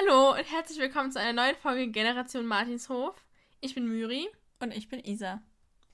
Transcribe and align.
Hallo 0.00 0.30
und 0.30 0.50
herzlich 0.50 0.78
willkommen 0.78 1.12
zu 1.12 1.20
einer 1.20 1.42
neuen 1.42 1.56
Folge 1.56 1.88
Generation 1.88 2.46
Martinshof. 2.46 3.14
Ich 3.60 3.74
bin 3.74 3.86
Myri. 3.86 4.28
Und 4.60 4.74
ich 4.74 4.88
bin 4.88 5.00
Isa. 5.04 5.42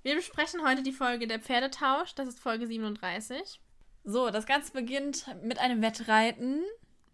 Wir 0.02 0.14
besprechen 0.14 0.62
heute 0.64 0.82
die 0.82 0.92
Folge 0.92 1.26
Der 1.26 1.40
Pferdetausch. 1.40 2.14
Das 2.14 2.28
ist 2.28 2.38
Folge 2.38 2.66
37. 2.66 3.60
So, 4.04 4.30
das 4.30 4.46
Ganze 4.46 4.72
beginnt 4.72 5.26
mit 5.42 5.58
einem 5.58 5.82
Wettreiten. 5.82 6.62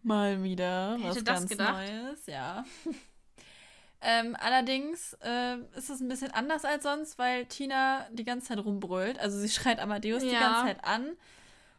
Mal 0.03 0.43
wieder. 0.43 0.97
Wer 0.99 1.09
was 1.09 1.17
hätte 1.17 1.25
das 1.25 1.39
ganz 1.39 1.51
gedacht? 1.51 1.75
Neues, 1.77 2.27
ja. 2.27 2.65
ähm, 4.03 4.37
allerdings 4.39 5.17
äh, 5.23 5.57
ist 5.77 5.89
es 5.89 6.01
ein 6.01 6.09
bisschen 6.09 6.33
anders 6.33 6.65
als 6.65 6.83
sonst, 6.83 7.19
weil 7.19 7.47
Tina 7.47 8.07
die 8.11 8.25
ganze 8.25 8.49
Zeit 8.49 8.59
rumbrüllt. 8.59 9.19
Also 9.19 9.39
sie 9.39 9.49
schreit 9.49 9.79
Amadeus 9.79 10.23
die 10.23 10.29
Ja. 10.31 10.41
ganze 10.41 10.67
Zeit 10.67 10.85
an 10.85 11.17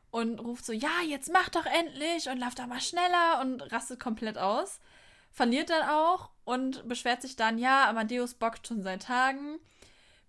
und 0.10 0.40
ruft 0.40 0.66
so, 0.66 0.74
ja, 0.74 1.02
jetzt 1.06 1.32
mach 1.32 1.50
doch 1.50 1.66
endlich 1.66 2.30
und 2.30 2.40
lauf 2.40 2.56
doch 2.56 2.66
mal 2.68 2.82
schneller 2.82 3.42
und 3.42 3.62
rastet 3.72 4.00
komplett 4.00 4.40
aus. 4.40 4.80
Verliert 5.34 5.72
dann 5.72 5.90
auch 5.90 6.30
und 6.46 6.88
beschwert 6.88 7.24
sich 7.24 7.36
dann, 7.36 7.58
ja, 7.58 7.90
Amadeus 7.90 8.36
bockt 8.36 8.68
schon 8.68 8.84
seit 8.84 9.02
Tagen. 9.02 9.58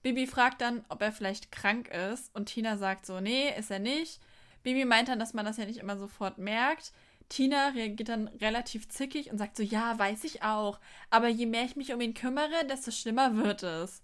Bibi 0.03 0.27
fragt 0.27 0.63
dann, 0.63 0.83
ob 0.89 1.03
er 1.03 1.13
vielleicht 1.13 1.53
krank 1.53 1.89
ist 1.89 2.35
und 2.35 2.47
Tina 2.47 2.79
sagt 2.79 3.05
so, 3.05 3.21
nee, 3.21 3.55
ist 3.57 3.71
er 3.71 3.79
nicht. 3.79 4.21
Bibi 4.63 4.87
meint 4.87 5.09
dann, 5.09 5.19
dass 5.19 5.35
man 5.35 5.45
das 5.45 5.59
ja 5.59 5.67
nicht 5.67 5.79
immer 5.79 5.99
sofort 5.99 6.39
merkt. 6.39 6.93
Tina 7.29 7.69
reagiert 7.69 8.09
dann 8.09 8.29
relativ 8.29 8.89
zickig 8.89 9.31
und 9.31 9.37
sagt 9.37 9.59
so, 9.59 9.63
ja, 9.63 9.99
weiß 9.99 10.25
ich 10.25 10.43
auch. 10.43 10.81
Aber 11.11 11.29
je 11.29 11.47
mehr 11.47 11.65
ich 11.65 11.77
mich 11.77 11.93
um 11.93 12.01
ihn 12.01 12.15
kümmere, 12.15 12.67
desto 12.69 12.91
schlimmer 12.91 13.37
wird 13.37 13.63
es. 13.63 14.03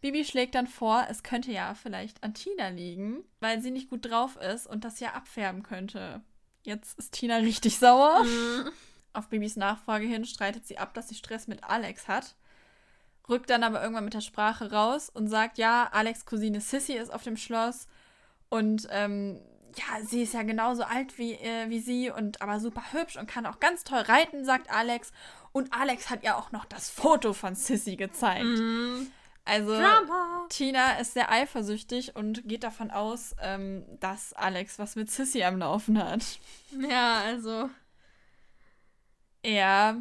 Bibi 0.00 0.24
schlägt 0.24 0.56
dann 0.56 0.66
vor, 0.66 1.06
es 1.08 1.22
könnte 1.22 1.52
ja 1.52 1.74
vielleicht 1.74 2.24
an 2.24 2.34
Tina 2.34 2.68
liegen, 2.68 3.24
weil 3.38 3.60
sie 3.60 3.70
nicht 3.70 3.90
gut 3.90 4.10
drauf 4.10 4.36
ist 4.36 4.66
und 4.66 4.84
das 4.84 4.98
ja 4.98 5.12
abfärben 5.12 5.62
könnte. 5.62 6.20
Jetzt 6.62 6.98
ist 6.98 7.12
Tina 7.12 7.36
richtig 7.36 7.78
sauer. 7.78 8.24
Mhm. 8.24 8.70
Auf 9.16 9.28
Bibis 9.28 9.56
Nachfrage 9.56 10.06
hin 10.06 10.24
streitet 10.24 10.66
sie 10.66 10.78
ab, 10.78 10.94
dass 10.94 11.08
sie 11.08 11.14
Stress 11.14 11.46
mit 11.46 11.64
Alex 11.64 12.06
hat. 12.08 12.36
Rückt 13.28 13.50
dann 13.50 13.64
aber 13.64 13.80
irgendwann 13.82 14.04
mit 14.04 14.14
der 14.14 14.20
Sprache 14.20 14.70
raus 14.70 15.10
und 15.10 15.28
sagt, 15.28 15.58
ja, 15.58 15.88
Alex' 15.90 16.26
Cousine 16.26 16.60
Sissy 16.60 16.92
ist 16.92 17.12
auf 17.12 17.22
dem 17.22 17.36
Schloss 17.36 17.88
und 18.48 18.86
ähm, 18.90 19.40
ja, 19.76 20.04
sie 20.04 20.22
ist 20.22 20.34
ja 20.34 20.42
genauso 20.42 20.84
alt 20.84 21.18
wie, 21.18 21.32
äh, 21.32 21.68
wie 21.68 21.80
sie 21.80 22.10
und 22.10 22.40
aber 22.40 22.60
super 22.60 22.82
hübsch 22.92 23.16
und 23.16 23.26
kann 23.26 23.46
auch 23.46 23.58
ganz 23.60 23.84
toll 23.84 24.00
reiten, 24.00 24.44
sagt 24.44 24.70
Alex. 24.70 25.12
Und 25.52 25.72
Alex 25.72 26.10
hat 26.10 26.22
ja 26.22 26.36
auch 26.36 26.52
noch 26.52 26.64
das 26.64 26.90
Foto 26.90 27.32
von 27.32 27.54
Sissy 27.54 27.96
gezeigt. 27.96 28.44
Mhm. 28.44 29.10
Also 29.44 29.76
Drama. 29.76 30.46
Tina 30.48 30.98
ist 30.98 31.14
sehr 31.14 31.30
eifersüchtig 31.30 32.16
und 32.16 32.46
geht 32.48 32.64
davon 32.64 32.90
aus, 32.90 33.34
ähm, 33.40 33.84
dass 34.00 34.32
Alex 34.32 34.78
was 34.78 34.96
mit 34.96 35.10
Sissy 35.10 35.44
am 35.44 35.58
Laufen 35.58 36.02
hat. 36.02 36.24
Ja, 36.90 37.20
also. 37.20 37.70
Ja, 39.46 39.96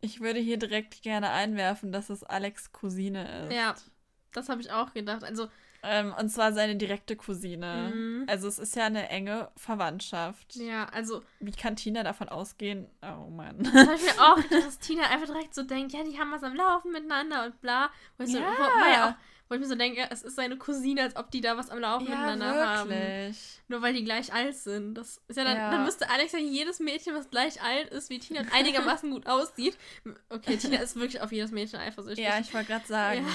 ich 0.00 0.20
würde 0.20 0.38
hier 0.40 0.58
direkt 0.58 1.02
gerne 1.02 1.30
einwerfen, 1.30 1.90
dass 1.92 2.10
es 2.10 2.22
Alex' 2.24 2.72
Cousine 2.72 3.46
ist. 3.48 3.54
Ja, 3.54 3.74
das 4.32 4.48
habe 4.48 4.60
ich 4.60 4.70
auch 4.70 4.92
gedacht. 4.92 5.24
Also, 5.24 5.48
Ähm, 5.82 6.14
und 6.18 6.28
zwar 6.30 6.52
seine 6.52 6.76
direkte 6.76 7.16
Cousine. 7.16 7.92
Mhm. 7.94 8.24
Also 8.28 8.48
es 8.48 8.58
ist 8.58 8.74
ja 8.76 8.86
eine 8.86 9.08
enge 9.08 9.50
Verwandtschaft. 9.56 10.56
ja, 10.56 10.86
also, 10.86 11.22
Wie 11.40 11.52
kann 11.52 11.76
Tina 11.76 12.02
davon 12.02 12.28
ausgehen? 12.28 12.86
Oh 13.02 13.28
Mann. 13.30 13.58
das 13.64 13.74
habe 13.74 13.94
ich 13.96 14.02
mir 14.02 14.20
auch 14.22 14.36
gedacht, 14.36 14.66
dass 14.66 14.78
Tina 14.78 15.04
einfach 15.10 15.26
direkt 15.26 15.54
so 15.54 15.62
denkt, 15.62 15.92
ja, 15.92 16.02
die 16.04 16.18
haben 16.18 16.32
was 16.32 16.42
am 16.42 16.54
Laufen 16.54 16.92
miteinander 16.92 17.44
und 17.46 17.60
bla. 17.60 17.90
So, 18.18 18.38
Ja. 18.38 18.46
wo, 18.46 18.62
war 18.80 18.92
ja 18.92 19.10
auch, 19.10 19.14
wo 19.48 19.54
ich 19.54 19.60
mir 19.60 19.66
so 19.66 19.74
denke, 19.74 20.06
es 20.10 20.22
ist 20.22 20.36
seine 20.36 20.56
Cousine, 20.56 21.02
als 21.02 21.16
ob 21.16 21.30
die 21.30 21.40
da 21.40 21.56
was 21.56 21.68
am 21.70 21.78
Laufen 21.78 22.04
miteinander 22.04 22.54
haben. 22.66 22.88
wirklich. 22.90 23.60
Nur 23.68 23.82
weil 23.82 23.92
die 23.94 24.02
gleich 24.04 24.32
alt 24.32 24.56
sind. 24.56 24.94
Das 24.94 25.20
ist 25.28 25.36
ja 25.36 25.44
dann, 25.44 25.56
Ja. 25.56 25.70
dann 25.70 25.84
müsste 25.84 26.08
Alex 26.10 26.32
ja 26.32 26.38
jedes 26.38 26.80
Mädchen, 26.80 27.14
was 27.14 27.28
gleich 27.30 27.60
alt 27.62 27.88
ist 27.90 28.08
wie 28.10 28.18
Tina 28.18 28.40
und 28.40 28.52
einigermaßen 28.54 29.10
gut 29.10 29.26
aussieht. 29.26 29.76
Okay, 30.30 30.56
Tina 30.56 30.78
ist 30.78 30.96
wirklich 30.96 31.20
auf 31.20 31.30
jedes 31.32 31.50
Mädchen 31.52 31.78
eifersüchtig. 31.78 32.24
Ja, 32.24 32.38
ich 32.38 32.52
wollte 32.54 32.68
gerade 32.68 32.86
sagen. 32.86 33.26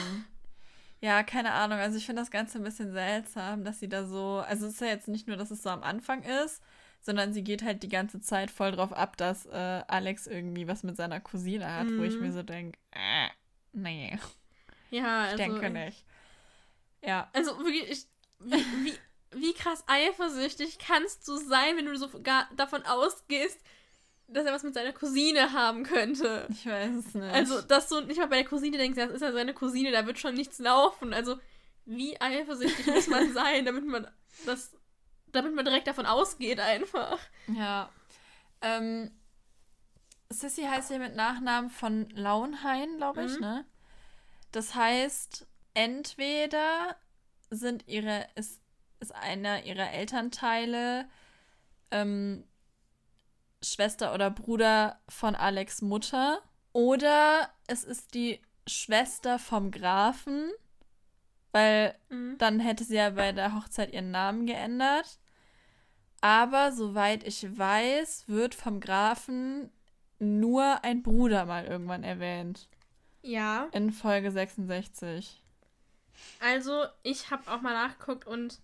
Ja. 1.02 1.24
keine 1.24 1.52
Ahnung. 1.54 1.80
Also 1.80 1.98
ich 1.98 2.06
finde 2.06 2.22
das 2.22 2.32
Ganze 2.32 2.58
ein 2.58 2.64
bisschen 2.64 2.92
seltsam, 2.92 3.64
dass 3.64 3.80
sie 3.80 3.88
da 3.88 4.06
so. 4.06 4.44
Also 4.48 4.66
es 4.68 4.74
ist 4.74 4.82
ja 4.82 4.88
jetzt 4.88 5.08
nicht 5.08 5.28
nur, 5.28 5.38
dass 5.38 5.52
es 5.52 5.64
so 5.64 5.70
am 5.70 5.84
Anfang 5.84 6.24
ist, 6.24 6.62
sondern 7.02 7.32
sie 7.34 7.44
geht 7.44 7.64
halt 7.64 7.84
die 7.84 7.88
ganze 7.90 8.20
Zeit 8.20 8.52
voll 8.52 8.72
drauf 8.72 8.92
ab, 8.92 9.16
dass 9.16 9.46
äh, 9.46 9.84
Alex 9.88 10.28
irgendwie 10.28 10.68
was 10.68 10.84
mit 10.84 10.98
seiner 10.98 11.22
Cousine 11.22 11.72
hat, 11.74 11.88
wo 11.98 12.04
ich 12.04 12.16
Mhm. 12.16 12.22
mir 12.22 12.32
so 12.34 12.44
denke, 12.44 12.78
äh, 12.92 13.30
nee, 13.72 14.20
ja, 14.90 15.26
ich 15.26 15.32
also, 15.32 15.38
denke 15.38 15.70
nicht. 15.70 16.04
Ja. 17.04 17.30
Also 17.34 17.58
wirklich, 17.60 17.90
ich, 17.90 18.06
wie, 18.40 18.66
wie, 18.86 18.94
wie 19.32 19.54
krass 19.54 19.84
eifersüchtig 19.88 20.78
kannst 20.80 21.28
du 21.28 21.38
sein, 21.38 21.78
wenn 21.78 21.86
du 21.86 21.96
sogar 21.98 22.48
davon 22.56 22.84
ausgehst, 22.86 23.60
dass 24.28 24.46
er 24.46 24.54
was 24.54 24.64
mit 24.64 24.74
seiner 24.74 24.94
Cousine 24.94 25.54
haben 25.54 25.84
könnte. 25.84 26.48
Ich 26.52 26.66
weiß 26.66 26.92
es 26.96 27.14
nicht. 27.16 27.34
Also, 27.34 27.62
dass 27.62 27.90
du 27.90 28.02
nicht 28.02 28.18
mal 28.18 28.28
bei 28.28 28.38
der 28.38 28.46
Cousine 28.50 28.78
denkst, 28.78 28.98
das 28.98 29.10
ist 29.12 29.22
ja 29.22 29.32
seine 29.32 29.54
Cousine, 29.54 29.92
da 29.92 30.06
wird 30.06 30.20
schon 30.20 30.36
nichts 30.36 30.60
laufen. 30.60 31.14
Also, 31.14 31.40
wie 31.86 32.20
eifersüchtig 32.22 32.86
muss 32.88 33.08
man 33.08 33.34
sein, 33.34 33.66
damit 33.66 33.86
man 33.86 34.08
das, 34.46 34.76
damit 35.32 35.56
man 35.56 35.66
direkt 35.66 35.88
davon 35.88 36.06
ausgeht 36.06 36.60
einfach. 36.60 37.18
Ja. 37.48 37.90
Ähm, 38.62 39.12
Sissy 40.30 40.64
heißt 40.64 40.92
ja 40.92 41.00
mit 41.00 41.16
Nachnamen 41.16 41.72
von 41.72 42.10
Launhain, 42.12 42.98
glaube 42.98 43.24
ich, 43.24 43.34
Mhm. 43.36 43.40
ne? 43.40 43.66
Das 44.52 44.76
heißt, 44.76 45.48
entweder 45.74 46.96
sind 47.50 47.88
ihre, 47.88 48.28
ist, 48.36 48.62
ist 49.00 49.14
einer 49.16 49.64
ihrer 49.66 49.92
Elternteile 49.92 51.08
ähm, 51.92 52.44
Schwester 53.64 54.14
oder 54.14 54.30
Bruder 54.32 55.00
von 55.08 55.36
Alex 55.36 55.82
Mutter. 55.82 56.42
Oder 56.74 57.50
es 57.68 57.84
ist 57.84 58.14
die 58.14 58.42
Schwester 58.68 59.40
vom 59.40 59.72
Grafen, 59.72 60.52
weil 61.52 61.96
Mhm. 62.10 62.38
dann 62.38 62.60
hätte 62.60 62.84
sie 62.84 62.96
ja 62.96 63.12
bei 63.12 63.32
der 63.32 63.56
Hochzeit 63.56 63.92
ihren 63.94 64.12
Namen 64.12 64.46
geändert. 64.46 65.20
Aber 66.22 66.72
soweit 66.72 67.24
ich 67.24 67.58
weiß, 67.58 68.28
wird 68.28 68.54
vom 68.54 68.80
Grafen 68.80 69.72
nur 70.20 70.84
ein 70.84 71.02
Bruder 71.02 71.46
mal 71.46 71.66
irgendwann 71.66 72.04
erwähnt. 72.04 72.68
Ja, 73.22 73.68
In 73.74 73.92
Folge 73.92 74.32
66. 74.32 75.42
also 76.40 76.86
ich 77.04 77.32
habe 77.32 77.52
auch 77.52 77.62
mal 77.62 77.74
nachgeguckt 77.74 78.26
und 78.28 78.60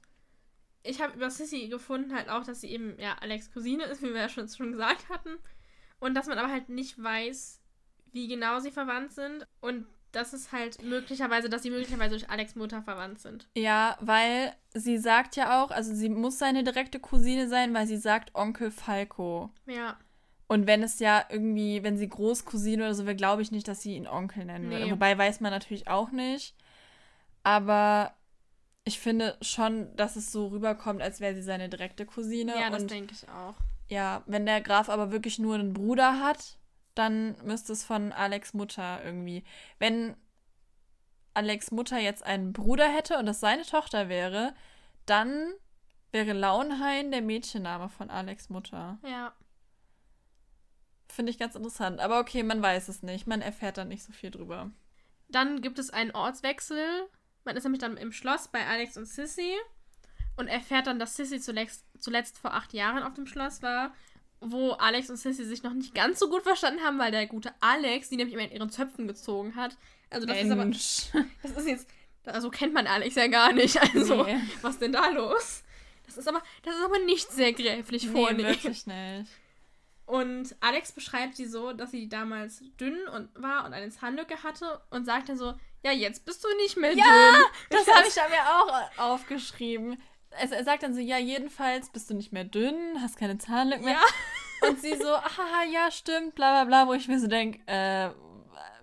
ich 0.84 1.02
habe 1.02 1.14
über 1.14 1.30
Sissy 1.30 1.68
gefunden 1.68 2.14
halt 2.16 2.30
auch, 2.30 2.44
dass 2.44 2.62
sie 2.62 2.70
eben 2.70 2.98
ja 3.00 3.16
Alex 3.20 3.52
Cousine 3.52 3.84
ist, 3.86 4.02
wie 4.02 4.14
wir 4.14 4.22
ja 4.22 4.30
schon, 4.30 4.48
schon 4.48 4.72
gesagt 4.72 5.10
hatten. 5.10 5.38
Und 6.00 6.14
dass 6.14 6.28
man 6.28 6.38
aber 6.38 6.52
halt 6.52 6.70
nicht 6.70 7.02
weiß, 7.02 7.60
wie 8.12 8.28
genau 8.28 8.60
sie 8.60 8.72
verwandt 8.72 9.14
sind. 9.14 9.48
Und 9.62 9.88
das 10.12 10.34
ist 10.34 10.52
halt 10.52 10.82
möglicherweise, 10.84 11.50
dass 11.50 11.64
sie 11.64 11.70
möglicherweise 11.72 12.12
durch 12.12 12.30
Alex 12.30 12.56
Mutter 12.56 12.82
verwandt 12.82 13.20
sind. 13.20 13.48
Ja, 13.56 13.98
weil 14.00 14.56
sie 14.74 14.98
sagt 14.98 15.36
ja 15.36 15.64
auch, 15.64 15.72
also 15.72 15.94
sie 15.94 16.10
muss 16.10 16.38
seine 16.38 16.64
direkte 16.64 17.00
Cousine 17.00 17.50
sein, 17.50 17.74
weil 17.74 17.88
sie 17.88 17.98
sagt 17.98 18.34
Onkel 18.36 18.72
Falco. 18.72 19.50
Ja. 19.66 19.98
Und 20.48 20.68
wenn 20.68 20.84
es 20.84 21.00
ja 21.00 21.26
irgendwie, 21.30 21.82
wenn 21.84 21.98
sie 21.98 22.08
Großcousine 22.08 22.84
oder 22.84 22.94
so 22.94 23.06
wäre, 23.06 23.16
glaube 23.16 23.42
ich 23.42 23.52
nicht, 23.52 23.68
dass 23.68 23.82
sie 23.82 23.96
ihn 23.96 24.08
Onkel 24.08 24.46
nennen 24.46 24.70
würde. 24.70 24.86
Nee. 24.86 24.92
Wobei 24.92 25.18
weiß 25.18 25.40
man 25.40 25.52
natürlich 25.52 25.88
auch 25.88 26.12
nicht. 26.12 26.56
Aber 27.44 28.14
ich 28.84 29.00
finde 29.00 29.38
schon, 29.42 29.96
dass 29.96 30.16
es 30.16 30.32
so 30.32 30.48
rüberkommt, 30.48 31.02
als 31.02 31.20
wäre 31.20 31.34
sie 31.34 31.42
seine 31.42 31.70
direkte 31.70 32.06
Cousine. 32.06 32.54
Ja, 32.60 32.70
das 32.70 32.86
denke 32.86 33.14
ich 33.14 33.28
auch. 33.30 33.56
Ja, 33.90 34.24
wenn 34.28 34.46
der 34.46 34.62
Graf 34.62 34.90
aber 34.90 35.12
wirklich 35.12 35.40
nur 35.40 35.56
einen 35.56 35.74
Bruder 35.74 36.20
hat, 36.20 36.58
dann 36.94 37.36
müsste 37.44 37.74
es 37.74 37.84
von 37.84 38.12
Alex 38.12 38.54
Mutter 38.54 39.04
irgendwie. 39.04 39.44
Wenn 39.80 40.16
Alex 41.34 41.72
Mutter 41.72 42.00
jetzt 42.00 42.24
einen 42.24 42.54
Bruder 42.54 42.88
hätte 42.88 43.18
und 43.18 43.26
das 43.26 43.40
seine 43.40 43.64
Tochter 43.64 44.10
wäre, 44.10 44.54
dann 45.06 45.54
wäre 46.12 46.34
Launhain 46.34 47.12
der 47.12 47.22
Mädchenname 47.22 47.90
von 47.90 48.10
Alex 48.10 48.50
Mutter. 48.50 49.00
Ja. 49.04 49.34
Finde 51.08 51.32
ich 51.32 51.38
ganz 51.40 51.56
interessant. 51.56 52.00
Aber 52.00 52.20
okay, 52.20 52.44
man 52.44 52.62
weiß 52.62 52.88
es 52.90 53.04
nicht. 53.04 53.28
Man 53.28 53.42
erfährt 53.42 53.78
dann 53.78 53.88
nicht 53.88 54.04
so 54.04 54.12
viel 54.12 54.32
drüber. 54.32 54.72
Dann 55.30 55.62
gibt 55.62 55.80
es 55.80 55.90
einen 55.90 56.12
Ortswechsel. 56.12 57.08
Man 57.44 57.56
ist 57.56 57.64
nämlich 57.64 57.80
dann 57.82 57.98
im 57.98 58.12
Schloss 58.12 58.48
bei 58.48 58.66
Alex 58.66 58.98
und 58.98 59.06
Sissy 59.06 59.54
und 60.36 60.48
erfährt 60.48 60.88
dann, 60.88 61.00
dass 61.00 61.16
Sissy 61.16 61.40
zuletzt, 61.40 61.86
zuletzt 62.00 62.38
vor 62.38 62.54
acht 62.54 62.74
Jahren 62.74 63.04
auf 63.04 63.14
dem 63.14 63.28
Schloss 63.28 63.62
war, 63.62 63.94
wo 64.42 64.72
Alex 64.72 65.10
und 65.10 65.18
Sissy 65.18 65.46
sich 65.46 65.64
noch 65.64 65.74
nicht 65.74 65.96
ganz 65.96 66.20
so 66.20 66.30
gut 66.30 66.44
verstanden 66.44 66.82
haben, 66.84 67.00
weil 67.00 67.12
der 67.12 67.28
gute 67.28 67.52
Alex 67.62 68.10
die 68.10 68.18
nämlich 68.18 68.34
immer 68.34 68.44
in 68.44 68.52
ihren 68.52 68.70
Zöpfen 68.70 69.08
gezogen 69.08 69.56
hat. 69.56 69.78
Also 70.10 70.26
das 70.28 70.38
ist 70.42 70.52
aber, 70.52 70.64
Mensch. 70.66 71.06
das 71.44 71.52
ist 71.52 71.68
jetzt, 71.68 71.88
also 72.26 72.50
kennt 72.50 72.74
man 72.74 72.88
Alex 72.88 73.16
ja 73.16 73.28
gar 73.28 73.54
nicht. 73.54 73.80
Also 73.96 74.24
Nee. 74.24 74.40
was 74.62 74.78
denn 74.80 74.92
da 74.92 75.10
los? 75.10 75.64
Das 76.06 76.18
ist 76.18 76.28
aber, 76.28 76.42
das 76.64 76.76
ist 76.76 76.84
aber 76.84 77.00
nicht 77.00 77.32
sehr 77.32 77.54
gräflich 77.54 78.04
Nee, 78.06 78.12
vornehm. 78.12 78.46
wirklich 78.46 78.86
nicht. 78.86 79.30
Und 80.06 80.56
Alex 80.60 80.92
beschreibt 80.92 81.36
sie 81.36 81.46
so, 81.46 81.74
dass 81.74 81.92
sie 81.92 82.08
damals 82.08 82.62
dünn 82.80 83.08
und 83.08 83.30
war 83.42 83.66
und 83.66 83.74
eine 83.74 83.90
Zahnlücke 83.90 84.44
hatte 84.44 84.80
und 84.92 85.06
sagt 85.06 85.30
dann 85.30 85.38
so, 85.38 85.56
ja, 85.84 85.92
jetzt 85.92 86.26
bist 86.26 86.44
du 86.44 86.48
nicht 86.58 86.78
mehr 86.78 86.94
Ja, 86.94 87.04
dünn. 87.06 87.46
Das 87.70 87.88
habe 87.88 88.08
ich 88.08 88.16
mir 88.16 88.46
auch 88.48 89.14
aufgeschrieben. 89.14 90.02
Also 90.40 90.56
er 90.56 90.64
sagt 90.64 90.84
dann 90.84 90.94
so, 90.94 91.00
ja, 91.00 91.18
jedenfalls 91.18 91.90
bist 91.90 92.10
du 92.10 92.14
nicht 92.14 92.34
mehr 92.34 92.44
dünn, 92.44 93.02
hast 93.02 93.18
keine 93.18 93.38
Zahnlücken 93.38 93.86
mehr. 93.86 93.94
Ja. 93.94 94.68
Und 94.70 94.82
sie 94.82 94.96
so, 94.96 95.10
haha, 95.22 95.64
ja, 95.72 95.90
stimmt, 95.92 96.36
bla 96.36 96.52
bla 96.52 96.66
bla, 96.66 96.88
wo 96.88 96.94
ich 96.94 97.08
mir 97.08 97.20
so 97.20 97.28
denke, 97.28 97.60
äh, 97.68 98.10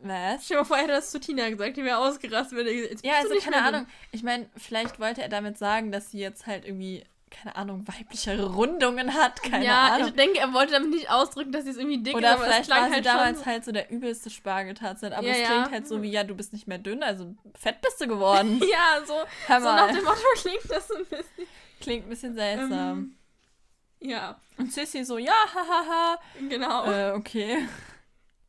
was? 0.02 0.44
Stell 0.44 0.56
dir 0.56 0.62
mal 0.62 0.64
vor, 0.64 0.76
er 0.76 0.82
hätte 0.82 0.92
das 0.92 1.10
zu 1.10 1.20
Tina 1.20 1.48
gesagt, 1.48 1.76
die 1.76 1.84
wäre 1.84 1.98
ausgerastet. 1.98 2.58
Wenn 2.58 2.66
er, 2.66 2.72
jetzt 2.72 3.04
Ja, 3.04 3.14
also 3.20 3.34
keine 3.38 3.62
Ahnung. 3.62 3.86
Ich 4.10 4.22
meine, 4.22 4.50
vielleicht 4.56 4.98
wollte 4.98 5.22
er 5.22 5.28
damit 5.28 5.58
sagen, 5.58 5.92
dass 5.92 6.10
sie 6.10 6.18
jetzt 6.18 6.46
halt 6.46 6.64
irgendwie, 6.64 7.04
keine 7.32 7.56
Ahnung, 7.56 7.86
weiblichere 7.88 8.54
Rundungen 8.54 9.14
hat, 9.14 9.42
keine 9.42 9.64
ja, 9.64 9.94
Ahnung. 9.94 10.08
ich 10.08 10.14
denke, 10.14 10.38
er 10.38 10.52
wollte 10.52 10.72
damit 10.72 10.90
nicht 10.90 11.10
ausdrücken, 11.10 11.50
dass 11.52 11.64
sie 11.64 11.70
es 11.70 11.76
irgendwie 11.76 12.02
dick 12.02 12.14
Oder 12.14 12.34
ist, 12.34 12.42
vielleicht 12.42 12.70
war 12.70 12.86
sie 12.88 12.94
halt 12.94 13.06
damals 13.06 13.38
schon. 13.38 13.46
halt 13.46 13.64
so 13.64 13.72
der 13.72 13.90
übelste 13.90 14.30
Spargeltarzan. 14.30 15.12
Aber 15.12 15.26
Ja, 15.26 15.32
es 15.32 15.40
ja. 15.40 15.46
klingt 15.48 15.70
halt 15.72 15.88
so 15.88 16.02
wie, 16.02 16.10
ja, 16.10 16.22
du 16.24 16.34
bist 16.34 16.52
nicht 16.52 16.68
mehr 16.68 16.78
dünn, 16.78 17.02
also 17.02 17.34
fett 17.54 17.80
bist 17.80 18.00
du 18.00 18.06
geworden. 18.06 18.60
Ja, 18.70 19.04
so, 19.06 19.14
Hör 19.46 19.60
so 19.60 19.66
nach 19.66 19.88
dem 19.90 20.04
Motto 20.04 20.20
klingt 20.36 20.70
das 20.70 20.86
so 20.88 20.94
ein 20.94 21.04
bisschen. 21.06 21.46
Klingt 21.80 22.06
ein 22.06 22.10
bisschen 22.10 22.34
seltsam. 22.34 23.16
Ähm, 24.00 24.08
ja, 24.08 24.40
Und 24.58 24.72
Sissy 24.72 25.04
so, 25.04 25.18
ja, 25.18 25.32
hahaha. 25.54 26.18
genau. 26.48 26.90
Äh, 26.90 27.12
okay. 27.12 27.66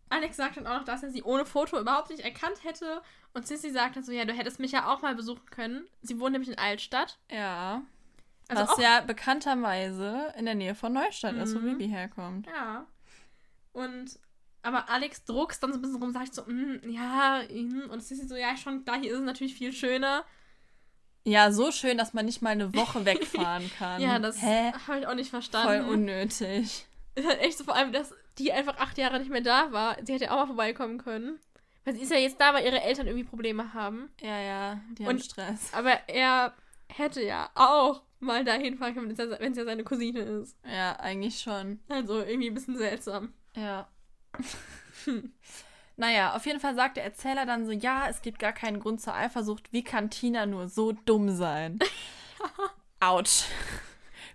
Alex 0.10 0.38
sagt 0.38 0.58
dann 0.58 0.68
auch 0.68 0.78
noch, 0.78 0.86
dass 0.86 1.02
er 1.04 1.10
sie 1.10 1.24
ohne 1.24 1.46
Foto 1.46 1.80
überhaupt 1.80 2.10
nicht 2.12 2.22
erkannt 2.24 2.64
hätte. 2.64 3.02
Und 3.34 3.48
Sissy 3.48 3.72
sagt 3.72 3.96
dann 3.96 4.04
so, 4.04 4.12
ja, 4.12 4.26
du 4.26 4.34
hättest 4.34 4.60
mich 4.60 4.72
ja 4.72 4.92
auch 4.94 5.02
mal 5.02 5.16
besuchen 5.16 5.46
können. 5.50 5.88
Sie 6.04 6.20
wohnt 6.20 6.34
nämlich 6.34 6.50
in 6.50 6.58
Altstadt. 6.58 7.18
Ja. 7.32 7.82
Also 8.58 8.72
Was 8.74 8.80
ja 8.82 9.02
bekannterweise 9.02 10.34
in 10.38 10.46
der 10.46 10.56
Nähe 10.56 10.76
von 10.76 10.94
Neustadt 10.94 11.36
ist, 11.36 11.56
wo 11.56 11.60
Mhm. 11.60 11.78
Bibi 11.78 11.90
herkommt. 11.90 12.48
Ja. 12.48 12.86
Und, 13.72 14.20
aber 14.62 14.90
Alex 14.90 15.26
druckst 15.26 15.62
dann 15.64 15.72
so 15.74 15.80
ein 15.80 15.82
bisschen 15.82 16.02
rum, 16.02 16.12
sagt 16.14 16.34
so, 16.34 16.44
mm, 16.44 16.80
ja, 16.90 17.42
mm. 17.50 17.90
und 17.90 18.02
Sissy 18.04 18.28
so, 18.28 18.36
ja, 18.36 18.56
schon, 18.58 18.86
da 18.86 18.96
hier 18.96 19.12
ist 19.14 19.20
es 19.20 19.26
natürlich 19.26 19.56
viel 19.56 19.74
schöner. 19.74 20.24
Ja, 21.26 21.52
so 21.52 21.72
schön, 21.72 21.98
dass 21.98 22.14
man 22.14 22.26
nicht 22.26 22.42
mal 22.42 22.50
eine 22.50 22.74
Woche 22.76 23.06
wegfahren 23.06 23.70
kann. 23.80 24.02
Ja, 24.02 24.20
das 24.20 24.42
habe 24.42 25.00
ich 25.00 25.08
auch 25.08 25.16
nicht 25.16 25.32
Voll 25.32 25.42
verstanden. 25.42 25.90
unnötig. 25.90 26.86
ist 27.16 27.26
halt 27.28 27.40
echt 27.42 27.58
so, 27.58 27.64
vor 27.64 27.76
allem, 27.76 27.92
dass 27.94 28.14
die 28.38 28.52
einfach 28.52 28.78
acht 28.78 28.98
Jahre 28.98 29.20
nicht 29.20 29.30
mehr 29.32 29.42
da 29.42 29.72
war. 29.72 29.98
Sie 30.04 30.14
hätte 30.14 30.32
auch 30.32 30.38
mal 30.38 30.48
vorbeikommen 30.48 30.98
können. 30.98 31.40
Weil 31.86 31.96
sie 31.96 32.02
ist 32.02 32.12
ja 32.12 32.18
jetzt 32.18 32.40
da, 32.40 32.54
weil 32.54 32.66
ihre 32.66 32.82
Eltern 32.82 33.08
irgendwie 33.08 33.26
Probleme 33.26 33.74
haben. 33.74 34.10
Ja, 34.22 34.40
ja, 34.40 34.82
die 34.98 35.04
haben 35.06 35.16
Und- 35.16 35.24
Stress. 35.26 35.70
Aber 35.74 35.92
er 36.08 36.54
hätte 36.88 37.22
ja 37.22 37.50
auch 37.56 38.04
mal 38.24 38.44
dahin 38.44 38.78
fahren 38.78 38.94
können, 38.96 39.18
wenn 39.18 39.52
es 39.52 39.58
ja 39.58 39.66
seine 39.66 39.84
Cousine 39.84 40.20
ist. 40.22 40.58
Ja, 40.66 40.94
eigentlich 41.00 41.40
schon. 41.40 41.80
Also 41.90 42.20
irgendwie 42.22 42.50
ein 42.50 42.54
bisschen 42.54 42.78
seltsam. 42.78 43.34
Ja. 43.56 43.88
naja, 45.98 46.36
auf 46.36 46.46
jeden 46.46 46.60
Fall 46.60 46.76
sagt 46.76 46.98
der 46.98 47.04
Erzähler 47.04 47.46
dann 47.46 47.66
so, 47.66 47.72
ja, 47.72 48.08
es 48.10 48.22
gibt 48.22 48.40
gar 48.40 48.54
keinen 48.54 48.80
Grund 48.80 49.02
zur 49.02 49.14
Eifersucht. 49.16 49.72
Wie 49.72 49.84
kann 49.84 50.10
Tina 50.10 50.46
nur 50.46 50.68
so 50.70 50.92
dumm 50.92 51.30
sein? 51.30 51.80
Autsch. 53.00 53.44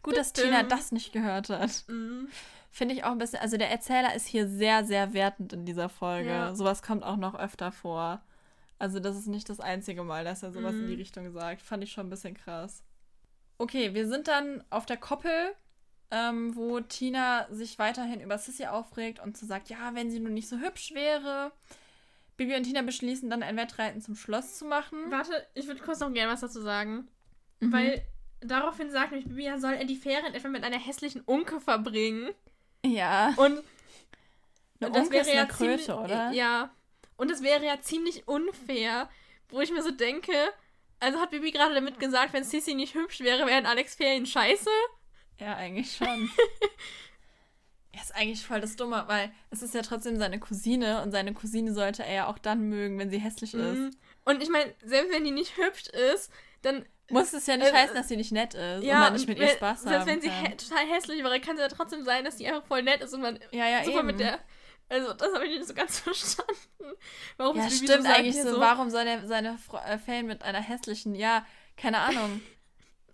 Gut, 0.02 0.16
dass 0.16 0.32
Tina 0.32 0.62
das 0.62 0.92
nicht 0.92 1.12
gehört 1.12 1.48
hat. 1.50 1.84
Mhm. 1.88 2.28
Finde 2.70 2.94
ich 2.94 3.02
auch 3.04 3.10
ein 3.10 3.18
bisschen, 3.18 3.40
also 3.40 3.56
der 3.56 3.70
Erzähler 3.70 4.14
ist 4.14 4.26
hier 4.26 4.46
sehr, 4.46 4.84
sehr 4.84 5.12
wertend 5.14 5.52
in 5.52 5.64
dieser 5.64 5.88
Folge. 5.88 6.28
Ja. 6.30 6.54
Sowas 6.54 6.82
kommt 6.82 7.02
auch 7.02 7.16
noch 7.16 7.34
öfter 7.34 7.72
vor. 7.72 8.22
Also 8.78 9.00
das 9.00 9.16
ist 9.16 9.26
nicht 9.26 9.48
das 9.48 9.58
einzige 9.58 10.04
Mal, 10.04 10.22
dass 10.24 10.44
er 10.44 10.52
sowas 10.52 10.74
in 10.74 10.84
Mhm. 10.84 10.88
die 10.88 10.94
Richtung 10.94 11.32
sagt. 11.32 11.62
Fand 11.62 11.82
ich 11.82 11.90
schon 11.90 12.06
ein 12.06 12.10
bisschen 12.10 12.34
krass. 12.34 12.84
Okay, 13.58 13.92
wir 13.94 14.08
sind 14.08 14.28
dann 14.28 14.64
auf 14.70 14.86
der 14.86 14.96
Koppel, 14.96 15.54
ähm, 16.10 16.54
wo 16.56 16.80
Tina 16.80 17.46
sich 17.50 17.78
weiterhin 17.78 18.20
über 18.20 18.38
Sissy 18.38 18.66
aufregt 18.66 19.20
und 19.20 19.36
so 19.36 19.46
sagt, 19.46 19.68
ja, 19.68 19.94
wenn 19.94 20.10
sie 20.10 20.20
nur 20.20 20.30
nicht 20.30 20.48
so 20.48 20.58
hübsch 20.58 20.94
wäre. 20.94 21.52
Bibi 22.36 22.54
und 22.54 22.62
Tina 22.62 22.82
beschließen 22.82 23.28
dann 23.28 23.42
ein 23.42 23.56
Wettreiten 23.56 24.00
zum 24.00 24.14
Schloss 24.14 24.58
zu 24.58 24.64
machen. 24.64 25.10
Warte, 25.10 25.46
ich 25.54 25.66
würde 25.66 25.82
kurz 25.82 25.98
noch 25.98 26.12
gerne 26.12 26.32
was 26.32 26.40
dazu 26.40 26.62
sagen. 26.62 27.08
Mhm. 27.60 27.72
Weil 27.72 28.02
daraufhin 28.40 28.90
sagt 28.90 29.10
nämlich 29.10 29.28
Bibi, 29.28 29.44
ja, 29.44 29.58
soll 29.58 29.72
er 29.74 29.84
die 29.84 29.96
Ferien 29.96 30.34
etwa 30.34 30.48
mit 30.48 30.62
einer 30.62 30.78
hässlichen 30.78 31.20
Unke 31.22 31.60
verbringen? 31.60 32.30
Ja. 32.86 33.34
Und 33.36 33.62
Eine 34.80 34.92
das 34.92 35.02
Unke 35.02 35.10
wäre 35.10 35.22
ist 35.22 35.28
eine 35.30 35.36
ja 35.40 35.46
Kröte, 35.46 35.82
ziemlich, 35.82 35.90
oder? 35.90 36.30
Ja. 36.30 36.70
Und 37.16 37.30
das 37.30 37.42
wäre 37.42 37.66
ja 37.66 37.80
ziemlich 37.80 38.28
unfair, 38.28 39.08
wo 39.48 39.60
ich 39.60 39.72
mir 39.72 39.82
so 39.82 39.90
denke, 39.90 40.32
also 41.00 41.18
hat 41.20 41.30
Bibi 41.30 41.50
gerade 41.52 41.74
damit 41.74 41.98
gesagt, 41.98 42.32
wenn 42.32 42.44
Sissy 42.44 42.74
nicht 42.74 42.94
hübsch 42.94 43.20
wäre, 43.20 43.46
wären 43.46 43.66
Alex 43.66 43.94
Ferien 43.94 44.26
scheiße? 44.26 44.70
Ja, 45.38 45.54
eigentlich 45.56 45.96
schon. 45.96 46.30
Er 47.92 48.02
ist 48.02 48.14
eigentlich 48.14 48.44
voll 48.46 48.60
das 48.60 48.76
Dumme, 48.76 49.04
weil 49.08 49.32
es 49.50 49.62
ist 49.62 49.74
ja 49.74 49.82
trotzdem 49.82 50.16
seine 50.18 50.38
Cousine 50.38 51.02
und 51.02 51.10
seine 51.10 51.32
Cousine 51.32 51.72
sollte 51.72 52.04
er 52.04 52.14
ja 52.14 52.26
auch 52.28 52.38
dann 52.38 52.68
mögen, 52.68 52.98
wenn 52.98 53.10
sie 53.10 53.18
hässlich 53.18 53.54
ist. 53.54 53.76
Mhm. 53.78 53.90
Und 54.24 54.42
ich 54.42 54.50
meine, 54.50 54.72
selbst 54.84 55.10
wenn 55.12 55.24
die 55.24 55.30
nicht 55.32 55.56
hübsch 55.56 55.86
ist, 56.14 56.30
dann 56.62 56.84
Muss 57.10 57.32
es 57.32 57.46
ja 57.46 57.56
nicht 57.56 57.70
Äh, 57.70 57.72
heißen, 57.72 57.96
dass 57.96 58.06
sie 58.08 58.16
nicht 58.16 58.30
nett 58.30 58.54
ist 58.54 58.84
ja, 58.84 58.96
und 58.96 59.00
man 59.00 59.12
nicht 59.14 59.26
mit 59.26 59.38
ihr 59.38 59.48
Spaß 59.48 59.82
selbst 59.82 60.00
haben 60.00 60.06
wenn 60.06 60.20
sie 60.20 60.28
hä- 60.30 60.54
total 60.56 60.86
hässlich 60.86 61.24
wäre, 61.24 61.40
kann 61.40 61.56
es 61.56 61.62
ja 61.62 61.68
trotzdem 61.68 62.04
sein, 62.04 62.24
dass 62.24 62.36
die 62.36 62.46
einfach 62.46 62.66
voll 62.66 62.82
nett 62.82 63.00
ist 63.00 63.14
und 63.14 63.22
man 63.22 63.38
Ja, 63.50 63.66
ja, 63.68 63.82
super 63.84 63.98
eben. 64.00 64.06
mit 64.08 64.20
der. 64.20 64.38
Also, 64.88 65.12
das 65.12 65.34
habe 65.34 65.46
ich 65.46 65.58
nicht 65.58 65.68
so 65.68 65.74
ganz 65.74 65.98
verstanden. 66.00 66.52
Warum 67.36 67.56
ja, 67.58 67.68
stimmt 67.70 68.04
so 68.04 68.12
eigentlich 68.12 68.42
so. 68.42 68.58
Warum 68.58 68.90
soll 68.90 69.06
er 69.06 69.26
seine 69.26 69.58
äh, 69.86 69.98
Ferien 69.98 70.26
mit 70.26 70.42
einer 70.42 70.60
hässlichen? 70.60 71.14
Ja, 71.14 71.44
keine 71.76 71.98
Ahnung. 71.98 72.40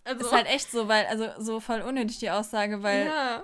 Also, 0.07 0.27
Ist 0.27 0.31
halt 0.33 0.45
echt 0.45 0.69
so, 0.69 0.87
weil, 0.87 1.07
also 1.07 1.27
so 1.39 1.59
voll 1.59 1.81
unnötig 1.81 2.19
die 2.19 2.29
Aussage, 2.29 2.83
weil 2.83 3.07
ja, 3.07 3.43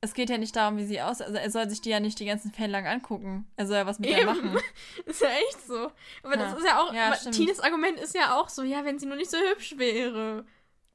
es 0.00 0.14
geht 0.14 0.30
ja 0.30 0.38
nicht 0.38 0.54
darum, 0.54 0.76
wie 0.78 0.84
sie 0.86 1.00
aussieht. 1.02 1.26
Also 1.26 1.38
er 1.38 1.50
soll 1.50 1.68
sich 1.68 1.80
die 1.80 1.90
ja 1.90 1.98
nicht 1.98 2.20
die 2.20 2.24
ganzen 2.24 2.52
Ferien 2.52 2.70
lang 2.70 2.86
angucken. 2.86 3.50
Er 3.56 3.66
soll 3.66 3.78
ja 3.78 3.84
was 3.86 3.98
mit 3.98 4.10
ihr 4.10 4.18
Eben. 4.18 4.26
machen. 4.26 4.56
ist 5.06 5.20
ja 5.20 5.28
echt 5.28 5.66
so. 5.66 5.90
Aber 6.22 6.36
Ja. 6.36 6.50
das 6.50 6.58
ist 6.58 6.64
ja 6.64 6.80
auch. 6.80 6.92
Ja. 6.94 7.10
Tines 7.32 7.58
Argument 7.58 7.98
ist 7.98 8.14
ja 8.14 8.38
auch 8.38 8.48
so, 8.48 8.62
ja, 8.62 8.84
wenn 8.84 9.00
sie 9.00 9.06
nur 9.06 9.16
nicht 9.16 9.28
so 9.30 9.38
hübsch 9.38 9.76
wäre. 9.76 10.44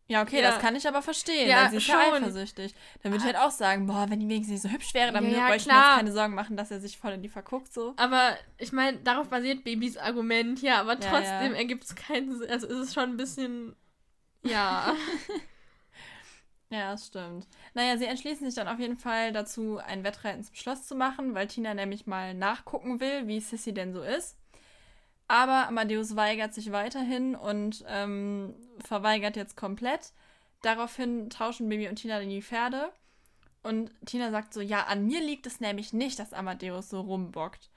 Ja, 0.07 0.21
okay, 0.21 0.41
Ja. 0.41 0.51
das 0.51 0.59
kann 0.59 0.75
ich 0.75 0.85
aber 0.87 1.01
verstehen, 1.01 1.47
Ja, 1.49 1.63
weil 1.63 1.69
sie 1.71 1.77
ist 1.77 1.87
ja 1.87 2.03
schon. 2.03 2.13
eifersüchtig. 2.23 2.75
Dann 3.01 3.11
würde 3.13 3.21
ich 3.25 3.33
halt 3.33 3.37
auch 3.37 3.51
sagen, 3.51 3.87
boah, 3.87 4.05
wenn 4.09 4.19
die 4.19 4.27
wenigstens 4.27 4.61
nicht 4.61 4.61
so 4.63 4.69
hübsch 4.69 4.93
wäre, 4.93 5.11
dann 5.13 5.23
Ja, 5.25 5.31
ja, 5.31 5.43
wollte 5.47 5.55
ich 5.57 5.65
mir 5.67 5.73
jetzt 5.75 5.95
keine 5.95 6.11
Sorgen 6.11 6.35
machen, 6.35 6.57
dass 6.57 6.71
er 6.71 6.79
sich 6.81 6.97
voll 6.97 7.13
in 7.13 7.21
die 7.21 7.29
verguckt, 7.29 7.73
so. 7.73 7.93
Aber 7.95 8.37
ich 8.57 8.71
meine, 8.73 8.97
darauf 8.99 9.29
basiert 9.29 9.63
Babys 9.63 9.95
Argument, 9.97 10.61
ja, 10.61 10.81
aber 10.81 10.93
Ja, 10.99 11.09
trotzdem 11.09 11.53
ja. 11.53 11.57
ergibt 11.57 11.85
es 11.85 11.95
keinen 11.95 12.37
Sinn. 12.37 12.49
Also 12.49 12.67
ist 12.67 12.77
es 12.77 12.93
schon 12.93 13.11
ein 13.11 13.17
bisschen. 13.17 13.75
Ja. 14.43 14.93
Ja, 16.69 16.91
das 16.91 17.05
stimmt. 17.07 17.47
Naja, 17.75 17.97
sie 17.97 18.05
entschließen 18.05 18.47
sich 18.47 18.55
dann 18.55 18.67
auf 18.67 18.79
jeden 18.79 18.97
Fall 18.97 19.31
dazu, 19.31 19.77
ein 19.77 20.03
Wettreiten 20.03 20.43
zum 20.43 20.55
Schloss 20.55 20.87
zu 20.87 20.95
machen, 20.95 21.35
weil 21.35 21.45
Tina 21.47 21.75
nämlich 21.75 22.07
mal 22.07 22.33
nachgucken 22.33 22.99
will, 22.99 23.27
wie 23.27 23.39
Sissy 23.39 23.75
denn 23.75 23.93
so 23.93 24.01
ist. 24.01 24.37
Aber 25.27 25.67
Amadeus 25.67 26.15
weigert 26.15 26.53
sich 26.53 26.71
weiterhin 26.71 27.35
und 27.35 27.83
ähm, 27.87 28.53
verweigert 28.79 29.35
jetzt 29.35 29.55
komplett. 29.55 30.13
Daraufhin 30.61 31.29
tauschen 31.29 31.69
Baby 31.69 31.87
und 31.87 31.95
Tina 31.95 32.19
die 32.19 32.41
Pferde. 32.41 32.91
Und 33.63 33.91
Tina 34.05 34.31
sagt 34.31 34.53
so, 34.53 34.61
ja, 34.61 34.83
an 34.83 35.05
mir 35.05 35.21
liegt 35.21 35.47
es 35.47 35.59
nämlich 35.59 35.93
nicht, 35.93 36.19
dass 36.19 36.33
Amadeus 36.33 36.89
so 36.89 37.01
rumbockt. 37.01 37.69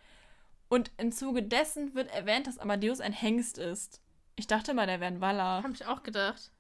Und 0.69 0.91
im 0.99 1.13
Zuge 1.13 1.43
dessen 1.43 1.95
wird 1.95 2.13
erwähnt, 2.13 2.49
dass 2.49 2.59
Amadeus 2.59 3.01
ein 3.01 3.13
Hengst 3.13 3.59
ist. 3.59 4.01
Ich 4.35 4.49
dachte 4.49 4.75
mal, 4.75 4.87
der 4.87 5.01
wäre 5.01 5.13
ein 5.13 5.21
Waller. 5.21 5.63
Habe 5.63 5.73
ich 5.73 5.87
auch 5.87 6.03
gedacht. 6.03 6.51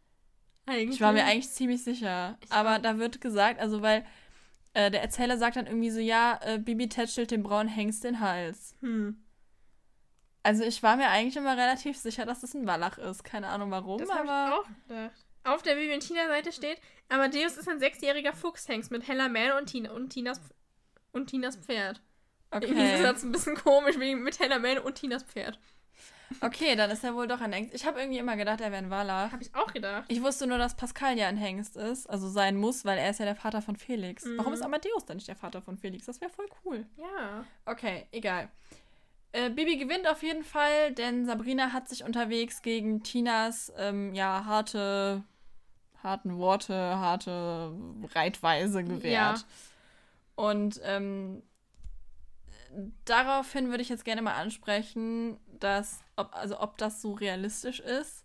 Eigentlich. 0.66 0.96
Ich 0.96 1.00
war 1.00 1.12
mir 1.12 1.24
eigentlich 1.24 1.50
ziemlich 1.50 1.82
sicher. 1.82 2.38
Ich 2.40 2.50
aber 2.52 2.78
da 2.78 2.98
wird 2.98 3.20
gesagt, 3.20 3.60
also 3.60 3.82
weil 3.82 4.04
äh, 4.74 4.90
der 4.90 5.02
Erzähler 5.02 5.38
sagt 5.38 5.56
dann 5.56 5.66
irgendwie 5.66 5.90
so, 5.90 6.00
ja, 6.00 6.38
äh, 6.42 6.58
Bibi 6.58 6.88
tätschelt 6.88 7.30
dem 7.30 7.42
braunen 7.42 7.68
Hengst 7.68 8.04
den 8.04 8.20
Hals. 8.20 8.74
Hm. 8.80 9.16
Also 10.46 10.62
ich 10.64 10.82
war 10.82 10.96
mir 10.96 11.08
eigentlich 11.10 11.36
immer 11.36 11.56
relativ 11.56 11.96
sicher, 11.96 12.24
dass 12.24 12.42
es 12.44 12.54
ein 12.54 12.66
Wallach 12.66 12.98
ist. 12.98 13.24
Keine 13.24 13.48
Ahnung 13.48 13.70
warum, 13.72 13.98
Das 13.98 14.08
habe 14.10 14.24
ich 14.24 14.30
aber. 14.30 14.58
auch 14.60 14.64
gedacht. 14.88 15.26
Auf 15.44 15.62
der 15.62 15.74
Bibi 15.74 15.92
und 15.94 16.00
Tina-Seite 16.06 16.52
steht, 16.52 16.80
Amadeus 17.08 17.56
ist 17.56 17.68
ein 17.68 17.78
sechsjähriger 17.80 18.32
Fuchshengst 18.32 18.90
mit 18.90 19.06
heller 19.08 19.28
Mähne 19.28 19.56
und, 19.58 19.66
Tina, 19.66 19.90
und, 19.92 20.10
Tinas, 20.10 20.40
und 21.12 21.26
Tinas 21.28 21.56
Pferd. 21.56 22.00
Irgendwie 22.52 22.80
ist 22.82 22.94
Okay. 22.94 23.02
das 23.02 23.22
ein 23.24 23.32
bisschen 23.32 23.56
komisch, 23.56 23.98
wegen 23.98 24.22
mit 24.22 24.38
heller 24.38 24.58
Mähne 24.60 24.82
und 24.82 24.94
Tinas 24.94 25.24
Pferd. 25.24 25.58
okay, 26.40 26.74
dann 26.74 26.90
ist 26.90 27.04
er 27.04 27.14
wohl 27.14 27.26
doch 27.28 27.40
ein 27.40 27.52
Hengst. 27.52 27.74
Ich 27.74 27.84
habe 27.86 28.00
irgendwie 28.00 28.18
immer 28.18 28.36
gedacht, 28.36 28.60
er 28.60 28.72
wäre 28.72 28.82
ein 28.82 28.90
Wallach. 28.90 29.30
Habe 29.32 29.42
ich 29.42 29.54
auch 29.54 29.72
gedacht. 29.72 30.04
Ich 30.08 30.22
wusste 30.22 30.46
nur, 30.46 30.58
dass 30.58 30.76
Pascal 30.76 31.16
ja 31.18 31.28
ein 31.28 31.36
Hengst 31.36 31.76
ist, 31.76 32.08
also 32.10 32.28
sein 32.28 32.56
muss, 32.56 32.84
weil 32.84 32.98
er 32.98 33.10
ist 33.10 33.18
ja 33.20 33.24
der 33.24 33.36
Vater 33.36 33.62
von 33.62 33.76
Felix. 33.76 34.24
Mhm. 34.24 34.38
Warum 34.38 34.52
ist 34.52 34.62
Amadeus 34.62 35.04
dann 35.06 35.16
nicht 35.16 35.28
der 35.28 35.36
Vater 35.36 35.62
von 35.62 35.76
Felix? 35.76 36.06
Das 36.06 36.20
wäre 36.20 36.30
voll 36.30 36.46
cool. 36.64 36.86
Ja. 36.96 37.44
Okay, 37.66 38.06
egal. 38.12 38.48
Äh, 39.32 39.50
Bibi 39.50 39.76
gewinnt 39.76 40.08
auf 40.08 40.22
jeden 40.22 40.44
Fall, 40.44 40.92
denn 40.92 41.26
Sabrina 41.26 41.72
hat 41.72 41.88
sich 41.88 42.04
unterwegs 42.04 42.62
gegen 42.62 43.02
Tinas 43.02 43.72
ähm, 43.76 44.14
ja 44.14 44.44
harte, 44.46 45.24
harten 46.02 46.38
Worte, 46.38 46.74
harte 46.74 47.72
Reitweise 48.14 48.82
gewehrt. 48.84 49.38
Ja. 49.38 49.44
Und 50.36 50.80
ähm, 50.84 51.42
daraufhin 53.04 53.68
würde 53.70 53.82
ich 53.82 53.88
jetzt 53.88 54.04
gerne 54.04 54.22
mal 54.22 54.34
ansprechen, 54.34 55.38
dass, 55.58 56.00
ob, 56.16 56.34
also 56.34 56.60
ob 56.60 56.78
das 56.78 57.00
so 57.02 57.12
realistisch 57.12 57.80
ist. 57.80 58.24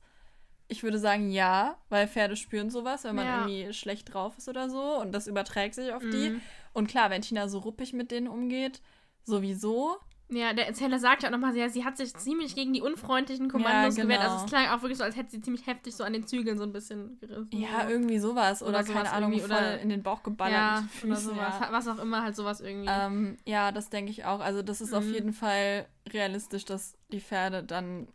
Ich 0.67 0.83
würde 0.83 0.99
sagen, 0.99 1.31
ja, 1.31 1.77
weil 1.89 2.07
Pferde 2.07 2.37
spüren 2.37 2.69
sowas, 2.69 3.03
wenn 3.03 3.15
man 3.15 3.25
Ja. 3.25 3.45
irgendwie 3.47 3.73
schlecht 3.73 4.13
drauf 4.13 4.37
ist 4.37 4.47
oder 4.47 4.69
so. 4.69 4.99
Und 5.01 5.11
das 5.11 5.27
überträgt 5.27 5.75
sich 5.75 5.91
auf 5.91 6.03
die. 6.03 6.29
Mhm. 6.31 6.41
Und 6.73 6.87
klar, 6.87 7.09
wenn 7.09 7.21
Tina 7.21 7.49
so 7.49 7.59
ruppig 7.59 7.91
mit 7.91 8.11
denen 8.11 8.27
umgeht, 8.29 8.81
sowieso. 9.23 9.97
Ja, 10.31 10.53
der 10.53 10.65
Erzähler 10.67 10.97
sagt 10.97 11.23
ja 11.23 11.29
auch 11.29 11.31
nochmal, 11.33 11.55
ja, 11.57 11.67
sie 11.69 11.83
hat 11.83 11.97
sich 11.97 12.13
ziemlich 12.15 12.55
gegen 12.55 12.71
die 12.73 12.81
unfreundlichen 12.81 13.49
Kommandos 13.49 13.97
Ja, 13.97 14.03
gewehrt. 14.03 14.21
genau. 14.21 14.31
Also 14.33 14.45
es 14.45 14.49
klang 14.49 14.67
auch 14.69 14.81
wirklich 14.81 14.97
so, 14.97 15.03
als 15.03 15.15
hätte 15.17 15.29
sie 15.31 15.41
ziemlich 15.41 15.67
heftig 15.67 15.93
so 15.95 16.03
an 16.05 16.13
den 16.13 16.25
Zügeln 16.25 16.57
so 16.57 16.63
ein 16.63 16.71
bisschen 16.71 17.19
gerissen. 17.19 17.49
Ja, 17.51 17.89
irgendwie 17.89 18.17
sowas. 18.17 18.61
Oder, 18.63 18.79
Oder 18.79 18.83
sowas 18.85 19.03
keine 19.03 19.11
Ahnung, 19.25 19.33
oder- 19.41 19.79
in 19.79 19.89
den 19.89 20.03
Bauch 20.03 20.23
geballert. 20.23 20.53
ja, 20.53 20.83
oder 21.05 21.15
sowas. 21.17 21.55
ja. 21.59 21.67
Was 21.71 21.87
auch 21.87 21.99
immer, 21.99 22.23
halt 22.23 22.35
sowas 22.35 22.61
irgendwie. 22.61 22.89
Ähm, 22.89 23.37
ja, 23.45 23.71
das 23.73 23.89
denke 23.89 24.09
ich 24.11 24.23
auch. 24.25 24.39
Also 24.39 24.61
das 24.61 24.79
ist 24.81 24.93
auf 24.93 25.03
Mhm. 25.03 25.13
jeden 25.13 25.33
Fall 25.33 25.85
realistisch, 26.13 26.63
dass 26.65 26.97
die 27.11 27.19
Pferde 27.19 27.63
dann 27.63 28.07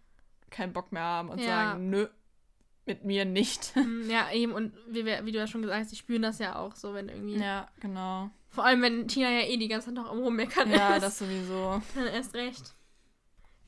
keinen 0.50 0.72
Bock 0.72 0.92
mehr 0.92 1.02
haben 1.02 1.28
und 1.28 1.38
Ja. 1.40 1.46
sagen, 1.46 1.90
nö, 1.90 2.06
mit 2.86 3.04
mir 3.04 3.24
nicht. 3.24 3.74
Mm, 3.76 4.08
ja, 4.08 4.30
eben, 4.32 4.52
und 4.52 4.72
wie, 4.88 5.04
wie 5.04 5.32
du 5.32 5.38
ja 5.38 5.46
schon 5.46 5.60
gesagt 5.60 5.80
hast, 5.82 5.90
die 5.92 5.96
spüren 5.96 6.22
das 6.22 6.38
ja 6.38 6.56
auch 6.56 6.76
so, 6.76 6.94
wenn 6.94 7.08
irgendwie. 7.08 7.36
ja, 7.36 7.68
genau. 7.80 8.30
Vor 8.56 8.64
allem, 8.64 8.80
wenn 8.82 9.06
Tina 9.06 9.30
ja 9.30 9.46
eh 9.46 9.56
die 9.58 9.68
ganze 9.68 9.86
Zeit 9.88 9.94
noch 9.94 10.10
am 10.10 10.18
Rummeckern 10.18 10.70
Ja, 10.70 10.96
ist. 10.96 11.02
das 11.02 11.18
sowieso. 11.18 11.80
Dann 11.94 12.06
erst 12.06 12.34
recht. 12.34 12.74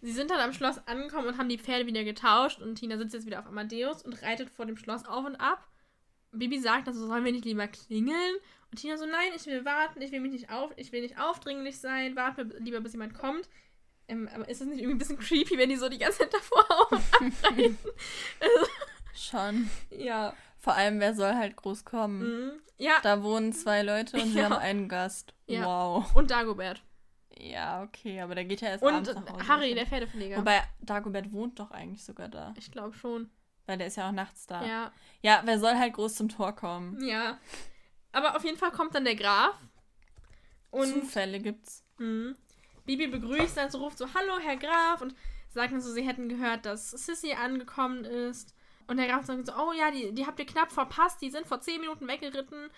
Sie 0.00 0.12
sind 0.12 0.30
dann 0.30 0.40
am 0.40 0.52
Schloss 0.54 0.78
angekommen 0.86 1.28
und 1.28 1.36
haben 1.38 1.48
die 1.50 1.58
Pferde 1.58 1.86
wieder 1.86 2.04
getauscht 2.04 2.60
und 2.62 2.76
Tina 2.76 2.96
sitzt 2.96 3.12
jetzt 3.14 3.26
wieder 3.26 3.38
auf 3.40 3.46
Amadeus 3.46 4.02
und 4.02 4.22
reitet 4.22 4.48
vor 4.48 4.64
dem 4.64 4.76
Schloss 4.78 5.04
auf 5.04 5.24
und 5.26 5.36
ab. 5.36 5.68
Bibi 6.32 6.58
sagt, 6.58 6.88
also 6.88 7.06
sollen 7.06 7.24
wir 7.24 7.32
nicht 7.32 7.44
lieber 7.44 7.68
klingeln? 7.68 8.34
Und 8.70 8.78
Tina 8.80 8.96
so, 8.96 9.04
nein, 9.06 9.30
ich 9.36 9.44
will 9.46 9.64
warten, 9.64 10.00
ich 10.00 10.10
will 10.12 10.20
mich 10.20 10.32
nicht 10.32 10.50
auf, 10.50 10.70
ich 10.76 10.90
will 10.92 11.02
nicht 11.02 11.18
aufdringlich 11.20 11.78
sein, 11.80 12.16
warten 12.16 12.50
wir 12.50 12.60
lieber, 12.60 12.80
bis 12.80 12.92
jemand 12.92 13.12
kommt. 13.14 13.48
Ähm, 14.08 14.28
aber 14.34 14.48
ist 14.48 14.60
das 14.62 14.68
nicht 14.68 14.78
irgendwie 14.78 14.94
ein 14.94 14.98
bisschen 14.98 15.18
creepy, 15.18 15.58
wenn 15.58 15.68
die 15.68 15.76
so 15.76 15.88
die 15.90 15.98
ganze 15.98 16.18
Zeit 16.20 16.32
davor 16.32 16.64
auf 16.70 16.92
und 16.92 16.98
ab 17.12 17.32
reiten? 17.50 17.78
Schon. 19.14 19.68
ja. 19.90 20.34
Vor 20.58 20.74
allem, 20.74 20.98
wer 21.00 21.14
soll 21.14 21.34
halt 21.34 21.56
groß 21.56 21.84
kommen? 21.84 22.20
Mhm. 22.20 22.52
Ja, 22.78 22.98
Da 23.02 23.22
wohnen 23.22 23.52
zwei 23.52 23.82
Leute 23.82 24.16
und 24.20 24.32
sie 24.32 24.38
Ja. 24.38 24.44
haben 24.44 24.54
einen 24.56 24.88
Gast. 24.88 25.34
Ja. 25.46 25.64
Wow. 25.66 26.14
und 26.14 26.30
Dagobert. 26.30 26.82
Ja, 27.40 27.82
okay, 27.82 28.20
aber 28.20 28.34
der 28.34 28.44
geht 28.44 28.60
ja 28.60 28.68
erst 28.68 28.82
Und 28.82 28.94
abends 28.94 29.14
nach 29.14 29.32
Hause. 29.32 29.48
Harry, 29.48 29.74
der 29.74 29.86
Pferdepfleger. 29.86 30.38
Wobei, 30.38 30.62
Dagobert 30.80 31.32
wohnt 31.32 31.58
doch 31.60 31.70
eigentlich 31.70 32.04
sogar 32.04 32.28
da. 32.28 32.54
ich 32.58 32.70
glaube 32.70 32.94
schon. 32.96 33.30
Weil 33.66 33.78
der 33.78 33.88
ist 33.88 33.96
ja 33.96 34.08
auch 34.08 34.12
nachts 34.12 34.46
da. 34.46 34.64
Ja. 34.64 34.92
Ja, 35.22 35.42
wer 35.44 35.58
soll 35.58 35.76
halt 35.76 35.92
groß 35.94 36.14
zum 36.16 36.28
Tor 36.28 36.52
kommen? 36.54 37.04
Ja. 37.06 37.38
Aber 38.12 38.34
auf 38.36 38.44
jeden 38.44 38.56
Fall 38.58 38.70
kommt 38.72 38.94
dann 38.94 39.04
der 39.04 39.14
Graf. 39.16 39.54
Und 40.70 40.88
Zufälle 41.02 41.38
gibt's. 41.40 41.84
Mhm. 41.98 42.36
Bibi 42.86 43.06
begrüßt 43.08 43.56
dann 43.56 43.70
so, 43.70 43.78
ruft 43.78 43.98
so, 43.98 44.06
hallo, 44.14 44.38
Herr 44.42 44.56
Graf, 44.56 45.02
und 45.02 45.14
sagt 45.50 45.72
dann 45.72 45.80
so, 45.80 45.92
sie 45.92 46.06
hätten 46.06 46.28
gehört, 46.28 46.64
dass 46.66 46.90
Sissy 46.90 47.32
angekommen 47.34 48.04
ist. 48.04 48.54
Und 48.88 48.96
der 48.96 49.06
Graf 49.06 49.24
sagt 49.26 49.46
so, 49.46 49.52
oh 49.52 49.72
ja, 49.72 49.90
die, 49.92 50.12
die 50.12 50.26
habt 50.26 50.38
ihr 50.40 50.46
knapp 50.46 50.72
verpasst, 50.72 51.22
die 51.22 51.30
sind 51.30 51.46
vor 51.46 51.60
zehn 51.60 51.80
Minuten 51.80 52.08
weggeritten. 52.08 52.68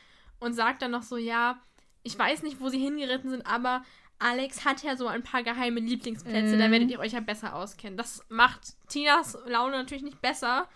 Und 0.40 0.52
sagt 0.55 0.83
dann 0.83 0.90
noch 0.90 1.02
so, 1.02 1.17
ja, 1.17 1.61
ich 2.02 2.19
weiß 2.19 2.43
nicht, 2.43 2.61
wo 2.61 2.69
sie 2.69 2.79
hingeritten 2.79 3.31
sind, 3.31 3.47
aber 3.47 3.83
Alex 4.19 4.64
hat 4.67 4.83
ja 4.83 4.97
so 4.97 5.07
ein 5.07 5.23
paar 5.23 5.43
geheime 5.43 5.81
Lieblingsplätze, 5.81 6.59
da 6.59 6.67
Mhm. 6.69 6.73
werdet 6.73 6.90
ihr 6.90 6.99
euch 6.99 7.12
ja 7.12 7.21
besser 7.21 7.55
auskennen. 7.55 7.97
Das 7.97 8.25
macht 8.29 8.75
Tinas 8.88 9.38
Laune 9.47 9.76
natürlich 9.79 10.02
nicht 10.02 10.21
besser. 10.21 10.69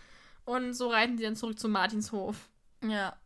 Und 0.46 0.72
so 0.74 0.88
reiten 0.88 1.16
sie 1.18 1.24
dann 1.24 1.36
zurück 1.36 1.58
zu 1.58 1.68
Martinshof. 1.68 2.48
Ja. 2.82 3.16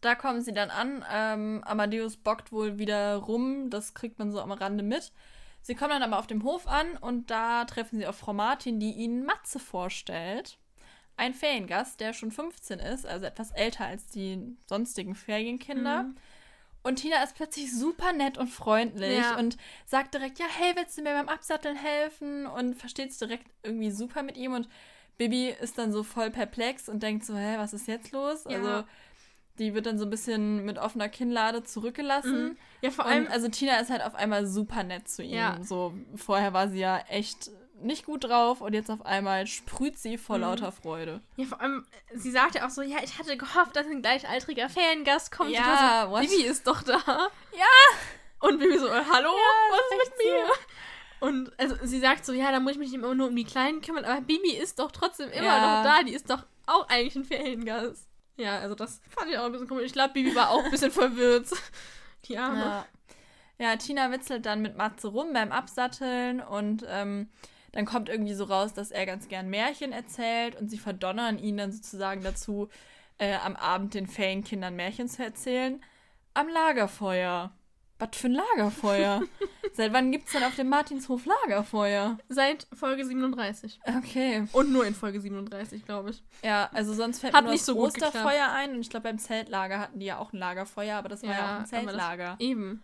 Da 0.00 0.14
kommen 0.16 0.40
sie 0.42 0.52
dann 0.52 0.70
an. 0.70 1.04
Ähm, 1.10 1.62
Amadeus 1.64 2.16
bockt 2.16 2.52
wohl 2.52 2.78
wieder 2.78 3.16
rum. 3.16 3.70
Das 3.70 3.94
kriegt 3.94 4.18
man 4.18 4.30
so 4.32 4.40
am 4.40 4.52
Rande 4.52 4.82
mit. 4.84 5.12
Sie 5.62 5.74
kommen 5.74 5.90
dann 5.90 6.02
aber 6.02 6.18
auf 6.18 6.26
dem 6.26 6.42
Hof 6.44 6.66
an 6.68 6.96
und 7.00 7.30
da 7.30 7.64
treffen 7.64 7.98
sie 7.98 8.06
auf 8.06 8.16
Frau 8.18 8.32
Martin, 8.32 8.78
die 8.80 8.92
ihnen 8.92 9.24
Matze 9.24 9.58
vorstellt. 9.58 10.58
Ein 11.16 11.34
Feriengast, 11.34 12.00
der 12.00 12.12
schon 12.12 12.30
15 12.30 12.78
ist, 12.78 13.06
also 13.06 13.24
etwas 13.26 13.50
älter 13.52 13.86
als 13.86 14.06
die 14.08 14.56
sonstigen 14.66 15.14
Ferienkinder. 15.14 16.04
Mhm. 16.04 16.16
Und 16.82 16.96
Tina 16.96 17.22
ist 17.24 17.34
plötzlich 17.34 17.74
super 17.76 18.12
nett 18.12 18.38
und 18.38 18.48
freundlich 18.48 19.18
Ja. 19.18 19.36
und 19.38 19.56
sagt 19.86 20.14
direkt, 20.14 20.38
ja, 20.38 20.46
hey, 20.48 20.72
willst 20.76 20.96
du 20.96 21.02
mir 21.02 21.14
beim 21.14 21.28
Absatteln 21.28 21.74
helfen? 21.76 22.46
Und 22.46 22.76
versteht 22.76 23.10
es 23.10 23.18
direkt 23.18 23.46
irgendwie 23.64 23.90
super 23.90 24.22
mit 24.22 24.36
ihm. 24.36 24.52
Und 24.52 24.68
Bibi 25.18 25.48
ist 25.48 25.78
dann 25.78 25.90
so 25.90 26.02
voll 26.04 26.30
perplex 26.30 26.88
und 26.88 27.02
denkt 27.02 27.24
so, 27.24 27.34
hä, 27.34 27.56
was 27.58 27.72
ist 27.72 27.88
jetzt 27.88 28.12
los? 28.12 28.44
Ja. 28.48 28.58
Also 28.58 28.84
die 29.58 29.74
wird 29.74 29.86
dann 29.86 29.98
so 29.98 30.04
ein 30.04 30.10
bisschen 30.10 30.64
mit 30.64 30.78
offener 30.78 31.08
Kinnlade 31.08 31.64
zurückgelassen. 31.64 32.50
Mhm. 32.50 32.56
Ja, 32.82 32.90
vor 32.90 33.06
allem, 33.06 33.24
Und 33.24 33.32
also 33.32 33.48
Tina 33.48 33.78
ist 33.80 33.90
halt 33.90 34.02
auf 34.04 34.14
einmal 34.14 34.46
super 34.46 34.84
nett 34.84 35.08
zu 35.08 35.22
ihm. 35.22 35.32
Ja. 35.34 35.58
So, 35.62 35.94
vorher 36.14 36.52
war 36.52 36.68
sie 36.68 36.78
ja 36.80 36.98
echt 37.08 37.50
nicht 37.82 38.06
gut 38.06 38.24
drauf 38.24 38.60
und 38.60 38.72
jetzt 38.72 38.90
auf 38.90 39.04
einmal 39.04 39.46
sprüht 39.46 39.98
sie 39.98 40.18
vor 40.18 40.36
Mhm. 40.36 40.42
lauter 40.42 40.72
Freude. 40.72 41.20
Ja, 41.36 41.46
vor 41.46 41.60
allem, 41.60 41.86
sie 42.14 42.30
sagt 42.30 42.54
ja 42.54 42.66
auch 42.66 42.70
so, 42.70 42.82
ja, 42.82 42.98
ich 43.02 43.18
hatte 43.18 43.36
gehofft, 43.36 43.76
dass 43.76 43.86
ein 43.86 44.02
gleichaltriger 44.02 44.68
Fangast 44.68 45.30
kommt. 45.32 45.50
Ja, 45.50 46.04
Und 46.04 46.22
so, 46.24 46.28
Bibi 46.36 46.42
ist 46.48 46.66
doch 46.66 46.82
da. 46.82 46.98
Ja. 47.52 47.98
Und 48.40 48.58
Bibi 48.58 48.78
so, 48.78 48.86
äh, 48.88 49.02
hallo, 49.12 49.30
was 49.70 49.80
ist 50.02 50.08
mit 50.08 50.26
mir? 50.26 50.46
Und 51.18 51.52
also 51.58 51.76
sie 51.82 52.00
sagt 52.00 52.26
so, 52.26 52.32
ja, 52.32 52.50
da 52.52 52.60
muss 52.60 52.72
ich 52.72 52.78
mich 52.78 52.92
immer 52.92 53.14
nur 53.14 53.28
um 53.28 53.36
die 53.36 53.44
Kleinen 53.44 53.80
kümmern, 53.80 54.04
aber 54.04 54.20
Bibi 54.20 54.52
ist 54.52 54.78
doch 54.78 54.90
trotzdem 54.92 55.30
immer 55.30 55.44
Ja. 55.46 55.76
noch 55.78 55.84
da, 55.90 56.02
die 56.02 56.12
ist 56.12 56.28
doch 56.30 56.44
auch 56.66 56.88
eigentlich 56.88 57.16
ein 57.16 57.24
Feriengast. 57.24 58.06
Ja, 58.36 58.58
also 58.58 58.74
das 58.74 59.00
fand 59.08 59.30
ich 59.30 59.38
auch 59.38 59.44
ein 59.46 59.52
bisschen 59.52 59.68
komisch. 59.68 59.84
Ich 59.86 59.92
glaube, 59.94 60.12
Bibi 60.12 60.34
war 60.34 60.50
auch 60.50 60.62
ein 60.64 60.70
bisschen 60.70 60.90
verwirrt. 60.92 61.48
Die 62.26 62.36
Arme. 62.36 62.58
Ja. 62.60 62.86
ja, 63.58 63.76
Tina 63.76 64.10
witzelt 64.10 64.44
dann 64.44 64.60
mit 64.60 64.76
Matze 64.76 65.08
rum 65.08 65.32
beim 65.32 65.52
Absatteln 65.52 66.40
und 66.42 66.84
ähm, 66.86 67.30
dann 67.76 67.84
kommt 67.84 68.08
irgendwie 68.08 68.32
so 68.32 68.44
raus, 68.44 68.72
dass 68.72 68.90
er 68.90 69.04
ganz 69.04 69.28
gern 69.28 69.50
Märchen 69.50 69.92
erzählt 69.92 70.58
und 70.58 70.70
sie 70.70 70.78
verdonnern 70.78 71.38
ihn 71.38 71.58
dann 71.58 71.72
sozusagen 71.72 72.22
dazu, 72.22 72.70
äh, 73.18 73.34
am 73.34 73.54
Abend 73.54 73.92
den 73.92 74.06
Ferienkindern 74.06 74.74
Märchen 74.74 75.08
zu 75.08 75.22
erzählen. 75.22 75.82
Am 76.32 76.48
Lagerfeuer. 76.48 77.52
Was 77.98 78.08
für 78.12 78.28
ein 78.28 78.32
Lagerfeuer? 78.32 79.22
Seit 79.74 79.92
wann 79.92 80.10
gibt's 80.10 80.32
denn 80.32 80.44
auf 80.44 80.56
dem 80.56 80.70
Martinshof 80.70 81.26
Lagerfeuer? 81.26 82.16
Seit 82.30 82.66
Folge 82.72 83.04
37. 83.04 83.78
Okay. 83.98 84.46
Und 84.52 84.72
nur 84.72 84.86
in 84.86 84.94
Folge 84.94 85.20
37, 85.20 85.84
glaube 85.84 86.10
ich. 86.10 86.22
Ja, 86.42 86.70
also 86.72 86.94
sonst 86.94 87.20
fällt 87.20 87.34
Hat 87.34 87.42
mir 87.42 87.48
nur 87.48 87.52
nicht 87.52 87.68
das 87.68 87.74
so. 87.74 87.78
Osterfeuer 87.78 88.52
ein 88.52 88.72
und 88.72 88.80
ich 88.80 88.88
glaube 88.88 89.04
beim 89.04 89.18
Zeltlager 89.18 89.80
hatten 89.80 89.98
die 89.98 90.06
ja 90.06 90.16
auch 90.16 90.32
ein 90.32 90.38
Lagerfeuer, 90.38 90.96
aber 90.96 91.10
das 91.10 91.22
war 91.22 91.30
ja, 91.30 91.56
auch 91.56 91.60
ein 91.60 91.66
Zeltlager. 91.66 92.36
Eben. 92.38 92.82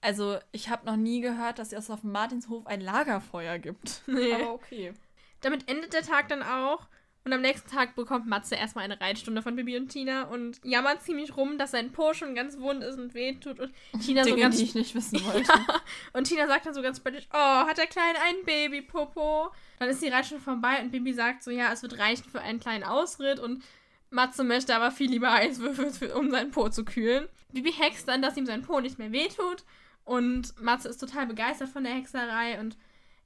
Also, 0.00 0.38
ich 0.52 0.68
habe 0.68 0.86
noch 0.86 0.96
nie 0.96 1.20
gehört, 1.20 1.58
dass 1.58 1.72
es 1.72 1.90
auf 1.90 2.02
dem 2.02 2.12
Martinshof 2.12 2.66
ein 2.66 2.80
Lagerfeuer 2.80 3.58
gibt. 3.58 4.02
Nee. 4.06 4.32
Aber 4.32 4.52
okay. 4.52 4.92
Damit 5.40 5.68
endet 5.68 5.92
der 5.92 6.02
Tag 6.02 6.28
dann 6.28 6.42
auch. 6.42 6.86
Und 7.26 7.32
am 7.32 7.40
nächsten 7.40 7.68
Tag 7.68 7.96
bekommt 7.96 8.28
Matze 8.28 8.54
erstmal 8.54 8.84
eine 8.84 9.00
Reitstunde 9.00 9.42
von 9.42 9.56
Bibi 9.56 9.76
und 9.76 9.88
Tina 9.88 10.28
und 10.28 10.60
jammert 10.62 11.02
ziemlich 11.02 11.36
rum, 11.36 11.58
dass 11.58 11.72
sein 11.72 11.90
Po 11.90 12.14
schon 12.14 12.36
ganz 12.36 12.56
wund 12.60 12.84
ist 12.84 13.00
und 13.00 13.14
wehtut. 13.14 13.58
Und 13.58 13.72
Tina 14.00 14.22
so 14.22 14.30
Dinge, 14.30 14.42
ganz 14.42 14.58
die 14.58 14.62
ich 14.62 14.76
nicht 14.76 14.94
wissen 14.94 15.24
wollte. 15.24 15.50
Ja. 15.52 15.82
Und 16.12 16.28
Tina 16.28 16.46
sagt 16.46 16.66
dann 16.66 16.74
so 16.74 16.82
ganz 16.82 16.98
spöttisch, 16.98 17.26
oh, 17.32 17.36
hat 17.36 17.78
der 17.78 17.88
Kleine 17.88 18.20
einen 18.20 18.44
Babypopo? 18.44 19.50
Dann 19.80 19.88
ist 19.88 20.00
die 20.02 20.08
Reitstunde 20.08 20.44
vorbei 20.44 20.80
und 20.80 20.92
Bibi 20.92 21.12
sagt 21.12 21.42
so, 21.42 21.50
ja, 21.50 21.72
es 21.72 21.82
wird 21.82 21.98
reichen 21.98 22.30
für 22.30 22.40
einen 22.40 22.60
kleinen 22.60 22.84
Ausritt 22.84 23.40
und 23.40 23.64
Matze 24.10 24.44
möchte 24.44 24.76
aber 24.76 24.92
viel 24.92 25.10
lieber 25.10 25.32
Eiswürfel, 25.32 26.12
um 26.12 26.30
seinen 26.30 26.52
Po 26.52 26.68
zu 26.68 26.84
kühlen. 26.84 27.26
Bibi 27.52 27.72
hext 27.72 28.06
dann, 28.06 28.22
dass 28.22 28.36
ihm 28.36 28.46
sein 28.46 28.62
Po 28.62 28.78
nicht 28.78 29.00
mehr 29.00 29.10
wehtut 29.10 29.64
und 30.06 30.58
Matze 30.62 30.88
ist 30.88 30.98
total 30.98 31.26
begeistert 31.26 31.68
von 31.68 31.84
der 31.84 31.94
Hexerei 31.94 32.60
und, 32.60 32.78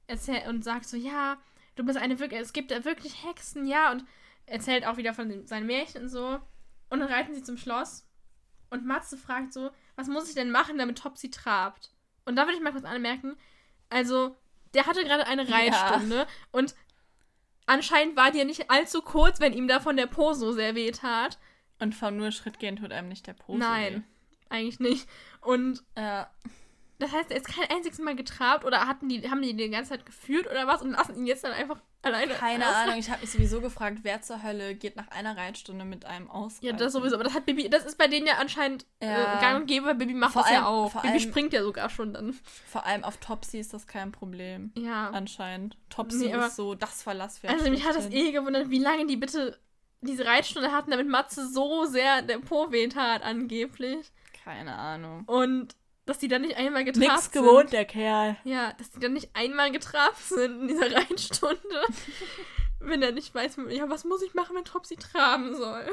erzähl 0.07 0.49
und 0.49 0.63
sagt 0.63 0.85
so, 0.85 0.97
ja, 0.97 1.37
du 1.75 1.85
bist 1.85 1.97
eine 1.97 2.19
wirklich, 2.19 2.41
es 2.41 2.53
gibt 2.53 2.71
da 2.71 2.83
wirklich 2.83 3.23
Hexen, 3.23 3.67
ja, 3.67 3.91
und 3.91 4.03
erzählt 4.47 4.85
auch 4.85 4.97
wieder 4.97 5.13
von 5.13 5.29
dem, 5.29 5.45
seinen 5.45 5.67
Märchen 5.67 6.01
und 6.01 6.09
so. 6.09 6.41
Und 6.89 6.99
dann 6.99 7.07
reiten 7.07 7.33
sie 7.35 7.43
zum 7.43 7.55
Schloss 7.55 8.05
und 8.71 8.85
Matze 8.85 9.15
fragt 9.15 9.53
so, 9.53 9.69
was 9.95 10.07
muss 10.07 10.27
ich 10.27 10.35
denn 10.35 10.51
machen, 10.51 10.79
damit 10.79 10.97
Topsy 10.97 11.29
trabt? 11.29 11.91
Und 12.25 12.35
da 12.35 12.43
würde 12.43 12.55
ich 12.55 12.63
mal 12.63 12.71
kurz 12.71 12.83
anmerken, 12.83 13.37
also, 13.89 14.35
der 14.73 14.87
hatte 14.87 15.03
gerade 15.03 15.27
eine 15.27 15.43
Ja. 15.43 15.55
Reitstunde 15.55 16.27
und 16.51 16.73
anscheinend 17.67 18.15
war 18.15 18.31
die 18.31 18.39
ja 18.39 18.45
nicht 18.45 18.71
allzu 18.71 19.03
kurz, 19.03 19.39
wenn 19.39 19.53
ihm 19.53 19.67
davon 19.67 19.97
der 19.97 20.07
Po 20.07 20.33
so 20.33 20.51
sehr 20.51 20.73
weh 20.73 20.91
tat. 20.91 21.37
Und 21.79 21.93
vom 21.93 22.17
nur 22.17 22.31
Schritt 22.31 22.59
gehen 22.59 22.77
tut 22.77 22.91
einem 22.91 23.07
nicht 23.07 23.27
der 23.27 23.33
Po. 23.33 23.53
so 23.53 23.57
Nein, 23.57 24.03
eigentlich 24.49 24.79
nicht. 24.79 25.07
Und 25.41 25.83
weh. 25.95 26.27
Ja. 27.01 27.07
das 27.07 27.15
heißt, 27.15 27.31
er 27.31 27.37
ist 27.37 27.47
kein 27.47 27.69
einziges 27.69 27.99
Mal 27.99 28.15
getrabt 28.15 28.63
oder 28.65 28.87
hatten 28.87 29.09
die, 29.09 29.29
haben 29.29 29.41
die 29.41 29.55
die 29.55 29.69
ganze 29.69 29.89
Zeit 29.91 30.05
geführt 30.05 30.45
oder 30.49 30.67
was 30.67 30.81
und 30.81 30.91
lassen 30.91 31.15
ihn 31.17 31.25
jetzt 31.25 31.43
dann 31.43 31.51
einfach 31.51 31.81
alleine. 32.01 32.33
Keine 32.33 32.65
ausreiten? 32.67 32.89
Ahnung, 32.89 32.99
ich 32.99 33.09
habe 33.09 33.21
mich 33.21 33.31
sowieso 33.31 33.61
gefragt, 33.61 33.99
wer 34.03 34.21
zur 34.21 34.41
Hölle 34.43 34.75
geht 34.75 34.95
nach 34.95 35.07
einer 35.09 35.35
Reitstunde 35.37 35.85
mit 35.85 36.05
einem 36.05 36.29
aus. 36.31 36.57
Ja, 36.61 36.73
das 36.73 36.93
sowieso. 36.93 37.15
Aber 37.15 37.23
das 37.23 37.33
hat 37.33 37.45
Bibi, 37.45 37.69
das 37.69 37.85
ist 37.85 37.97
bei 37.97 38.07
denen 38.07 38.25
ja 38.27 38.35
anscheinend 38.39 38.85
Ja. 39.01 39.37
äh, 39.37 39.41
gang 39.41 39.61
und 39.61 39.65
gäbe, 39.67 39.85
weil 39.87 39.95
Bibi 39.95 40.13
macht 40.13 40.33
Vor 40.33 40.43
das 40.43 40.51
ja 40.51 40.57
allem- 40.57 40.65
auch. 40.67 40.91
vor 40.91 41.01
Bibi 41.01 41.13
allem- 41.13 41.19
springt 41.21 41.53
ja 41.53 41.63
sogar 41.63 41.89
schon 41.89 42.13
dann. 42.13 42.33
Vor 42.67 42.85
allem 42.85 43.03
auf 43.03 43.17
Topsy 43.17 43.59
ist 43.59 43.73
das 43.73 43.87
kein 43.87 44.11
Problem. 44.11 44.71
Ja. 44.77 45.09
Anscheinend. 45.09 45.77
Topsy 45.89 46.27
Nee, 46.29 46.35
ist 46.45 46.55
so 46.55 46.75
das 46.75 47.03
Verlass 47.03 47.39
für 47.39 47.49
Also 47.49 47.69
mich 47.69 47.85
hat 47.85 47.95
das 47.95 48.09
eh 48.11 48.31
gewundert, 48.31 48.69
wie 48.69 48.79
lange 48.79 49.05
die 49.07 49.17
bitte 49.17 49.59
diese 50.01 50.25
Reitstunde 50.25 50.71
hatten, 50.71 50.89
damit 50.89 51.07
Matze 51.07 51.47
so 51.47 51.85
sehr 51.85 52.23
der 52.23 52.39
Po 52.39 52.71
weh 52.71 52.87
tat, 52.87 53.21
angeblich. 53.21 54.11
Keine 54.43 54.73
Ahnung. 54.75 55.23
Und 55.27 55.75
dass 56.11 56.19
die 56.19 56.27
dann 56.27 56.41
nicht 56.41 56.57
einmal 56.57 56.83
getrabt 56.83 57.07
Nix 57.07 57.31
sind. 57.31 57.33
gewohnt, 57.33 57.71
der 57.71 57.85
Kerl. 57.85 58.35
Ja, 58.43 58.73
dass 58.73 58.91
die 58.91 58.99
dann 58.99 59.13
nicht 59.13 59.29
einmal 59.33 59.71
getrabt 59.71 60.19
sind 60.19 60.63
in 60.63 60.67
dieser 60.67 60.91
Reitstunde. 60.95 61.85
wenn 62.79 63.01
er 63.01 63.13
nicht 63.13 63.33
weiß, 63.33 63.57
ja, 63.69 63.89
was 63.89 64.03
muss 64.03 64.21
ich 64.21 64.33
machen, 64.33 64.57
wenn 64.57 64.65
Topsy 64.65 64.97
traben 64.97 65.55
soll. 65.55 65.89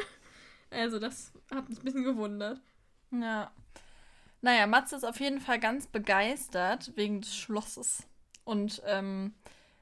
Also 0.71 0.99
das 0.99 1.33
hat 1.55 1.69
mich 1.69 1.79
ein 1.79 1.85
bisschen 1.85 2.03
gewundert. 2.03 2.61
Ja. 3.13 3.53
Naja, 4.41 4.67
Matze 4.67 4.97
ist 4.97 5.05
auf 5.05 5.21
jeden 5.21 5.41
Fall 5.41 5.61
ganz 5.61 5.87
begeistert 5.87 6.93
wegen 6.97 7.21
des 7.21 7.37
Schlosses. 7.37 8.03
und 8.45 8.83
ähm, 8.87 9.35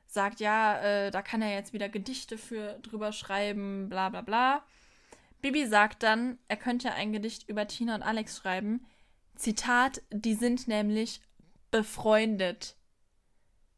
sagt, 0.06 0.40
ja, 0.40 0.78
äh, 0.80 1.10
da 1.10 1.22
kann 1.22 1.40
er 1.40 1.54
jetzt 1.54 1.72
wieder 1.72 1.88
Gedichte 1.88 2.36
für 2.36 2.78
drüber 2.82 3.12
schreiben, 3.12 3.88
bla 3.88 4.10
bla 4.10 4.20
bla. 4.20 4.62
Bibi 5.40 5.66
sagt 5.66 6.02
dann, 6.02 6.38
er 6.48 6.56
könnte 6.56 6.92
ein 6.92 7.12
Gedicht 7.12 7.48
über 7.48 7.66
Tina 7.66 7.94
und 7.94 8.02
Alex 8.02 8.36
schreiben. 8.36 8.84
Zitat, 9.36 10.02
die 10.10 10.34
sind 10.34 10.66
nämlich 10.68 11.20
befreundet. 11.70 12.76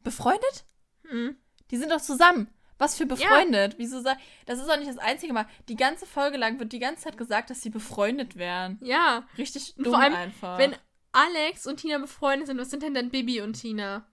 Befreundet? 0.03 0.65
Mhm. 1.03 1.37
Die 1.71 1.77
sind 1.77 1.91
doch 1.91 2.01
zusammen. 2.01 2.47
Was 2.77 2.95
für 2.95 3.05
befreundet? 3.05 3.75
Wieso 3.77 3.99
sa- 3.99 4.15
Das 4.45 4.57
ist 4.59 4.69
doch 4.69 4.77
nicht 4.77 4.89
das 4.89 4.97
einzige 4.97 5.33
Mal. 5.33 5.45
Die 5.67 5.75
ganze 5.75 6.05
Folge 6.05 6.37
lang 6.37 6.59
wird 6.59 6.71
die 6.71 6.79
ganze 6.79 7.03
Zeit 7.03 7.17
gesagt, 7.17 7.49
dass 7.49 7.61
sie 7.61 7.69
befreundet 7.69 8.37
wären. 8.37 8.79
Ja. 8.81 9.27
Richtig 9.37 9.73
Und 9.77 9.85
dumm 9.85 9.93
vor 9.95 10.01
allem, 10.01 10.13
einfach. 10.13 10.57
Wenn 10.57 10.75
Alex 11.11 11.67
und 11.67 11.77
Tina 11.77 11.97
befreundet 11.97 12.47
sind, 12.47 12.57
was 12.57 12.69
sind 12.69 12.83
denn 12.83 12.93
dann 12.93 13.09
Bibi 13.09 13.41
und 13.41 13.53
Tina? 13.59 14.05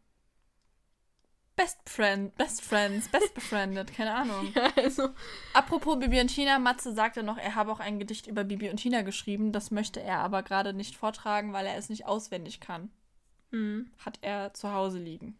Best 1.57 1.89
Friend, 1.89 2.37
Best 2.37 2.61
Friends, 2.61 3.09
Best 3.09 3.33
befriended, 3.35 3.93
keine 3.95 4.15
Ahnung. 4.15 4.53
Ja, 4.55 4.71
also. 4.77 5.09
Apropos 5.55 5.99
Bibi 5.99 6.21
und 6.21 6.29
Tina, 6.29 6.59
Matze 6.59 6.93
sagte 6.93 7.23
noch, 7.23 7.39
er 7.39 7.55
habe 7.55 7.73
auch 7.73 7.81
ein 7.81 7.99
Gedicht 7.99 8.27
über 8.27 8.45
Bibi 8.45 8.69
und 8.69 8.77
Tina 8.77 9.01
geschrieben. 9.01 9.53
Das 9.53 9.71
möchte 9.71 10.03
er 10.03 10.19
aber 10.19 10.43
gerade 10.43 10.75
nicht 10.75 10.97
vortragen, 10.97 11.55
weil 11.55 11.67
er 11.67 11.77
es 11.77 11.89
nicht 11.89 12.07
auswendig 12.07 12.61
kann. 12.61 12.91
Hm. 13.53 13.91
Hat 14.05 14.19
er 14.21 14.53
zu 14.53 14.71
Hause 14.73 14.99
liegen. 14.99 15.39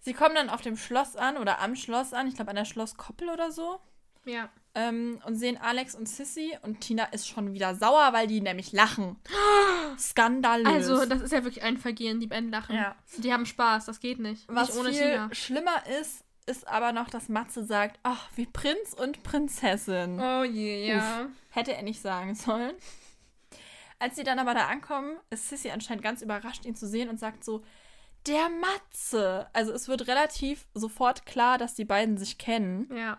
Sie 0.00 0.14
kommen 0.14 0.34
dann 0.34 0.48
auf 0.48 0.62
dem 0.62 0.76
Schloss 0.76 1.14
an 1.14 1.36
oder 1.36 1.60
am 1.60 1.76
Schloss 1.76 2.12
an, 2.12 2.26
ich 2.26 2.34
glaube 2.34 2.50
an 2.50 2.56
der 2.56 2.64
Schlosskoppel 2.64 3.28
oder 3.28 3.52
so, 3.52 3.80
Ja. 4.24 4.48
ähm, 4.74 5.20
und 5.26 5.36
sehen 5.36 5.58
Alex 5.60 5.94
und 5.94 6.08
Sissy 6.08 6.56
und 6.62 6.80
Tina 6.80 7.04
ist 7.06 7.28
schon 7.28 7.52
wieder 7.52 7.74
sauer, 7.74 8.12
weil 8.12 8.26
die 8.26 8.40
nämlich 8.40 8.72
lachen. 8.72 9.16
Skandalös. 9.98 10.66
Also, 10.66 11.04
das 11.06 11.20
ist 11.22 11.32
ja 11.32 11.44
wirklich 11.44 11.62
ein 11.62 11.76
Vergehen, 11.78 12.20
die 12.20 12.26
beiden 12.26 12.50
lachen. 12.50 12.74
Ja. 12.76 12.96
Die 13.18 13.32
haben 13.32 13.46
Spaß, 13.46 13.86
das 13.86 14.00
geht 14.00 14.18
nicht. 14.18 14.44
Was 14.48 14.68
nicht 14.68 14.78
ohne 14.78 14.88
viel 14.92 15.10
Tina. 15.12 15.34
schlimmer 15.34 15.82
ist, 16.00 16.24
ist 16.46 16.66
aber 16.66 16.92
noch, 16.92 17.08
dass 17.10 17.28
Matze 17.28 17.64
sagt, 17.64 17.98
ach, 18.02 18.28
wie 18.36 18.46
Prinz 18.46 18.94
und 18.96 19.22
Prinzessin. 19.22 20.18
Oh 20.20 20.42
je, 20.44 20.88
ja. 20.88 21.26
Hätte 21.50 21.74
er 21.74 21.82
nicht 21.82 22.00
sagen 22.00 22.34
sollen. 22.34 22.72
Als 23.98 24.16
sie 24.16 24.24
dann 24.24 24.38
aber 24.40 24.54
da 24.54 24.66
ankommen, 24.66 25.16
ist 25.30 25.48
Sissy 25.48 25.70
anscheinend 25.70 26.02
ganz 26.02 26.22
überrascht, 26.22 26.64
ihn 26.64 26.74
zu 26.74 26.88
sehen 26.88 27.08
und 27.08 27.20
sagt 27.20 27.44
so, 27.44 27.62
der 28.26 28.48
Matze. 28.48 29.46
Also 29.52 29.72
es 29.72 29.86
wird 29.86 30.06
relativ 30.08 30.66
sofort 30.74 31.24
klar, 31.26 31.58
dass 31.58 31.74
die 31.74 31.84
beiden 31.84 32.18
sich 32.18 32.38
kennen, 32.38 32.88
Ja. 32.96 33.18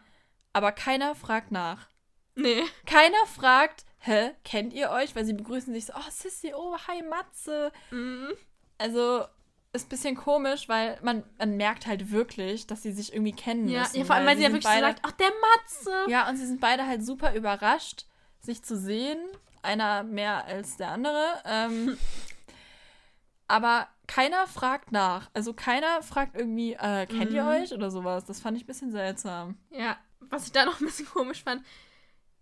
Aber 0.53 0.71
keiner 0.71 1.15
fragt 1.15 1.51
nach. 1.51 1.87
Nee. 2.35 2.63
Keiner 2.85 3.25
fragt, 3.27 3.85
hä, 3.99 4.31
kennt 4.43 4.73
ihr 4.73 4.89
euch? 4.91 5.15
Weil 5.15 5.25
sie 5.25 5.33
begrüßen 5.33 5.73
sich 5.73 5.85
so, 5.85 5.93
oh 5.95 6.09
Sissy, 6.09 6.53
oh, 6.55 6.75
hi 6.87 7.01
Matze. 7.03 7.71
Mhm. 7.91 8.29
Also 8.77 9.25
ist 9.71 9.87
ein 9.87 9.89
bisschen 9.89 10.15
komisch, 10.15 10.69
weil 10.69 10.99
man, 11.01 11.23
man 11.39 11.57
merkt 11.57 11.87
halt 11.87 12.11
wirklich, 12.11 12.67
dass 12.67 12.83
sie 12.83 12.91
sich 12.91 13.11
irgendwie 13.13 13.31
kennen 13.33 13.67
Ja, 13.67 13.81
müssen. 13.81 13.97
ja, 13.99 14.05
vor 14.05 14.15
allem, 14.15 14.25
weil 14.27 14.37
sie 14.37 14.43
ja 14.43 14.49
wirklich 14.49 14.63
so 14.63 14.69
beide, 14.69 14.85
sagt, 14.87 14.99
ach, 15.03 15.11
der 15.13 15.31
Matze. 15.41 16.11
Ja, 16.11 16.29
und 16.29 16.37
sie 16.37 16.45
sind 16.45 16.61
beide 16.61 16.85
halt 16.87 17.03
super 17.03 17.33
überrascht, 17.33 18.05
sich 18.39 18.63
zu 18.63 18.77
sehen. 18.77 19.17
Einer 19.63 20.03
mehr 20.03 20.45
als 20.45 20.77
der 20.77 20.89
andere. 20.89 21.41
Ähm, 21.45 21.97
aber 23.47 23.87
keiner 24.07 24.47
fragt 24.47 24.91
nach. 24.91 25.29
Also 25.33 25.53
keiner 25.53 26.01
fragt 26.03 26.35
irgendwie, 26.35 26.73
äh, 26.73 27.05
kennt 27.05 27.31
ihr 27.31 27.43
Mhm. 27.43 27.49
euch 27.49 27.73
oder 27.73 27.89
sowas. 27.91 28.25
Das 28.25 28.39
fand 28.41 28.57
ich 28.57 28.63
ein 28.63 28.67
bisschen 28.67 28.91
seltsam. 28.91 29.57
Ja, 29.71 29.97
was 30.29 30.45
ich 30.45 30.51
da 30.51 30.65
noch 30.65 30.79
ein 30.79 30.85
bisschen 30.85 31.07
komisch 31.07 31.43
fand, 31.43 31.65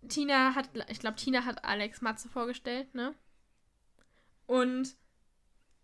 Tina 0.08 0.54
hat, 0.54 0.70
ich 0.88 0.98
glaube, 0.98 1.16
Tina 1.16 1.44
hat 1.44 1.64
Alex 1.64 2.00
Matze 2.00 2.28
vorgestellt, 2.28 2.94
ne? 2.94 3.14
Und 4.46 4.96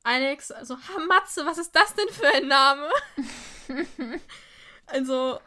Alex, 0.03 0.51
also, 0.51 0.77
ha, 0.77 0.99
Matze, 1.07 1.47
was 1.47 1.59
ist 1.59 1.75
das 1.75 1.95
denn 1.95 2.09
für 2.09 2.29
ein 2.29 2.49
Name? 2.49 2.89
also, 4.87 5.41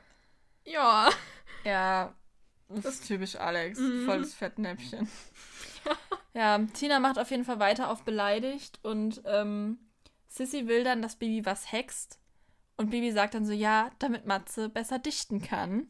ja. 0.65 1.09
Ja, 1.63 2.13
das 2.69 2.85
ist 2.85 3.07
typisch 3.07 3.35
Alex. 3.35 3.79
Mhm. 3.79 4.05
Volles 4.05 4.33
Fettnäpfchen. 4.33 5.09
Ja, 6.33 6.59
Tina 6.59 7.01
macht 7.01 7.19
auf 7.19 7.29
jeden 7.29 7.43
Fall 7.43 7.59
weiter 7.59 7.89
auf 7.89 8.03
beleidigt 8.03 8.79
und 8.83 9.21
ähm, 9.25 9.79
Sissy 10.29 10.67
will 10.67 10.85
dann, 10.85 11.01
dass 11.01 11.17
Bibi 11.17 11.45
was 11.45 11.73
hext. 11.73 12.20
Und 12.81 12.89
Bibi 12.89 13.11
sagt 13.11 13.35
dann 13.35 13.45
so, 13.45 13.53
ja, 13.53 13.91
damit 13.99 14.25
Matze 14.25 14.67
besser 14.69 14.97
dichten 14.99 15.41
kann. 15.41 15.87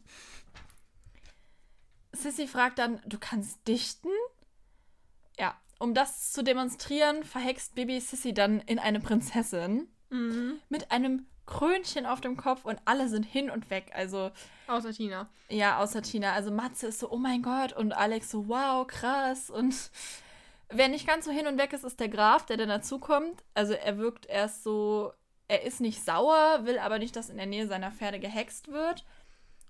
Sissy 2.13 2.47
fragt 2.47 2.79
dann, 2.79 3.01
du 3.05 3.17
kannst 3.17 3.65
dichten? 3.67 4.09
Ja, 5.39 5.55
um 5.79 5.93
das 5.93 6.31
zu 6.33 6.43
demonstrieren, 6.43 7.23
verhext 7.23 7.75
Bibi 7.75 7.99
Sissy 8.01 8.33
dann 8.33 8.59
in 8.61 8.79
eine 8.79 8.99
Prinzessin 8.99 9.87
Mhm. 10.09 10.59
mit 10.67 10.91
einem 10.91 11.25
Krönchen 11.45 12.05
auf 12.05 12.19
dem 12.19 12.35
Kopf 12.35 12.65
und 12.65 12.79
alle 12.83 13.07
sind 13.07 13.23
hin 13.23 13.49
und 13.49 13.69
weg. 13.69 13.91
Also 13.93 14.31
Außer 14.67 14.91
Tina. 14.91 15.29
ja, 15.49 15.79
außer 15.79 16.01
Tina. 16.01 16.33
Also 16.33 16.51
Matze 16.51 16.87
ist 16.87 16.99
so, 16.99 17.09
oh 17.09 17.17
mein 17.17 17.41
Gott. 17.41 17.71
Und 17.73 17.93
Alex 17.93 18.29
so, 18.29 18.49
wow, 18.49 18.85
krass. 18.85 19.49
Und 19.49 19.73
wer 20.69 20.89
nicht 20.89 21.07
ganz 21.07 21.23
so 21.25 21.31
hin 21.31 21.47
und 21.47 21.57
weg 21.57 21.71
ist, 21.71 21.85
ist 21.85 22.01
der 22.01 22.09
Graf, 22.09 22.45
der 22.45 22.57
dann 22.57 22.67
dazukommt. 22.69 23.41
Also 23.53 23.71
er 23.73 23.97
wirkt 23.97 24.25
erst 24.25 24.63
so, 24.63 25.13
er 25.51 25.63
ist 25.63 25.81
nicht 25.81 26.05
sauer, 26.05 26.61
will 26.63 26.79
aber 26.79 26.97
nicht, 26.97 27.13
dass 27.17 27.29
in 27.29 27.35
der 27.35 27.45
Nähe 27.45 27.67
seiner 27.67 27.91
Pferde 27.91 28.21
gehext 28.21 28.71
wird. 28.71 29.03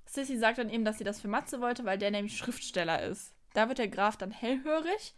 Sissy 0.06 0.38
sagt 0.38 0.60
dann 0.60 0.70
eben, 0.70 0.86
dass 0.86 1.00
sie 1.00 1.04
das 1.04 1.20
für 1.20 1.28
Matze 1.28 1.60
wollte, 1.60 1.86
weil 1.86 1.98
der 1.98 2.12
nämlich 2.12 2.38
Schriftsteller 2.38 3.02
ist. 3.02 3.34
Da 3.54 3.67
wird 3.67 3.80
der 3.80 3.88
Graf 3.88 4.15
dann 4.15 4.30
hellhörig 4.30 5.15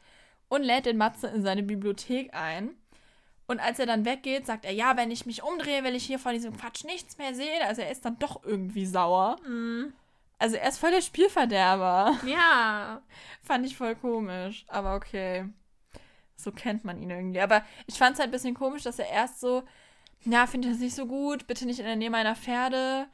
und 0.47 0.63
lädt 0.63 0.85
den 0.85 0.95
Matze 0.95 1.27
in 1.27 1.43
seine 1.43 1.63
Bibliothek 1.63 2.33
ein. 2.33 2.69
Und 3.45 3.59
als 3.59 3.77
er 3.77 3.85
dann 3.85 4.05
weggeht, 4.05 4.45
sagt 4.45 4.63
er, 4.63 4.71
ja, 4.71 4.95
wenn 4.95 5.11
ich 5.11 5.25
mich 5.25 5.43
umdrehe, 5.43 5.83
will 5.83 5.95
ich 5.95 6.05
hier 6.05 6.17
von 6.17 6.31
diesem 6.31 6.55
Quatsch 6.55 6.85
nichts 6.85 7.17
mehr 7.17 7.35
sehen. 7.35 7.61
Also 7.67 7.81
er 7.81 7.91
ist 7.91 8.05
dann 8.05 8.17
doch 8.19 8.41
irgendwie 8.45 8.85
sauer. 8.85 9.35
Mhm. 9.45 9.91
Also 10.39 10.55
er 10.55 10.69
ist 10.69 10.77
voll 10.77 10.91
der 10.91 11.01
Spielverderber. 11.01 12.17
Ja. 12.25 13.01
Fand 13.43 13.65
ich 13.65 13.75
voll 13.75 13.95
komisch. 13.95 14.63
Aber 14.69 14.95
okay. 14.95 15.45
So 16.37 16.53
kennt 16.53 16.85
man 16.85 17.01
ihn 17.01 17.09
irgendwie. 17.09 17.41
Aber 17.41 17.65
ich 17.85 17.97
fand 17.97 18.13
es 18.13 18.19
halt 18.19 18.29
ein 18.29 18.31
bisschen 18.31 18.55
komisch, 18.55 18.83
dass 18.83 18.99
er 18.99 19.09
erst 19.09 19.41
so, 19.41 19.63
ja, 20.25 20.47
finde 20.47 20.67
ich 20.67 20.73
das 20.75 20.81
nicht 20.81 20.95
so 20.95 21.05
gut, 21.05 21.47
bitte 21.47 21.65
nicht 21.65 21.79
in 21.79 21.85
der 21.85 21.95
Nähe 21.95 22.09
meiner 22.09 22.35
Pferde. 22.35 23.07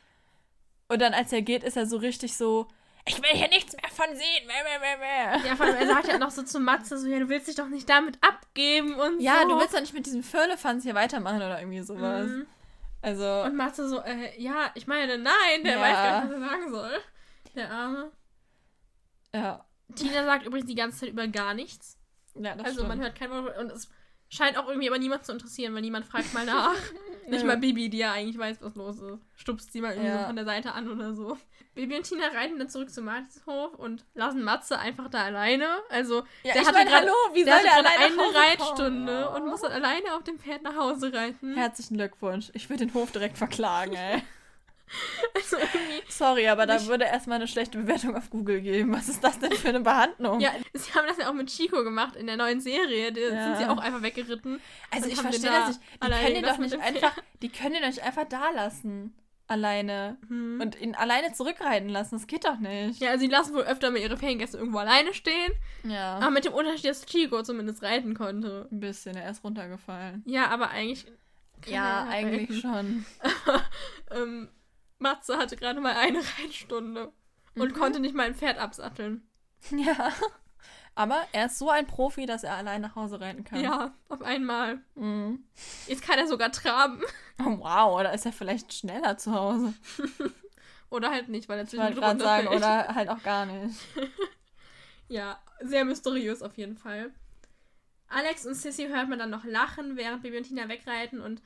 Und 0.87 1.01
dann, 1.01 1.13
als 1.13 1.31
er 1.31 1.41
geht, 1.41 1.63
ist 1.63 1.77
er 1.77 1.85
so 1.85 1.97
richtig 1.97 2.35
so, 2.35 2.67
ich 3.05 3.17
will 3.17 3.29
hier 3.31 3.47
nichts 3.49 3.73
mehr 3.73 3.89
von 3.91 4.07
sehen. 4.15 4.45
Mäh, 4.47 4.53
mäh, 4.63 4.97
mäh. 4.97 5.47
Ja, 5.47 5.55
vor 5.55 5.65
allem, 5.65 5.75
er 5.77 5.87
sagt 5.87 6.07
ja 6.07 6.17
noch 6.17 6.31
so 6.31 6.43
zu 6.43 6.59
Matze, 6.59 6.97
so, 6.97 7.07
ja, 7.07 7.19
du 7.19 7.29
willst 7.29 7.47
dich 7.47 7.55
doch 7.55 7.67
nicht 7.69 7.89
damit 7.89 8.17
abgeben 8.21 8.93
und 8.95 9.19
Ja, 9.21 9.41
so. 9.43 9.49
du 9.49 9.59
willst 9.59 9.73
doch 9.73 9.79
nicht 9.79 9.93
mit 9.93 10.05
diesem 10.05 10.21
Firlefanz 10.23 10.83
hier 10.83 10.95
weitermachen 10.95 11.37
oder 11.37 11.59
irgendwie 11.59 11.81
sowas. 11.81 12.27
Mhm. 12.27 12.45
Also, 13.01 13.43
Und 13.45 13.55
Matze 13.55 13.87
so, 13.87 14.01
äh, 14.01 14.39
ja, 14.39 14.71
ich 14.75 14.85
meine, 14.85 15.17
nein, 15.17 15.63
der 15.63 15.73
Ja. 15.77 15.81
weiß 15.81 15.93
gar 15.93 16.21
nicht, 16.25 16.33
was 16.33 16.41
er 16.41 16.49
sagen 16.49 16.71
soll. 16.71 16.91
Der 17.55 17.71
Arme. 17.71 18.11
ja. 19.33 19.65
Tina 19.95 20.23
sagt 20.25 20.45
übrigens 20.45 20.67
die 20.69 20.75
ganze 20.75 20.99
Zeit 20.99 21.09
über 21.09 21.27
gar 21.27 21.53
nichts. 21.55 21.97
Ja, 22.35 22.53
das 22.55 22.65
also 22.67 22.81
man 22.83 22.91
stimmt. 22.91 23.03
hört 23.03 23.15
kein 23.17 23.31
Wort 23.31 23.57
und 23.57 23.71
es 23.71 23.89
scheint 24.29 24.57
auch 24.57 24.67
irgendwie 24.67 24.87
aber 24.89 24.97
niemand 24.99 25.25
zu 25.25 25.31
interessieren, 25.31 25.73
weil 25.75 25.81
niemand 25.81 26.05
fragt 26.05 26.33
mal 26.33 26.45
nach. 26.45 26.75
Nicht 27.27 27.41
Nö. 27.41 27.47
mal 27.47 27.57
Bibi, 27.57 27.89
die 27.89 27.99
ja 27.99 28.11
eigentlich 28.13 28.39
weiß, 28.39 28.57
was 28.61 28.73
los 28.75 28.99
ist. 28.99 29.19
Stupst 29.35 29.71
sie 29.71 29.81
mal 29.81 29.91
irgendwie 29.91 30.07
Ja. 30.09 30.19
so 30.21 30.25
von 30.27 30.35
der 30.35 30.45
Seite 30.45 30.71
an 30.71 30.89
oder 30.89 31.13
so. 31.13 31.37
Bibi 31.75 31.95
und 31.97 32.03
Tina 32.03 32.25
reiten 32.27 32.57
dann 32.57 32.69
zurück 32.69 32.89
zum 32.89 33.05
Martinshof 33.05 33.75
und 33.75 34.03
lassen 34.15 34.41
Matze 34.43 34.79
einfach 34.79 35.09
da 35.09 35.23
alleine. 35.25 35.67
Also, 35.89 36.23
Ja, 36.43 36.53
der 36.53 36.61
hatte 36.65 36.73
mein, 36.73 36.87
gerade 36.87 37.05
hallo, 37.05 37.13
wie 37.33 37.43
der 37.43 37.53
soll 37.53 37.63
der 37.63 37.73
alleine 37.77 38.23
eine 38.23 38.35
Reitstunde 38.35 39.23
kommen? 39.31 39.43
und 39.43 39.49
muss 39.49 39.61
dann 39.61 39.71
alleine 39.73 40.15
auf 40.15 40.23
dem 40.23 40.39
Pferd 40.39 40.63
nach 40.63 40.75
Hause 40.75 41.13
reiten. 41.13 41.55
Herzlichen 41.55 41.97
Glückwunsch. 41.97 42.49
Ich 42.53 42.67
würde 42.69 42.85
den 42.87 42.93
Hof 42.95 43.11
direkt 43.11 43.37
verklagen, 43.37 43.93
ey. 43.95 44.23
Also 45.35 45.57
irgendwie, 45.57 46.01
Sorry, 46.09 46.47
aber 46.47 46.65
da 46.65 46.85
würde 46.87 47.05
erstmal 47.05 47.35
eine 47.37 47.47
schlechte 47.47 47.77
Bewertung 47.77 48.15
auf 48.15 48.29
Google 48.29 48.61
geben. 48.61 48.93
Was 48.93 49.07
ist 49.09 49.23
das 49.23 49.39
denn 49.39 49.51
für 49.53 49.69
eine 49.69 49.79
Behandlung? 49.81 50.39
ja, 50.39 50.51
sie 50.73 50.91
haben 50.93 51.07
das 51.07 51.17
ja 51.17 51.29
auch 51.29 51.33
mit 51.33 51.49
Chico 51.49 51.83
gemacht 51.83 52.15
in 52.15 52.27
der 52.27 52.37
neuen 52.37 52.59
Serie. 52.61 53.11
Da 53.11 53.19
Ja. 53.21 53.43
sind 53.45 53.57
sie 53.57 53.65
auch 53.71 53.77
einfach 53.77 54.01
weggeritten. 54.01 54.59
also 54.91 55.07
ich 55.09 55.19
verstehe 55.19 55.49
da 55.49 55.67
das 55.67 55.67
nicht. 55.69 55.81
Die 56.03 56.09
können 56.09 56.33
den 56.35 56.43
doch 56.43 56.57
nicht 56.57 56.79
einfach, 56.79 57.17
die 57.41 57.49
können 57.49 57.75
den 57.81 57.91
doch 57.91 58.03
einfach 58.03 58.25
da 58.27 58.49
lassen. 58.51 59.13
Alleine. 59.47 60.17
Hm. 60.27 60.59
Und 60.61 60.79
ihn 60.79 60.93
alleine 60.93 61.33
zurückreiten 61.33 61.89
lassen. 61.89 62.15
Das 62.15 62.27
geht 62.27 62.45
doch 62.45 62.59
nicht. 62.59 63.01
Ja, 63.01 63.09
also 63.09 63.21
sie 63.21 63.31
lassen 63.31 63.55
wohl 63.55 63.63
öfter 63.63 63.89
mal 63.89 63.97
ihre 63.99 64.15
Feriengäste 64.15 64.57
irgendwo 64.59 64.77
alleine 64.77 65.11
stehen. 65.15 65.51
Ja. 65.83 66.17
Aber 66.17 66.29
mit 66.29 66.45
dem 66.45 66.53
Unterschied, 66.53 66.85
dass 66.91 67.03
Chico 67.07 67.41
zumindest 67.41 67.81
reiten 67.81 68.13
konnte. 68.13 68.67
Ein 68.71 68.79
bisschen, 68.79 69.15
er 69.17 69.31
ist 69.31 69.43
runtergefallen. 69.43 70.21
Ja, 70.27 70.49
aber 70.49 70.69
eigentlich. 70.69 71.05
Ja, 71.65 72.07
eigentlich 72.07 72.61
schon. 72.61 73.05
ähm, 74.11 74.49
Matze 74.99 75.37
hatte 75.37 75.55
gerade 75.57 75.81
mal 75.81 75.95
eine 75.95 76.19
Reitstunde 76.39 77.11
und 77.55 77.71
Mhm. 77.71 77.79
konnte 77.79 77.99
nicht 77.99 78.13
mal 78.15 78.27
ein 78.27 78.35
Pferd 78.35 78.57
absatteln. 78.59 79.27
Ja. 79.71 80.11
Aber 80.95 81.21
er 81.31 81.45
ist 81.45 81.57
so 81.57 81.69
ein 81.69 81.87
Profi, 81.87 82.25
dass 82.25 82.43
er 82.43 82.55
allein 82.55 82.81
nach 82.81 82.95
Hause 82.95 83.19
reiten 83.21 83.43
kann. 83.45 83.61
Ja, 83.61 83.93
auf 84.09 84.21
einmal. 84.21 84.81
Mhm. 84.95 85.43
Jetzt 85.87 86.01
kann 86.03 86.19
er 86.19 86.27
sogar 86.27 86.51
traben. 86.51 87.01
Oh, 87.39 87.57
wow, 87.59 88.03
da 88.03 88.11
ist 88.11 88.25
er 88.25 88.33
vielleicht 88.33 88.73
schneller 88.73 89.17
zu 89.17 89.33
Hause. 89.33 89.73
Oder 90.89 91.11
halt 91.11 91.29
nicht, 91.29 91.47
weil 91.47 91.59
er 91.59 91.67
zwischendurch 91.67 91.95
gerade 91.99 92.19
sagen, 92.19 92.47
runterfällt. 92.47 92.87
oder 92.87 92.87
halt 92.95 93.09
auch 93.09 93.21
gar 93.23 93.45
nicht. 93.45 93.77
Ja, 95.07 95.39
sehr 95.61 95.85
mysteriös 95.85 96.41
auf 96.41 96.55
jeden 96.57 96.77
Fall. 96.77 97.11
Alex 98.07 98.45
und 98.45 98.55
Sissy 98.55 98.87
hört 98.87 99.07
man 99.07 99.19
dann 99.19 99.29
noch 99.29 99.43
lachen, 99.45 99.95
während 99.97 100.23
Baby 100.23 100.37
und 100.39 100.43
Tina 100.47 100.67
wegreiten 100.67 101.21
und 101.21 101.41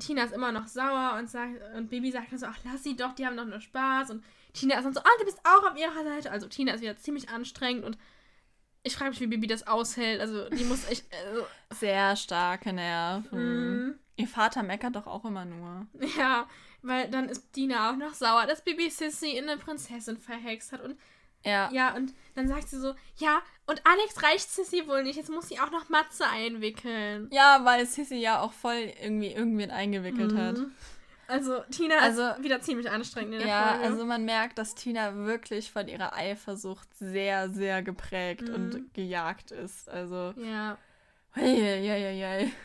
Tina 0.00 0.24
ist 0.24 0.32
immer 0.34 0.50
noch 0.52 0.66
sauer 0.66 1.16
und 1.18 1.28
sagt, 1.30 1.60
und 1.76 1.88
Baby 1.90 2.10
sagt 2.10 2.32
dann 2.32 2.38
so, 2.38 2.46
ach 2.46 2.58
lass 2.64 2.82
sie 2.82 2.96
doch, 2.96 3.14
die 3.14 3.26
haben 3.26 3.36
doch 3.36 3.44
nur 3.44 3.60
Spaß. 3.60 4.10
Und 4.10 4.24
Tina 4.52 4.76
ist 4.76 4.84
dann 4.84 4.94
so, 4.94 5.00
ah, 5.00 5.16
du 5.18 5.24
bist 5.24 5.38
auch 5.44 5.70
auf 5.70 5.76
ihrer 5.78 6.02
Seite. 6.04 6.30
Also 6.30 6.48
Tina 6.48 6.72
ist 6.74 6.80
wieder 6.80 6.96
ziemlich 6.96 7.28
anstrengend 7.28 7.84
und 7.84 7.96
ich 8.82 8.96
frage 8.96 9.10
mich, 9.10 9.20
wie 9.20 9.26
Baby 9.28 9.46
das 9.46 9.66
aushält. 9.66 10.20
Also 10.20 10.48
die 10.50 10.64
muss 10.64 10.88
echt. 10.88 11.04
Also, 11.26 11.46
Sehr 11.70 12.16
starke 12.16 12.72
Nerven. 12.72 13.88
mm, 13.88 13.98
Ihr 14.16 14.28
Vater 14.28 14.62
meckert 14.62 14.94
doch 14.96 15.06
auch 15.06 15.24
immer 15.24 15.44
nur. 15.44 15.86
ja, 16.18 16.46
weil 16.82 17.08
dann 17.10 17.28
ist 17.28 17.52
Tina 17.52 17.90
auch 17.90 17.96
noch 17.96 18.14
sauer, 18.14 18.46
dass 18.46 18.62
Baby 18.62 18.90
Sissy 18.90 19.30
in 19.38 19.48
eine 19.48 19.58
Prinzessin 19.58 20.18
verhext 20.18 20.72
hat. 20.72 20.82
Und 20.82 20.98
Ja. 21.44 21.70
ja, 21.72 21.94
und 21.94 22.14
dann 22.34 22.48
sagt 22.48 22.68
sie 22.68 22.78
so, 22.80 22.94
ja, 23.18 23.40
und 23.66 23.80
Alex 23.86 24.22
reicht 24.22 24.50
Sissy 24.50 24.86
wohl 24.86 25.02
nicht. 25.02 25.16
Jetzt 25.16 25.30
muss 25.30 25.48
sie 25.48 25.60
auch 25.60 25.70
noch 25.70 25.88
Matze 25.88 26.26
einwickeln. 26.26 27.28
Ja, 27.32 27.60
weil 27.64 27.86
Sissy 27.86 28.16
ja 28.16 28.40
auch 28.40 28.52
voll 28.52 28.92
irgendwie 29.02 29.32
irgendwen 29.32 29.70
eingewickelt 29.70 30.34
hat. 30.34 30.58
Mhm. 30.58 30.72
Also 31.26 31.60
Tina 31.70 31.96
Also- 31.98 32.22
ist 32.22 32.42
wieder 32.42 32.60
ziemlich 32.60 32.90
anstrengend 32.90 33.34
in 33.34 33.38
der 33.40 33.48
Ja, 33.48 33.68
Folge. 33.74 33.84
also 33.84 34.04
man 34.04 34.24
merkt, 34.26 34.58
dass 34.58 34.74
Tina 34.74 35.14
wirklich 35.16 35.70
von 35.72 35.88
ihrer 35.88 36.14
Eifersucht 36.14 36.86
sehr, 36.98 37.48
sehr 37.50 37.82
geprägt 37.82 38.42
Mhm. 38.48 38.54
und 38.54 38.94
gejagt 38.94 39.50
ist. 39.50 39.88
Also, 39.88 40.34
ja. 40.36 40.76
hey, 41.32 41.80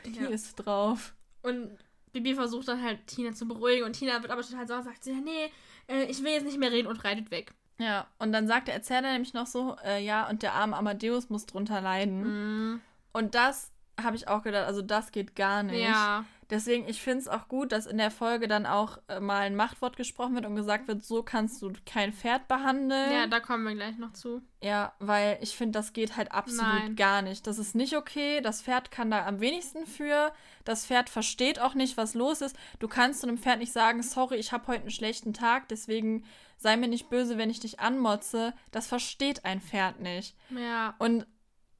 die 0.05 0.19
Ja. 0.19 0.27
ist 0.29 0.55
drauf. 0.55 1.13
Und 1.41 1.77
Bibi 2.11 2.35
versucht 2.35 2.67
dann 2.67 2.83
halt 2.83 3.05
Tina 3.07 3.33
zu 3.33 3.47
beruhigen 3.47 3.85
und 3.85 3.93
Tina 3.93 4.21
wird 4.21 4.31
aber 4.31 4.41
total 4.41 4.67
sauer 4.67 4.79
und 4.79 4.83
sagt 4.83 5.03
sie, 5.03 5.11
ja, 5.11 5.17
nee, 5.23 5.51
äh, 5.87 6.03
ich 6.05 6.21
will 6.23 6.31
jetzt 6.33 6.45
nicht 6.45 6.57
mehr 6.57 6.71
reden 6.71 6.87
und 6.87 7.03
reitet 7.03 7.31
weg. 7.31 7.53
Ja, 7.79 8.07
und 8.19 8.31
dann 8.31 8.47
sagt 8.47 8.67
der 8.67 8.75
Erzähler 8.75 9.11
nämlich 9.11 9.33
noch 9.33 9.47
so, 9.47 9.75
äh, 9.85 10.03
ja, 10.03 10.29
und 10.29 10.43
der 10.43 10.53
arme 10.53 10.75
Amadeus 10.75 11.29
muss 11.29 11.45
drunter 11.45 11.81
leiden. 11.81 12.73
Mhm. 12.73 12.81
Und 13.13 13.35
das 13.35 13.71
habe 14.03 14.15
ich 14.15 14.27
auch 14.27 14.43
gedacht, 14.43 14.65
also 14.65 14.81
das 14.81 15.11
geht 15.11 15.35
gar 15.35 15.63
nicht. 15.63 15.81
Ja. 15.81 16.25
Deswegen, 16.49 16.89
ich 16.89 16.99
finde 16.99 17.19
es 17.19 17.27
auch 17.27 17.47
gut, 17.47 17.71
dass 17.71 17.85
in 17.85 17.99
der 17.99 18.09
Folge 18.09 18.47
dann 18.47 18.65
auch 18.65 18.97
äh, 19.07 19.19
mal 19.19 19.41
ein 19.41 19.55
Machtwort 19.55 19.97
gesprochen 19.97 20.33
wird 20.33 20.47
und 20.47 20.55
gesagt 20.55 20.87
wird, 20.87 21.03
so 21.05 21.21
kannst 21.21 21.61
du 21.61 21.71
kein 21.85 22.11
Pferd 22.11 22.47
behandeln. 22.47 23.11
Ja, 23.11 23.27
da 23.27 23.39
kommen 23.39 23.65
wir 23.65 23.75
gleich 23.75 23.99
noch 23.99 24.13
zu. 24.13 24.41
Ja, 24.63 24.93
weil 24.97 25.37
ich 25.41 25.55
finde, 25.55 25.77
das 25.77 25.93
geht 25.93 26.17
halt 26.17 26.31
absolut 26.31 26.63
Nein. 26.63 26.95
gar 26.95 27.21
nicht. 27.21 27.45
Das 27.45 27.59
ist 27.59 27.75
nicht 27.75 27.95
okay. 27.95 28.41
Das 28.41 28.63
Pferd 28.63 28.89
kann 28.89 29.11
da 29.11 29.27
am 29.27 29.41
wenigsten 29.41 29.85
für. 29.85 30.33
Das 30.65 30.87
Pferd 30.87 31.11
versteht 31.11 31.59
auch 31.59 31.75
nicht, 31.75 31.97
was 31.97 32.15
los 32.15 32.41
ist. 32.41 32.57
Du 32.79 32.87
kannst 32.87 33.21
zu 33.21 33.27
einem 33.27 33.37
Pferd 33.37 33.59
nicht 33.59 33.71
sagen, 33.71 34.01
sorry, 34.01 34.37
ich 34.37 34.51
habe 34.51 34.65
heute 34.67 34.81
einen 34.81 34.91
schlechten 34.91 35.33
Tag, 35.33 35.67
deswegen 35.67 36.23
sei 36.61 36.75
mir 36.77 36.87
nicht 36.87 37.09
böse, 37.09 37.37
wenn 37.39 37.49
ich 37.49 37.59
dich 37.59 37.79
anmotze. 37.79 38.53
Das 38.71 38.85
versteht 38.85 39.45
ein 39.45 39.61
Pferd 39.61 39.99
nicht. 40.01 40.35
Ja. 40.49 40.93
Und 40.99 41.25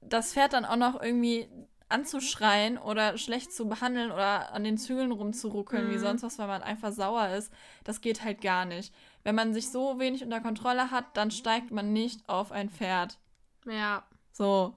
das 0.02 0.34
Pferd 0.34 0.54
dann 0.54 0.66
auch 0.66 0.78
noch 0.78 1.00
irgendwie 1.02 1.48
anzuschreien 1.90 2.78
oder 2.78 3.18
schlecht 3.18 3.52
zu 3.52 3.68
behandeln 3.68 4.12
oder 4.12 4.54
an 4.54 4.64
den 4.64 4.78
Zügeln 4.78 5.12
rumzuruckeln, 5.12 5.90
wie 5.90 5.96
Mhm. 5.96 6.00
sonst 6.00 6.24
was, 6.24 6.38
weil 6.40 6.48
man 6.48 6.62
einfach 6.64 6.92
sauer 6.92 7.30
ist, 7.30 7.52
das 7.84 8.00
geht 8.02 8.24
halt 8.24 8.42
gar 8.42 8.66
nicht. 8.66 8.94
Wenn 9.24 9.36
man 9.36 9.54
sich 9.54 9.70
so 9.70 10.00
wenig 10.00 10.24
unter 10.24 10.40
Kontrolle 10.40 10.92
hat, 10.92 11.06
dann 11.18 11.30
steigt 11.32 11.72
man 11.72 11.92
nicht 11.92 12.28
auf 12.30 12.52
ein 12.52 12.70
Pferd. 12.70 13.18
Ja. 13.66 14.04
So. 14.32 14.76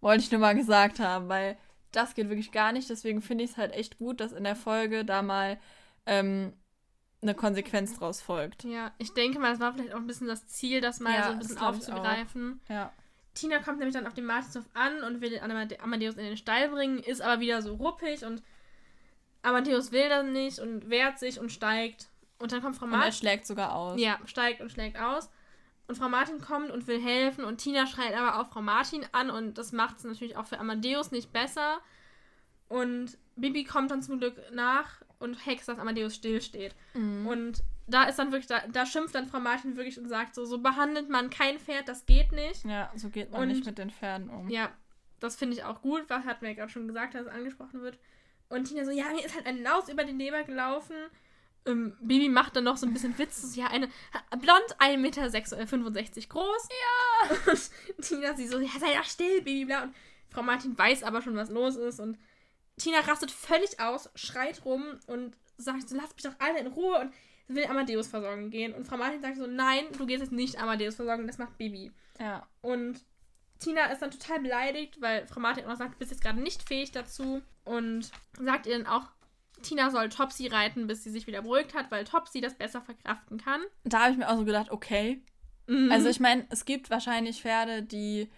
Wollte 0.00 0.24
ich 0.24 0.30
nur 0.30 0.40
mal 0.40 0.54
gesagt 0.54 1.00
haben, 1.00 1.28
weil 1.28 1.56
das 1.92 2.14
geht 2.14 2.28
wirklich 2.28 2.52
gar 2.52 2.72
nicht. 2.72 2.90
Deswegen 2.90 3.22
finde 3.22 3.44
ich 3.44 3.52
es 3.52 3.56
halt 3.56 3.72
echt 3.72 3.96
gut, 3.98 4.20
dass 4.20 4.32
in 4.32 4.44
der 4.44 4.56
Folge 4.56 5.04
da 5.04 5.22
mal 5.22 5.58
ähm, 6.06 6.52
eine 7.28 7.34
Konsequenz 7.36 7.98
draus 7.98 8.22
folgt. 8.22 8.64
Ja. 8.64 8.92
Ich 8.98 9.12
denke 9.14 9.38
mal, 9.38 9.50
das 9.50 9.60
war 9.60 9.72
vielleicht 9.72 9.92
auch 9.92 9.98
ein 9.98 10.06
bisschen 10.06 10.26
das 10.26 10.46
Ziel, 10.46 10.80
das 10.80 11.00
mal 11.00 11.12
Ja, 11.14 11.24
so 11.24 11.30
ein 11.32 11.38
bisschen 11.38 11.58
aufzugreifen. 11.58 12.60
Ja. 12.68 12.92
Tina 13.34 13.58
kommt 13.58 13.78
nämlich 13.78 13.94
dann 13.94 14.06
auf 14.06 14.14
den 14.14 14.24
Martinshof 14.24 14.64
an 14.74 15.02
und 15.02 15.20
will 15.20 15.38
Amadeus 15.38 16.14
in 16.14 16.24
den 16.24 16.36
Stall 16.36 16.70
bringen, 16.70 16.98
ist 16.98 17.20
aber 17.20 17.40
wieder 17.40 17.60
so 17.60 17.74
ruppig 17.74 18.24
und 18.24 18.42
Amadeus 19.42 19.92
will 19.92 20.08
das 20.08 20.24
nicht 20.24 20.58
und 20.58 20.88
wehrt 20.90 21.18
sich 21.18 21.38
und 21.38 21.52
steigt. 21.52 22.08
Und 22.38 22.52
dann 22.52 22.62
kommt 22.62 22.76
Frau 22.76 22.86
Und 22.86 22.92
er 22.92 22.98
Martin. 22.98 23.12
schlägt 23.12 23.46
sogar 23.46 23.74
aus. 23.74 24.00
Ja, 24.00 24.18
steigt 24.24 24.60
und 24.60 24.70
schlägt 24.72 24.98
aus. 24.98 25.30
Und 25.88 25.96
Frau 25.96 26.08
Martin 26.08 26.40
kommt 26.40 26.70
und 26.70 26.86
will 26.88 27.00
helfen 27.00 27.44
und 27.44 27.58
Tina 27.58 27.86
schreit 27.86 28.14
aber 28.16 28.40
auch 28.40 28.48
Frau 28.48 28.60
Martin 28.60 29.06
an 29.12 29.30
und 29.30 29.56
das 29.56 29.70
macht 29.72 29.98
es 29.98 30.04
natürlich 30.04 30.36
auch 30.36 30.46
für 30.46 30.58
Amadeus 30.58 31.12
nicht 31.12 31.32
besser. 31.32 31.78
Und 32.68 33.16
Bibi 33.36 33.64
kommt 33.64 33.90
dann 33.90 34.02
zum 34.02 34.18
Glück 34.18 34.34
nach 34.52 35.02
und 35.18 35.34
hext, 35.46 35.68
dass 35.68 35.78
Amadeus 35.78 36.14
stillsteht. 36.14 36.74
Mhm. 36.94 37.26
Und 37.26 37.62
da 37.86 38.04
ist 38.04 38.18
dann 38.18 38.32
wirklich, 38.32 38.46
da, 38.48 38.66
da 38.66 38.84
schimpft 38.84 39.14
dann 39.14 39.26
Frau 39.26 39.40
Martin 39.40 39.76
wirklich 39.76 39.98
und 39.98 40.08
sagt 40.08 40.34
so, 40.34 40.44
so 40.44 40.58
behandelt 40.58 41.08
man 41.08 41.30
kein 41.30 41.58
Pferd, 41.58 41.88
das 41.88 42.04
geht 42.06 42.32
nicht. 42.32 42.64
Ja, 42.64 42.90
so 42.96 43.08
geht 43.10 43.30
man 43.30 43.42
Und- 43.42 43.48
nicht 43.48 43.64
mit 43.64 43.78
den 43.78 43.90
Pferden 43.90 44.28
um. 44.28 44.48
Ja, 44.48 44.70
das 45.20 45.36
finde 45.36 45.56
ich 45.56 45.64
auch 45.64 45.80
gut, 45.82 46.04
was 46.08 46.24
hat 46.24 46.42
mir 46.42 46.48
ja 46.48 46.54
gerade 46.54 46.72
schon 46.72 46.86
gesagt, 46.88 47.14
dass 47.14 47.22
es 47.26 47.32
angesprochen 47.32 47.80
wird. 47.80 47.98
Und 48.48 48.64
Tina 48.64 48.84
so, 48.84 48.90
ja, 48.90 49.04
mir 49.12 49.24
ist 49.24 49.34
halt 49.34 49.46
ein 49.46 49.62
Laus 49.62 49.88
über 49.88 50.04
den 50.04 50.18
Leber 50.18 50.42
gelaufen. 50.44 50.94
Ähm, 51.64 51.96
Bibi 52.00 52.28
macht 52.28 52.54
dann 52.54 52.64
noch 52.64 52.76
so 52.76 52.86
ein 52.86 52.92
bisschen 52.92 53.16
Witz, 53.18 53.40
so, 53.42 53.60
ja, 53.60 53.68
eine 53.68 53.88
blond, 54.38 54.76
1,65 54.78 54.96
Meter 54.98 55.28
groß. 56.28 56.68
Ja. 56.70 57.52
Und 57.52 58.02
Tina 58.02 58.34
sie 58.34 58.46
so, 58.46 58.58
ja, 58.60 58.70
sei 58.78 58.94
doch 58.96 59.04
still, 59.04 59.42
Bibi, 59.42 59.64
bla. 59.64 59.84
Und 59.84 59.94
Frau 60.30 60.42
Martin 60.42 60.76
weiß 60.76 61.02
aber 61.02 61.22
schon, 61.22 61.36
was 61.36 61.50
los 61.50 61.76
ist. 61.76 61.98
Und 62.00 62.18
Tina 62.78 63.00
rastet 63.00 63.30
völlig 63.30 63.80
aus, 63.80 64.10
schreit 64.14 64.64
rum 64.64 64.84
und 65.06 65.36
sagt 65.56 65.88
so, 65.88 65.96
lasst 65.96 66.14
mich 66.14 66.24
doch 66.24 66.38
alle 66.38 66.58
in 66.60 66.66
Ruhe 66.66 67.00
und 67.00 67.12
will 67.48 67.66
Amadeus 67.66 68.08
versorgen 68.08 68.50
gehen. 68.50 68.74
Und 68.74 68.86
Frau 68.86 68.96
Martin 68.96 69.22
sagt 69.22 69.36
so, 69.36 69.46
nein, 69.46 69.84
du 69.96 70.06
gehst 70.06 70.20
jetzt 70.20 70.32
nicht 70.32 70.60
Amadeus 70.60 70.96
versorgen, 70.96 71.26
das 71.26 71.38
macht 71.38 71.56
Bibi. 71.56 71.92
Ja. 72.18 72.46
Und 72.60 73.00
Tina 73.58 73.86
ist 73.86 74.02
dann 74.02 74.10
total 74.10 74.40
beleidigt, 74.40 75.00
weil 75.00 75.26
Frau 75.26 75.40
Martin 75.40 75.64
auch 75.64 75.70
noch 75.70 75.76
sagt, 75.76 75.94
du 75.94 75.98
bist 75.98 76.10
jetzt 76.10 76.22
gerade 76.22 76.40
nicht 76.40 76.62
fähig 76.62 76.92
dazu. 76.92 77.42
Und 77.64 78.10
sagt 78.38 78.66
ihr 78.66 78.76
dann 78.76 78.86
auch, 78.86 79.08
Tina 79.62 79.90
soll 79.90 80.08
Topsy 80.08 80.48
reiten, 80.48 80.86
bis 80.86 81.02
sie 81.02 81.10
sich 81.10 81.26
wieder 81.26 81.42
beruhigt 81.42 81.74
hat, 81.74 81.90
weil 81.90 82.04
Topsy 82.04 82.40
das 82.40 82.54
besser 82.54 82.82
verkraften 82.82 83.38
kann. 83.38 83.62
Da 83.84 84.02
habe 84.02 84.12
ich 84.12 84.18
mir 84.18 84.28
auch 84.28 84.36
so 84.36 84.44
gedacht, 84.44 84.70
okay. 84.70 85.22
Mhm. 85.66 85.90
Also 85.90 86.08
ich 86.08 86.20
meine, 86.20 86.46
es 86.50 86.64
gibt 86.64 86.90
wahrscheinlich 86.90 87.42
Pferde, 87.42 87.82
die 87.82 88.30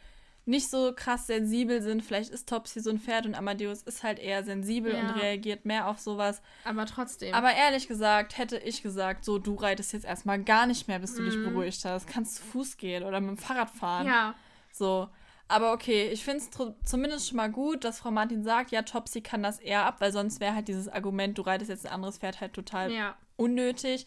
nicht 0.49 0.69
so 0.71 0.93
krass 0.97 1.27
sensibel 1.27 1.83
sind. 1.83 2.03
Vielleicht 2.03 2.31
ist 2.31 2.49
Topsy 2.49 2.81
so 2.81 2.91
ein 2.91 2.99
Pferd 2.99 3.27
und 3.27 3.35
Amadeus 3.35 3.83
ist 3.83 4.03
halt 4.03 4.19
eher 4.19 4.43
sensibel 4.45 4.93
Ja. 4.95 5.01
und 5.01 5.11
reagiert 5.11 5.65
mehr 5.65 5.89
auf 5.89 5.99
sowas. 5.99 6.41
Aber 6.65 6.87
trotzdem. 6.87 7.35
Aber 7.35 7.53
ehrlich 7.55 7.87
gesagt, 7.87 8.39
hätte 8.39 8.57
ich 8.59 8.83
gesagt, 8.83 9.25
so, 9.25 9.39
du 9.39 9.55
reitest 9.55 9.93
jetzt 9.93 10.07
erstmal 10.07 10.43
gar 10.43 10.67
nicht 10.67 10.89
mehr, 10.89 10.99
bis 10.99 11.15
du 11.15 11.23
dich 11.25 11.37
Mhm. 11.37 11.45
beruhigt 11.53 11.85
hast. 11.85 12.07
Kannst 12.09 12.37
zu 12.37 12.43
Fuß 12.45 12.77
gehen 12.79 13.05
oder 13.05 13.21
mit 13.21 13.31
dem 13.31 13.39
Fahrrad 13.39 13.71
fahren. 13.71 14.07
ja, 14.07 14.35
So. 14.73 15.09
Aber 15.51 15.73
okay, 15.73 16.11
ich 16.11 16.25
finde 16.25 16.41
es 16.45 16.51
zumindest 16.85 17.27
schon 17.29 17.37
mal 17.39 17.51
gut, 17.51 17.83
dass 17.85 18.01
Frau 18.01 18.11
Martin 18.11 18.43
sagt, 18.45 18.71
ja, 18.71 18.83
Topsy 18.83 19.23
kann 19.23 19.43
das 19.43 19.59
eher 19.59 19.85
ab, 19.87 19.97
weil 20.01 20.13
sonst 20.13 20.41
wäre 20.41 20.55
halt 20.55 20.69
dieses 20.69 20.89
Argument, 20.89 21.39
du 21.39 21.43
reitest 21.43 21.71
jetzt 21.71 21.87
ein 21.87 21.93
anderes 21.93 22.19
Pferd 22.19 22.41
halt 22.43 22.53
total 22.53 22.93
ja, 22.93 23.17
unnötig. 23.37 24.07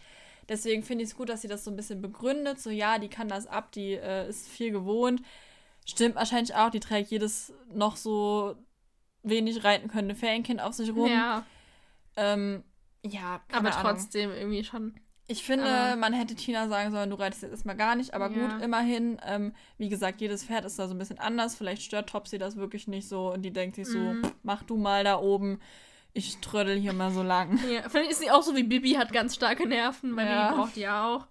Deswegen 0.50 0.84
finde 0.84 1.04
ich 1.04 1.10
es 1.12 1.16
gut, 1.16 1.30
dass 1.30 1.42
sie 1.42 1.48
das 1.48 1.64
so 1.64 1.72
ein 1.72 1.76
bisschen 1.76 2.02
begründet. 2.02 2.60
So, 2.60 2.70
ja, 2.70 3.00
die 3.00 3.08
kann 3.10 3.28
das 3.28 3.48
ab, 3.48 3.72
die 3.72 3.94
äh, 3.94 4.30
ist 4.30 4.50
viel 4.50 4.72
gewohnt. 4.72 5.22
Stimmt 5.86 6.16
wahrscheinlich 6.16 6.56
auch, 6.56 6.70
die 6.70 6.80
trägt 6.80 7.10
jedes 7.12 7.54
noch 7.74 7.96
so 7.98 8.56
wenig 9.24 9.64
reiten 9.64 9.88
könnte 9.88 10.16
Ferienkind 10.16 10.62
auf 10.62 10.74
sich 10.74 10.90
rum. 10.94 11.10
ja. 11.12 11.46
Ähm, 12.18 12.64
ja, 13.04 13.42
Aber 13.52 13.70
Ahnung. 13.76 13.82
trotzdem 13.82 14.32
irgendwie 14.32 14.64
schon. 14.64 14.96
Ich 15.28 15.44
finde, 15.44 15.66
Aber- 15.66 15.96
man 15.96 16.12
hätte 16.14 16.36
Tina 16.36 16.68
sagen 16.68 16.92
sollen, 16.92 17.10
du 17.10 17.16
reitest 17.16 17.42
jetzt 17.44 17.52
erstmal 17.52 17.78
gar 17.78 17.96
nicht, 17.96 18.14
aber 18.14 18.30
Ja. 18.30 18.48
gut, 18.54 18.62
immerhin. 18.62 19.20
Ähm, 19.26 19.54
wie 19.78 19.88
gesagt, 19.90 20.20
jedes 20.22 20.44
Pferd 20.44 20.66
ist 20.66 20.78
da 20.78 20.88
so 20.88 20.94
ein 20.94 20.98
bisschen 20.98 21.20
anders. 21.20 21.56
Vielleicht 21.56 21.84
stört 21.84 22.10
Topsy 22.10 22.38
das 22.38 22.58
wirklich 22.58 22.88
nicht 22.88 23.08
so 23.08 23.32
und 23.32 23.44
die 23.44 23.52
denkt 23.54 23.76
sich 23.78 23.88
so, 23.88 23.98
Mhm. 23.98 24.24
"Pff, 24.26 24.34
mach 24.44 24.64
du 24.64 24.76
mal 24.78 25.04
da 25.06 25.20
oben. 25.20 25.60
Ich 26.14 26.38
trödel 26.42 26.78
hier 26.78 26.92
mal 26.94 27.12
so 27.12 27.24
lang. 27.24 27.58
Ja, 27.72 27.88
vielleicht 27.88 28.12
ist 28.12 28.20
sie 28.20 28.30
auch 28.30 28.44
so 28.44 28.56
wie 28.58 28.64
Bibi, 28.64 28.94
hat 28.96 29.14
ganz 29.14 29.36
starke 29.36 29.66
Nerven, 29.68 30.16
weil 30.18 30.28
Ja. 30.28 30.50
Bibi 30.50 30.62
braucht 30.62 30.76
die 30.76 30.82
ja 30.82 31.08
auch. 31.08 31.28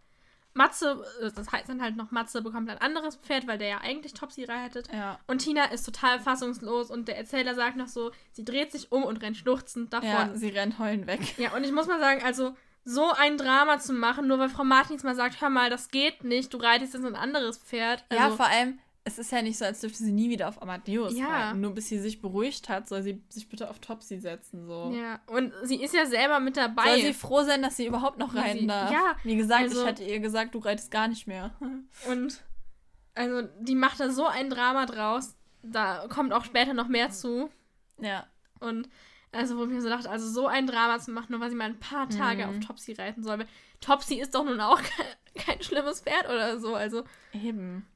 Matze, 0.54 1.04
äh, 1.22 1.30
das 1.34 1.50
heißt 1.52 1.68
dann 1.68 1.82
halt 1.82 1.96
noch, 1.96 2.10
Matze 2.10 2.42
bekommt 2.42 2.68
ein 2.70 2.78
anderes 2.78 3.16
Pferd, 3.16 3.46
weil 3.46 3.58
der 3.58 3.68
ja 3.68 3.78
eigentlich 3.78 4.14
Topsy 4.14 4.44
reitet. 4.44 4.88
Ja. 4.92 5.18
Und 5.26 5.38
Tina 5.38 5.64
ist 5.66 5.84
total 5.84 6.18
fassungslos 6.20 6.90
und 6.90 7.08
der 7.08 7.16
Erzähler 7.18 7.54
sagt 7.54 7.76
noch 7.76 7.88
so, 7.88 8.10
sie 8.32 8.44
dreht 8.44 8.72
sich 8.72 8.90
um 8.92 9.04
und 9.04 9.18
rennt 9.22 9.36
schluchzend 9.36 9.92
davon. 9.92 10.08
ja, 10.08 10.26
Ja, 10.26 10.34
sie 10.34 10.48
rennt 10.48 10.78
heulend 10.78 11.06
weg. 11.06 11.20
und 11.54 11.64
ich 11.64 11.72
muss 11.72 11.86
mal 11.86 12.00
sagen, 12.00 12.22
also 12.24 12.54
so 12.84 13.10
ein 13.12 13.36
Drama 13.36 13.78
zu 13.78 13.92
machen, 13.92 14.26
nur 14.26 14.38
weil 14.38 14.48
Frau 14.48 14.64
Martins 14.64 15.02
mal 15.02 15.14
sagt, 15.14 15.40
hör 15.40 15.50
mal, 15.50 15.70
das 15.70 15.88
geht 15.88 16.24
nicht, 16.24 16.52
du 16.52 16.58
reitest 16.58 16.94
jetzt 16.94 17.04
ein 17.04 17.14
anderes 17.14 17.58
Pferd. 17.58 18.04
Also, 18.08 18.22
ja, 18.22 18.30
vor 18.30 18.46
allem, 18.46 18.78
es 19.04 19.18
ist 19.18 19.32
ja 19.32 19.40
nicht 19.42 19.56
so, 19.58 19.64
als 19.64 19.80
dürfte 19.80 19.98
sie 19.98 20.12
nie 20.12 20.28
wieder 20.30 20.48
auf 20.48 20.60
Amadeus 20.60 21.14
Ja. 21.16 21.26
reiten. 21.48 21.60
Nur 21.60 21.74
bis 21.74 21.88
sie 21.88 21.98
sich 21.98 22.20
beruhigt 22.20 22.68
hat, 22.68 22.86
soll 22.88 23.02
sie 23.02 23.22
sich 23.30 23.48
bitte 23.48 23.70
auf 23.70 23.78
Topsy 23.78 24.18
setzen. 24.20 24.66
So. 24.66 24.92
ja, 24.94 25.20
und 25.26 25.52
sie 25.62 25.82
ist 25.82 25.94
ja 25.94 26.04
selber 26.06 26.38
mit 26.40 26.56
dabei. 26.56 26.84
Soll 26.84 27.00
sie 27.00 27.14
froh 27.14 27.42
sein, 27.42 27.62
dass 27.62 27.76
sie 27.76 27.86
überhaupt 27.86 28.18
noch 28.18 28.34
reiten 28.34 28.60
sie- 28.60 28.66
darf? 28.66 28.90
ja, 28.92 29.16
Wie 29.24 29.36
gesagt, 29.36 29.62
also- 29.62 29.80
ich 29.82 29.86
hatte 29.88 30.04
ihr 30.04 30.20
gesagt, 30.20 30.54
du 30.54 30.58
reitest 30.58 30.90
gar 30.90 31.08
nicht 31.08 31.26
mehr. 31.26 31.54
Und 32.10 32.42
also 33.14 33.48
die 33.60 33.74
macht 33.74 34.00
da 34.00 34.10
so 34.10 34.26
ein 34.26 34.50
Drama 34.50 34.86
draus. 34.86 35.34
Da 35.62 36.06
kommt 36.08 36.32
auch 36.32 36.44
später 36.44 36.74
noch 36.74 36.88
mehr 36.88 37.10
zu. 37.10 37.50
ja. 37.98 38.26
Und 38.60 38.88
also, 39.32 39.56
wo 39.56 39.64
ich 39.64 39.70
mir 39.70 39.80
so 39.80 39.88
dachte, 39.88 40.10
also 40.10 40.28
so 40.28 40.46
ein 40.48 40.66
Drama 40.66 40.98
zu 40.98 41.12
machen, 41.12 41.28
nur 41.30 41.40
weil 41.40 41.48
sie 41.50 41.56
mal 41.56 41.64
ein 41.66 41.78
paar 41.80 42.08
Tage 42.10 42.44
Mhm. 42.46 42.50
auf 42.58 42.66
Topsy 42.66 42.92
reiten 42.92 43.22
soll. 43.22 43.46
Topsy 43.80 44.16
ist 44.16 44.34
doch 44.34 44.44
nun 44.44 44.60
auch 44.60 44.82
kein, 44.82 45.06
kein 45.46 45.62
schlimmes 45.62 46.00
Pferd 46.02 46.26
oder 46.28 46.58
so. 46.60 46.74
Also, 46.74 47.04
Eben. 47.32 47.86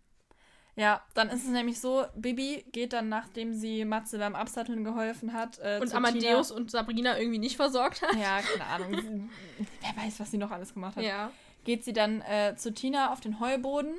Ja, 0.77 1.03
dann 1.15 1.29
ist 1.29 1.45
es 1.45 1.51
nämlich 1.51 1.81
so, 1.81 2.05
Bibi 2.17 2.65
geht 2.73 2.93
dann, 2.93 3.09
nachdem 3.09 3.55
sie 3.55 3.85
Matze 3.85 4.19
beim 4.19 4.35
Absatteln 4.35 4.83
geholfen 4.83 5.33
hat. 5.33 5.59
Äh, 5.61 5.79
Und 5.81 5.95
Amadeus 5.95 6.49
Tina. 6.49 6.61
und 6.61 6.71
Sabrina 6.71 7.17
irgendwie 7.19 7.39
nicht 7.39 7.57
versorgt 7.57 8.03
hat. 8.03 8.15
Ja, 8.17 8.41
keine 8.41 8.67
Ahnung. 8.67 9.31
Wer 9.81 10.05
weiß, 10.05 10.19
was 10.19 10.33
sie 10.33 10.39
noch 10.39 10.51
alles 10.51 10.75
gemacht 10.75 10.97
hat. 10.97 11.05
Ja. 11.05 11.31
Geht 11.65 11.85
sie 11.85 11.93
dann 11.93 12.23
äh, 12.23 12.57
zu 12.57 12.75
Tina 12.75 13.13
auf 13.13 13.21
den 13.21 13.39
Heuboden. 13.39 13.95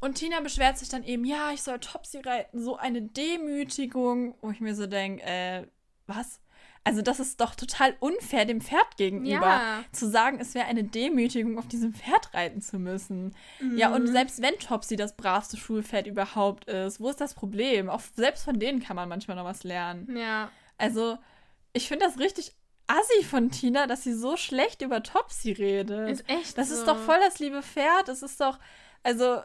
Und 0.00 0.14
Tina 0.16 0.40
beschwert 0.40 0.78
sich 0.78 0.88
dann 0.88 1.04
eben, 1.04 1.24
ja, 1.24 1.52
ich 1.52 1.62
soll 1.62 1.78
Topsy 1.78 2.18
reiten. 2.18 2.60
So 2.60 2.76
eine 2.76 3.02
Demütigung. 3.02 4.34
Wo 4.40 4.50
ich 4.50 4.60
mir 4.60 4.74
so 4.74 4.86
denke, 4.86 5.22
äh, 5.24 5.66
was? 6.06 6.40
Also 6.86 7.02
das 7.02 7.18
ist 7.18 7.40
doch 7.40 7.56
total 7.56 7.96
unfair 7.98 8.44
dem 8.44 8.60
Pferd 8.60 8.96
gegenüber. 8.96 9.40
Ja. 9.44 9.84
Zu 9.90 10.08
sagen, 10.08 10.38
es 10.40 10.54
wäre 10.54 10.66
eine 10.66 10.84
Demütigung, 10.84 11.58
auf 11.58 11.66
diesem 11.66 11.92
Pferd 11.92 12.32
reiten 12.32 12.62
zu 12.62 12.78
müssen. 12.78 13.34
Ja, 13.74 13.88
Mhm. 13.88 13.94
und 13.96 14.06
selbst 14.06 14.40
wenn 14.40 14.54
Topsy 14.60 14.94
das 14.94 15.16
bravste 15.16 15.56
Schulpferd 15.56 16.06
überhaupt 16.06 16.66
ist, 16.66 17.00
wo 17.00 17.10
ist 17.10 17.20
das 17.20 17.34
Problem? 17.34 17.90
Auch 17.90 18.00
selbst 18.14 18.44
von 18.44 18.60
denen 18.60 18.78
kann 18.80 18.94
man 18.94 19.08
manchmal 19.08 19.36
noch 19.36 19.44
was 19.44 19.64
lernen. 19.64 20.16
Ja. 20.16 20.48
Also, 20.78 21.18
ich 21.72 21.88
finde 21.88 22.06
das 22.06 22.20
richtig 22.20 22.52
assi 22.86 23.24
von 23.24 23.50
Tina, 23.50 23.88
dass 23.88 24.04
sie 24.04 24.14
so 24.14 24.36
schlecht 24.36 24.80
über 24.80 25.02
Topsy 25.02 25.50
redet. 25.50 26.08
Ist 26.08 26.30
echt 26.30 26.56
das 26.56 26.68
so. 26.68 26.76
ist 26.76 26.86
doch 26.86 26.98
voll 27.00 27.18
das 27.20 27.40
liebe 27.40 27.62
Pferd. 27.64 28.06
Das 28.06 28.22
ist 28.22 28.40
doch, 28.40 28.60
also, 29.02 29.40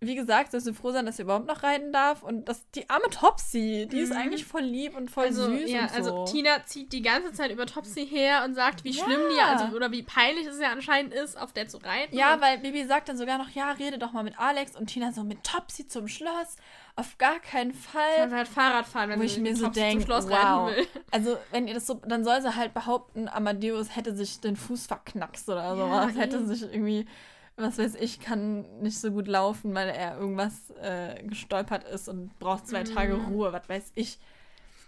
wie 0.00 0.14
gesagt, 0.14 0.54
dass 0.54 0.64
wir 0.64 0.74
froh 0.74 0.92
sein, 0.92 1.06
dass 1.06 1.16
sie 1.16 1.22
überhaupt 1.22 1.48
noch 1.48 1.64
reiten 1.64 1.92
darf. 1.92 2.22
Und 2.22 2.48
das, 2.48 2.70
die 2.70 2.88
arme 2.88 3.08
Topsy, 3.10 3.88
die 3.90 3.98
ist 3.98 4.10
Mhm. 4.12 4.16
eigentlich 4.18 4.44
voll 4.44 4.60
lieb 4.62 4.96
und 4.96 5.10
voll 5.10 5.24
Also, 5.24 5.44
süß 5.50 5.68
ja, 5.70 5.82
und 5.82 5.88
so. 5.90 5.96
also 5.96 6.24
Tina 6.32 6.64
zieht 6.64 6.92
die 6.92 7.02
ganze 7.02 7.32
Zeit 7.32 7.50
über 7.50 7.66
Topsy 7.66 8.06
her 8.06 8.42
und 8.44 8.54
sagt, 8.54 8.84
wie 8.84 8.90
Ja. 8.92 9.02
schlimm 9.04 9.20
die, 9.34 9.40
also, 9.40 9.74
oder 9.74 9.90
wie 9.90 10.04
peinlich 10.04 10.46
es 10.46 10.60
ja 10.60 10.70
anscheinend 10.70 11.12
ist, 11.12 11.36
auf 11.36 11.52
der 11.52 11.66
zu 11.66 11.78
reiten. 11.78 12.16
ja, 12.16 12.40
weil 12.40 12.58
Bibi 12.58 12.84
sagt 12.86 13.08
dann 13.08 13.16
sogar 13.16 13.38
noch, 13.38 13.50
ja, 13.50 13.72
rede 13.72 13.98
doch 13.98 14.12
mal 14.12 14.22
mit 14.22 14.38
Alex. 14.38 14.76
Und 14.76 14.86
Tina 14.86 15.10
so, 15.10 15.24
mit 15.24 15.42
Topsy 15.42 15.88
zum 15.88 16.06
Schloss? 16.06 16.56
Auf 16.94 17.18
gar 17.18 17.40
keinen 17.40 17.72
Fall. 17.74 18.02
Kann 18.16 18.30
sie 18.30 18.36
halt 18.36 18.48
Fahrrad 18.48 18.86
fahren, 18.86 19.08
wenn 19.10 19.18
Wo 19.18 19.22
sie 19.22 19.34
ich 19.36 19.38
mir 19.40 19.56
so 19.56 19.68
denke, 19.68 20.04
zum 20.04 20.06
Schloss 20.06 20.28
wow. 20.28 20.68
reiten 20.68 20.76
will. 20.76 20.86
Also, 21.10 21.36
wenn 21.50 21.66
ihr 21.66 21.74
das 21.74 21.86
so, 21.86 21.94
dann 21.94 22.22
soll 22.22 22.40
sie 22.40 22.54
halt 22.54 22.72
behaupten, 22.74 23.28
Amadeus 23.28 23.96
hätte 23.96 24.14
sich 24.14 24.40
den 24.40 24.54
Fuß 24.56 24.86
verknackst 24.86 25.48
oder 25.48 25.62
Ja, 25.62 25.76
sowas. 25.76 26.16
hätte 26.16 26.36
eh. 26.38 26.44
sich 26.44 26.62
irgendwie, 26.62 27.06
was 27.58 27.78
weiß 27.78 27.94
ich, 27.96 28.20
kann 28.20 28.62
nicht 28.80 28.98
so 29.00 29.10
gut 29.10 29.26
laufen, 29.28 29.74
weil 29.74 29.88
er 29.88 30.16
irgendwas 30.18 30.70
äh, 30.80 31.22
gestolpert 31.24 31.84
ist 31.84 32.08
und 32.08 32.38
braucht 32.38 32.66
zwei 32.66 32.80
Mhm. 32.84 32.94
Tage 32.94 33.14
Ruhe, 33.14 33.52
was 33.52 33.68
weiß 33.68 33.92
ich. 33.94 34.18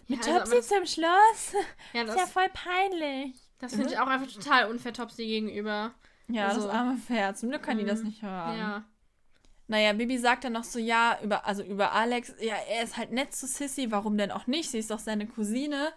Mit 0.09 0.25
Ja, 0.27 0.33
also, 0.35 0.39
Topsy 0.39 0.53
aber 0.53 0.61
das- 0.61 0.69
zum 0.69 0.87
Schloss? 0.87 1.65
Ja, 1.93 2.03
ist 2.03 2.09
ja 2.09 2.15
das, 2.17 2.33
voll 2.33 2.49
peinlich. 2.53 3.35
das 3.59 3.75
finde 3.75 3.91
ich 3.93 3.99
auch 3.99 4.07
einfach 4.07 4.33
total 4.33 4.71
unfair 4.71 4.93
Topsy 4.93 5.27
gegenüber. 5.27 5.93
Ja, 6.29 6.49
Also- 6.49 6.63
das 6.67 6.71
arme 6.75 6.97
Pferd. 6.97 7.39
Zum 7.39 7.51
Glück 7.51 7.63
kann 7.63 7.79
die 7.79 7.85
das 7.85 8.01
Mhm. 8.01 8.07
nicht 8.07 8.23
hören. 8.23 8.59
Ja. 8.59 8.85
Naja, 9.69 9.93
Bibi 9.93 10.19
sagt 10.19 10.43
dann 10.45 10.53
noch 10.55 10.65
so, 10.65 10.81
ja, 10.81 11.19
über, 11.23 11.47
also 11.47 11.63
über 11.63 11.93
Alex, 11.93 12.35
ja, 12.41 12.57
er 12.69 12.83
ist 12.83 12.97
halt 12.97 13.13
nett 13.13 13.33
zu 13.35 13.47
Sissy, 13.47 13.93
warum 13.93 14.17
denn 14.19 14.33
auch 14.33 14.49
nicht? 14.49 14.69
Sie 14.71 14.79
ist 14.79 14.91
doch 14.91 14.99
seine 14.99 15.27
Cousine. 15.29 15.93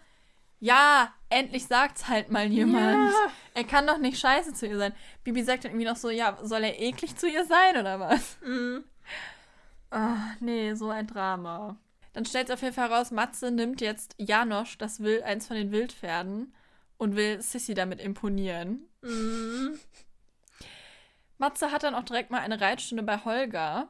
Ja, 0.63 1.13
endlich 1.28 1.67
sagt's 1.67 2.08
halt 2.08 2.32
mal 2.32 2.47
jemand. 2.47 3.12
Ja. 3.12 3.32
Er 3.54 3.65
kann 3.65 3.86
doch 3.86 3.97
nicht 3.97 4.17
scheiße 4.17 4.54
zu 4.54 4.65
ihr 4.65 4.78
sein. 4.78 4.93
Bibi 5.26 5.43
sagt 5.43 5.65
dann 5.65 5.71
irgendwie 5.71 5.89
noch 5.89 5.97
so, 5.97 6.10
ja, 6.10 6.38
soll 6.41 6.63
er 6.63 6.80
eklig 6.80 7.17
zu 7.17 7.28
ihr 7.28 7.43
sein 7.43 7.76
oder 7.78 7.99
was? 7.99 8.38
Mhm. 8.45 8.86
Ah, 9.91 10.36
nee, 10.39 10.73
so 10.73 10.89
ein 10.89 11.06
Drama. 11.06 11.76
Dann 12.13 12.23
stellt 12.23 12.47
sich 12.47 12.54
auf 12.54 12.62
jeden 12.62 12.73
Fall 12.73 12.93
raus, 12.93 13.12
Matze 13.12 13.52
nimmt 13.52 13.82
jetzt 13.82 14.15
Janosch, 14.17 14.78
das 14.78 15.02
will 15.02 15.21
eins 15.23 15.47
von 15.47 15.58
den 15.58 15.73
Wildpferden, 15.73 16.56
und 16.95 17.17
will 17.17 17.41
Sissy 17.41 17.73
damit 17.73 17.99
imponieren. 17.99 18.88
Mhm. 19.02 19.78
Matze 21.39 21.73
hat 21.73 21.84
dann 21.84 21.93
auch 21.93 22.06
direkt 22.06 22.32
mal 22.32 22.39
eine 22.39 22.62
Reitstunde 22.62 23.04
bei 23.04 23.17
Holger. 23.26 23.89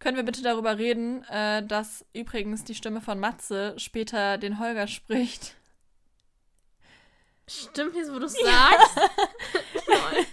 Können 0.00 0.16
wir 0.16 0.24
bitte 0.24 0.42
darüber 0.42 0.78
reden, 0.78 1.22
äh, 1.28 1.64
dass 1.64 2.04
übrigens 2.12 2.64
die 2.64 2.74
Stimme 2.74 3.00
von 3.00 3.20
Matze 3.20 3.78
später 3.78 4.36
den 4.36 4.58
Holger 4.58 4.88
spricht? 4.88 5.54
Stimmt 7.60 7.94
jetzt, 7.96 8.12
wo 8.12 8.18
du 8.18 8.26
es 8.26 8.32
sagst? 8.34 8.96
Toll. 9.86 10.26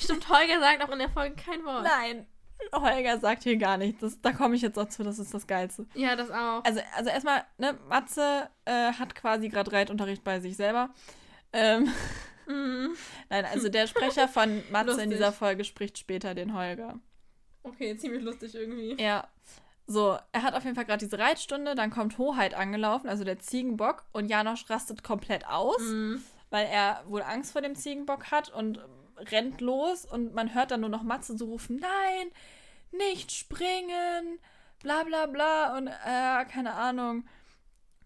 Stimmt, 0.00 0.28
Holger 0.28 0.60
sagt 0.60 0.82
auch 0.84 0.90
in 0.92 0.98
der 0.98 1.08
Folge 1.10 1.34
kein 1.36 1.64
Wort. 1.64 1.82
Nein, 1.84 2.26
Holger 2.72 3.18
sagt 3.18 3.42
hier 3.44 3.56
gar 3.56 3.76
nichts. 3.76 4.00
Das, 4.00 4.20
da 4.20 4.32
komme 4.32 4.54
ich 4.56 4.62
jetzt 4.62 4.78
auch 4.78 4.88
zu, 4.88 5.02
das 5.02 5.18
ist 5.18 5.32
das 5.34 5.46
Geilste. 5.46 5.86
Ja, 5.94 6.14
das 6.16 6.30
auch. 6.30 6.64
Also, 6.64 6.80
also 6.96 7.10
erstmal, 7.10 7.44
ne, 7.56 7.78
Matze 7.88 8.48
äh, 8.64 8.92
hat 8.92 9.14
quasi 9.14 9.48
gerade 9.48 9.72
Reitunterricht 9.72 10.22
bei 10.24 10.40
sich 10.40 10.56
selber. 10.56 10.90
Ähm, 11.52 11.92
Mhm. 12.46 12.96
nein, 13.28 13.44
also 13.44 13.68
der 13.68 13.86
Sprecher 13.88 14.26
von 14.26 14.62
Matze 14.70 14.92
in 14.92 14.96
Lustig. 14.96 15.10
dieser 15.10 15.32
Folge 15.32 15.64
spricht 15.64 15.98
später 15.98 16.34
den 16.34 16.54
Holger. 16.54 16.98
Okay, 17.62 17.94
ziemlich 17.98 18.22
lustig 18.22 18.54
irgendwie. 18.54 18.96
Ja. 19.02 19.28
So, 19.90 20.18
er 20.32 20.42
hat 20.42 20.54
auf 20.54 20.64
jeden 20.64 20.76
Fall 20.76 20.84
gerade 20.84 21.02
diese 21.04 21.18
Reitstunde, 21.18 21.74
dann 21.74 21.90
kommt 21.90 22.18
Hoheit 22.18 22.52
angelaufen, 22.52 23.08
also 23.08 23.24
der 23.24 23.38
Ziegenbock, 23.38 24.04
und 24.12 24.28
Janosch 24.28 24.68
rastet 24.68 25.02
komplett 25.02 25.48
aus, 25.48 25.80
Mhm. 25.80 26.22
weil 26.50 26.66
er 26.66 27.02
wohl 27.06 27.22
Angst 27.22 27.52
vor 27.52 27.62
dem 27.62 27.74
Ziegenbock 27.74 28.30
hat 28.30 28.50
und 28.50 28.80
rennt 29.16 29.62
los 29.62 30.04
und 30.04 30.34
man 30.34 30.52
hört 30.54 30.70
dann 30.72 30.80
nur 30.82 30.90
noch 30.90 31.02
Matze 31.02 31.38
so 31.38 31.46
rufen, 31.46 31.76
nein, 31.80 32.28
nicht 32.92 33.32
springen, 33.32 34.38
bla 34.82 35.04
bla 35.04 35.24
bla 35.26 35.76
und 35.76 35.88
äh, 35.88 36.44
keine 36.44 36.74
Ahnung. 36.74 37.24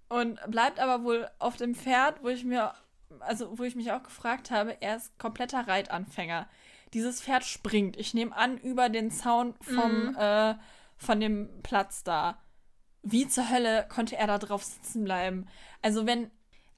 Und 0.09 0.39
bleibt 0.49 0.79
aber 0.79 1.03
wohl 1.05 1.29
auf 1.41 1.57
dem 1.57 1.75
Pferd, 1.75 2.23
wo 2.23 2.29
ich 2.29 2.45
mir, 2.45 2.75
also 3.21 3.59
wo 3.59 3.65
ich 3.65 3.75
mich 3.75 3.91
auch 3.93 4.03
gefragt 4.05 4.51
habe, 4.51 4.77
er 4.81 4.97
ist 4.97 5.19
kompletter 5.19 5.67
Reitanfänger. 5.67 6.47
Dieses 6.95 7.23
Pferd 7.23 7.45
springt, 7.45 7.97
ich 7.97 8.15
nehme 8.15 8.37
an, 8.37 8.57
über 8.59 8.89
den 8.89 9.11
Zaun 9.11 9.55
vom, 9.63 10.11
Mhm. 10.11 10.17
äh, 10.19 10.55
von 11.03 11.21
dem 11.21 11.49
Platz 11.63 12.05
da. 12.05 12.39
Wie 13.03 13.27
zur 13.27 13.51
Hölle 13.51 13.87
konnte 13.89 14.17
er 14.17 14.27
da 14.29 14.39
drauf 14.39 14.63
sitzen 14.63 15.05
bleiben? 15.05 15.47
Also 15.83 16.07
wenn, 16.07 16.31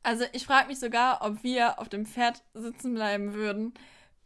also 0.02 0.24
ich 0.32 0.46
frage 0.46 0.68
mich 0.68 0.80
sogar, 0.80 1.20
ob 1.22 1.42
wir 1.42 1.78
auf 1.78 1.88
dem 1.88 2.06
Pferd 2.06 2.42
sitzen 2.54 2.94
bleiben 2.94 3.34
würden, 3.34 3.74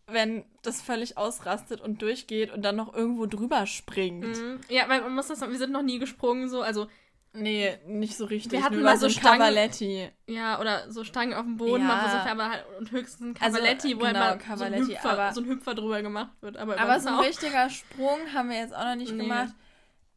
wenn 0.06 0.44
das 0.62 0.80
völlig 0.80 1.18
ausrastet 1.18 1.80
und 1.80 2.00
durchgeht 2.00 2.50
und 2.52 2.62
dann 2.62 2.76
noch 2.76 2.94
irgendwo 2.94 3.26
drüber 3.26 3.66
springt. 3.66 4.24
Mhm. 4.24 4.61
Ja, 4.68 4.88
weil 4.88 5.02
man 5.02 5.14
muss 5.14 5.26
das, 5.26 5.40
wir 5.40 5.58
sind 5.58 5.72
noch 5.72 5.82
nie 5.82 5.98
gesprungen, 5.98 6.48
so, 6.48 6.62
also, 6.62 6.87
Nee, 7.34 7.76
nicht 7.87 8.16
so 8.16 8.24
richtig. 8.24 8.52
Wir 8.52 8.64
hatten 8.64 8.76
Nur 8.76 8.84
mal 8.84 8.96
so 8.96 9.04
ein 9.04 9.12
Stangen- 9.12 9.38
Cavaletti. 9.38 10.08
ja, 10.26 10.58
oder 10.58 10.90
so 10.90 11.04
Stangen 11.04 11.34
auf 11.34 11.44
dem 11.44 11.58
Boden, 11.58 11.82
Ja. 11.82 11.88
mal 11.88 12.00
versucht, 12.08 12.26
aber 12.30 12.48
halt, 12.50 12.64
und 12.78 12.90
höchstens 12.90 13.20
ein 13.20 13.34
Also, 13.42 13.58
Cavaletti, 13.58 13.96
wo 14.00 14.04
halt 14.06 14.14
genau, 14.14 14.26
mal 14.30 14.38
Cavaletti, 14.38 14.82
so, 14.84 14.90
ein 14.92 14.96
Hüpfer, 14.96 15.11
aber- 15.12 15.32
so 15.34 15.40
ein 15.42 15.46
Hüpfer 15.46 15.74
drüber 15.74 16.00
gemacht 16.02 16.32
wird. 16.40 16.56
Aber, 16.56 16.80
Aber 16.80 16.98
so 17.00 17.11
ein 17.11 17.18
richtiger 17.18 17.68
Sprung 17.68 18.18
haben 18.32 18.48
wir 18.48 18.56
jetzt 18.56 18.74
auch 18.74 18.82
noch 18.84 18.96
nicht 18.96 19.12
Nee. 19.12 19.24
gemacht. 19.24 19.52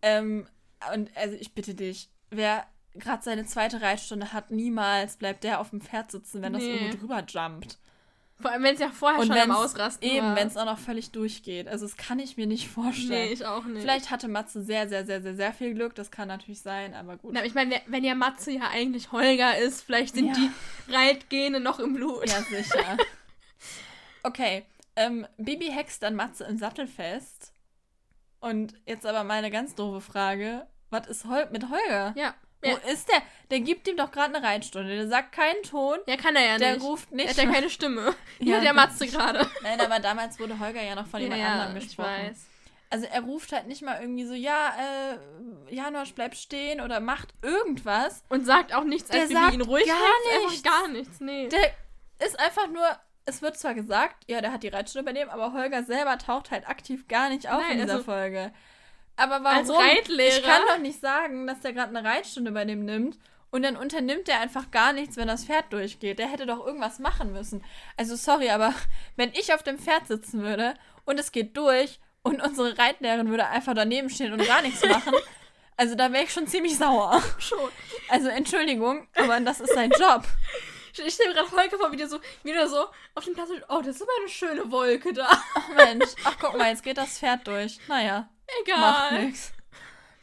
Ähm, 0.01 0.47
und 0.93 1.09
also 1.15 1.35
ich 1.39 1.53
bitte 1.53 1.75
dich, 1.75 2.09
wer 2.31 2.65
gerade 2.95 3.23
seine 3.23 3.45
zweite 3.45 3.81
Reitstunde 3.81 4.33
hat, 4.33 4.51
niemals 4.51 5.15
bleibt 5.17 5.43
der 5.43 5.59
auf 5.59 5.69
dem 5.69 5.81
Pferd 5.81 6.11
sitzen, 6.11 6.41
wenn 6.41 6.53
das 6.53 6.63
Nee. 6.63 6.73
irgendwo 6.75 6.97
drüber 6.97 7.23
jumpt. 7.27 7.77
Vor 8.41 8.49
allem, 8.51 8.63
wenn 8.63 8.73
es 8.73 8.79
ja 8.81 8.89
vorher 8.89 9.19
Und 9.19 9.27
schon 9.27 9.37
am 9.37 9.51
Ausrasten 9.51 10.09
Eben, 10.09 10.35
wenn 10.35 10.47
es 10.47 10.57
auch 10.57 10.65
noch 10.65 10.79
völlig 10.79 11.11
durchgeht. 11.11 11.67
Also 11.67 11.85
das 11.85 11.95
kann 11.95 12.17
ich 12.17 12.37
mir 12.37 12.47
nicht 12.47 12.67
vorstellen. 12.69 13.27
Nee, 13.27 13.33
ich 13.33 13.45
auch 13.45 13.63
nicht. 13.65 13.81
Vielleicht 13.81 14.09
hatte 14.09 14.27
Matze 14.27 14.63
sehr, 14.63 14.89
sehr, 14.89 15.05
sehr, 15.05 15.21
sehr, 15.21 15.35
sehr 15.35 15.53
viel 15.53 15.75
Glück. 15.75 15.93
Das 15.93 16.09
kann 16.09 16.27
natürlich 16.27 16.61
sein, 16.61 16.95
aber 16.95 17.17
gut. 17.17 17.33
Na, 17.33 17.45
ich 17.45 17.53
meine, 17.53 17.79
wenn 17.85 18.03
ja 18.03 18.15
Matze 18.15 18.49
ja 18.51 18.69
eigentlich 18.71 19.11
Holger 19.11 19.59
ist, 19.59 19.83
vielleicht 19.83 20.15
sind 20.15 20.29
Ja. 20.29 20.33
die 20.33 20.91
Reitgene 20.91 21.59
noch 21.59 21.79
im 21.79 21.93
Blut. 21.93 22.27
Ja, 22.27 22.41
sicher. 22.41 22.97
Okay, 24.23 24.65
ähm, 24.95 25.25
Bibi 25.37 25.65
hext 25.71 26.03
dann 26.03 26.15
Matze 26.15 26.43
im 26.45 26.57
Sattel 26.57 26.85
fest. 26.87 27.50
Und 28.41 28.73
jetzt 28.85 29.05
aber 29.05 29.23
meine 29.23 29.49
ganz 29.51 29.75
doofe 29.75 30.01
Frage. 30.01 30.67
Was 30.89 31.07
ist 31.07 31.25
Hol 31.25 31.47
mit 31.51 31.69
Holger? 31.69 32.13
Ja. 32.17 32.33
Wo 32.61 32.69
Ja, 32.69 32.75
ist 32.91 33.07
der? 33.09 33.21
Der 33.49 33.59
gibt 33.61 33.87
ihm 33.87 33.97
doch 33.97 34.11
gerade 34.11 34.35
eine 34.35 34.45
Reitstunde. 34.45 34.95
Der 34.95 35.07
sagt 35.07 35.31
keinen 35.31 35.63
Ton. 35.63 35.97
ja 36.05 36.15
kann 36.17 36.35
er 36.35 36.45
ja 36.45 36.57
der 36.57 36.73
nicht. 36.73 36.83
ruft 36.83 37.09
er 37.11 37.15
nicht. 37.15 37.29
hat 37.29 37.37
ja 37.37 37.51
keine 37.51 37.69
Stimme. 37.69 38.13
Ja, 38.39 38.59
der 38.59 38.71
gut. 38.73 38.75
Matze 38.75 39.07
gerade. 39.07 39.47
Nein, 39.63 39.79
aber 39.79 39.99
damals 39.99 40.37
wurde 40.39 40.59
Holger 40.59 40.81
ja 40.81 40.93
noch 40.95 41.07
von 41.07 41.21
jemand 41.21 41.41
anderem 41.41 41.77
ich 41.77 41.85
gesprochen. 41.85 42.09
weiß. 42.09 42.45
Also 42.89 43.05
er 43.05 43.21
ruft 43.21 43.53
halt 43.53 43.67
nicht 43.67 43.81
mal 43.83 44.01
irgendwie 44.01 44.25
so, 44.25 44.33
ja, 44.33 44.73
äh, 45.69 45.73
Janosch, 45.73 46.13
bleib 46.13 46.35
stehen 46.35 46.81
oder 46.81 46.99
macht 46.99 47.33
irgendwas. 47.41 48.21
Und 48.27 48.45
sagt 48.45 48.73
auch 48.75 48.83
nichts, 48.83 49.09
Der 49.09 49.21
als 49.21 49.31
sagt 49.31 49.51
wie 49.51 49.55
ihn 49.55 49.61
ruhig 49.61 49.85
gar 49.87 49.95
nichts. 49.97 50.65
Einfach 50.65 50.79
gar 50.81 50.87
nichts, 50.89 51.19
nee. 51.21 51.47
Der 51.47 52.27
ist 52.27 52.37
einfach 52.37 52.67
nur, 52.67 52.85
es 53.25 53.41
wird 53.41 53.57
zwar 53.57 53.73
gesagt, 53.73 54.23
ja, 54.27 54.41
der 54.41 54.51
hat 54.51 54.63
die 54.63 54.69
Reitstunde 54.69 55.09
übernehmen, 55.09 55.31
aber 55.31 55.53
Holger 55.53 55.83
selber 55.83 56.17
taucht 56.17 56.51
halt 56.51 56.67
aktiv 56.67 57.07
gar 57.07 57.29
nicht 57.29 57.49
auf 57.49 57.61
Nein, 57.61 57.73
in 57.73 57.81
dieser 57.81 57.93
also- 57.93 58.05
Folge. 58.05 58.51
Aber 59.17 59.43
warum? 59.43 59.59
Ich 60.17 60.41
kann 60.41 60.61
doch 60.67 60.79
nicht 60.79 60.99
sagen, 60.99 61.45
dass 61.45 61.59
der 61.59 61.73
gerade 61.73 61.95
eine 61.95 62.07
Reitstunde 62.07 62.51
bei 62.51 62.65
dem 62.65 62.85
nimmt 62.85 63.19
und 63.51 63.63
dann 63.63 63.75
unternimmt 63.75 64.29
er 64.29 64.39
einfach 64.39 64.71
gar 64.71 64.93
nichts, 64.93 65.17
wenn 65.17 65.27
das 65.27 65.45
Pferd 65.45 65.71
durchgeht. 65.71 66.17
Der 66.17 66.27
hätte 66.27 66.45
doch 66.45 66.65
irgendwas 66.65 66.97
machen 66.97 67.33
müssen. 67.33 67.63
Also 67.97 68.15
sorry, 68.15 68.49
aber 68.49 68.73
wenn 69.17 69.31
ich 69.33 69.53
auf 69.53 69.61
dem 69.63 69.77
Pferd 69.77 70.07
sitzen 70.07 70.41
würde 70.41 70.73
und 71.05 71.19
es 71.19 71.31
geht 71.31 71.55
durch 71.57 71.99
und 72.23 72.41
unsere 72.41 72.77
Reitlehrerin 72.77 73.29
würde 73.29 73.47
einfach 73.47 73.73
daneben 73.75 74.09
stehen 74.09 74.33
und 74.33 74.45
gar 74.45 74.61
nichts 74.61 74.83
machen, 74.87 75.13
also 75.77 75.95
da 75.95 76.11
wäre 76.11 76.23
ich 76.23 76.31
schon 76.33 76.47
ziemlich 76.47 76.77
sauer. 76.77 77.21
Schon. 77.37 77.69
Also 78.09 78.29
Entschuldigung, 78.29 79.07
aber 79.15 79.39
das 79.41 79.59
ist 79.59 79.73
sein 79.73 79.91
Job. 79.91 80.23
Ich, 80.93 80.99
ich 80.99 81.13
stelle 81.13 81.29
mir 81.29 81.35
gerade 81.35 81.51
Holger 81.51 81.77
vor, 81.77 81.91
wie 81.91 81.97
der 81.97 82.07
so, 82.09 82.19
wieder 82.43 82.67
so 82.67 82.85
auf 83.15 83.23
dem 83.25 83.33
Platz. 83.33 83.49
Oh, 83.69 83.79
das 83.79 83.95
ist 83.95 84.01
aber 84.01 84.11
eine 84.19 84.29
schöne 84.29 84.71
Wolke 84.71 85.13
da. 85.13 85.27
Ach 85.29 85.69
Mensch, 85.75 86.09
ach 86.23 86.37
guck 86.39 86.57
mal, 86.57 86.69
jetzt 86.69 86.83
geht 86.83 86.97
das 86.97 87.17
Pferd 87.19 87.47
durch. 87.47 87.79
Naja, 87.87 88.29
Macht 88.67 89.11
Egal. 89.11 89.25
nix. 89.25 89.51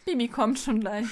Bibi 0.04 0.28
kommt 0.28 0.58
schon 0.58 0.80
gleich. 0.80 1.06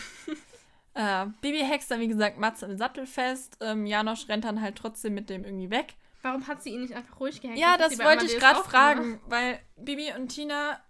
äh, 0.95 1.27
Bibi 1.41 1.65
hext 1.65 1.91
dann, 1.91 2.01
wie 2.01 2.09
gesagt, 2.09 2.39
Matze 2.39 2.67
im 2.67 2.77
Sattel 2.77 3.07
fest. 3.07 3.57
Ähm, 3.61 3.87
Janosch 3.87 4.29
rennt 4.29 4.45
dann 4.45 4.61
halt 4.61 4.77
trotzdem 4.77 5.15
mit 5.15 5.29
dem 5.31 5.45
irgendwie 5.45 5.71
weg. 5.71 5.95
Warum 6.23 6.47
hat 6.49 6.63
sie 6.63 6.71
ihn 6.71 6.83
nicht 6.83 6.95
einfach 6.95 7.21
ruhig 7.21 7.41
gehackt? 7.41 7.59
Ja, 7.59 7.77
das 7.77 7.99
wollte 7.99 8.27
ich 8.27 8.39
gerade 8.39 8.63
fragen, 8.63 9.21
weil 9.27 9.61
Bibi 9.77 10.13
und 10.17 10.29
Tina 10.29 10.81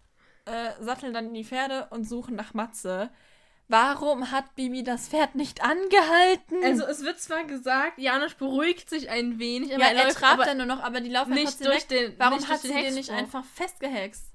äh, 0.47 0.71
satteln 0.81 1.13
dann 1.13 1.35
die 1.35 1.45
Pferde 1.45 1.89
und 1.91 2.05
suchen 2.05 2.37
nach 2.37 2.55
Matze. 2.55 3.11
Warum 3.69 4.31
hat 4.31 4.55
Bibi 4.55 4.85
das 4.85 5.09
Pferd 5.09 5.35
nicht 5.35 5.63
angehalten? 5.63 6.63
Also 6.63 6.85
es 6.87 7.03
wird 7.03 7.19
zwar 7.21 7.45
gesagt, 7.45 7.99
Janosch 7.99 8.37
beruhigt 8.37 8.89
sich 8.89 9.11
ein 9.11 9.41
wenig, 9.41 9.75
aber 9.75 9.85
ja, 9.85 9.91
er, 9.91 10.07
er 10.07 10.15
trabt 10.15 10.47
dann 10.47 10.59
nur 10.59 10.67
noch, 10.67 10.83
aber 10.83 11.01
die 11.01 11.11
laufen 11.11 11.35
nicht 11.35 11.65
durch 11.65 11.87
den 11.89 12.17
Warum 12.19 12.39
hat 12.41 12.49
durch 12.49 12.61
sie 12.61 12.69
den 12.69 12.85
den 12.85 12.95
nicht 12.95 13.11
einfach 13.11 13.45
festgehext? 13.45 14.33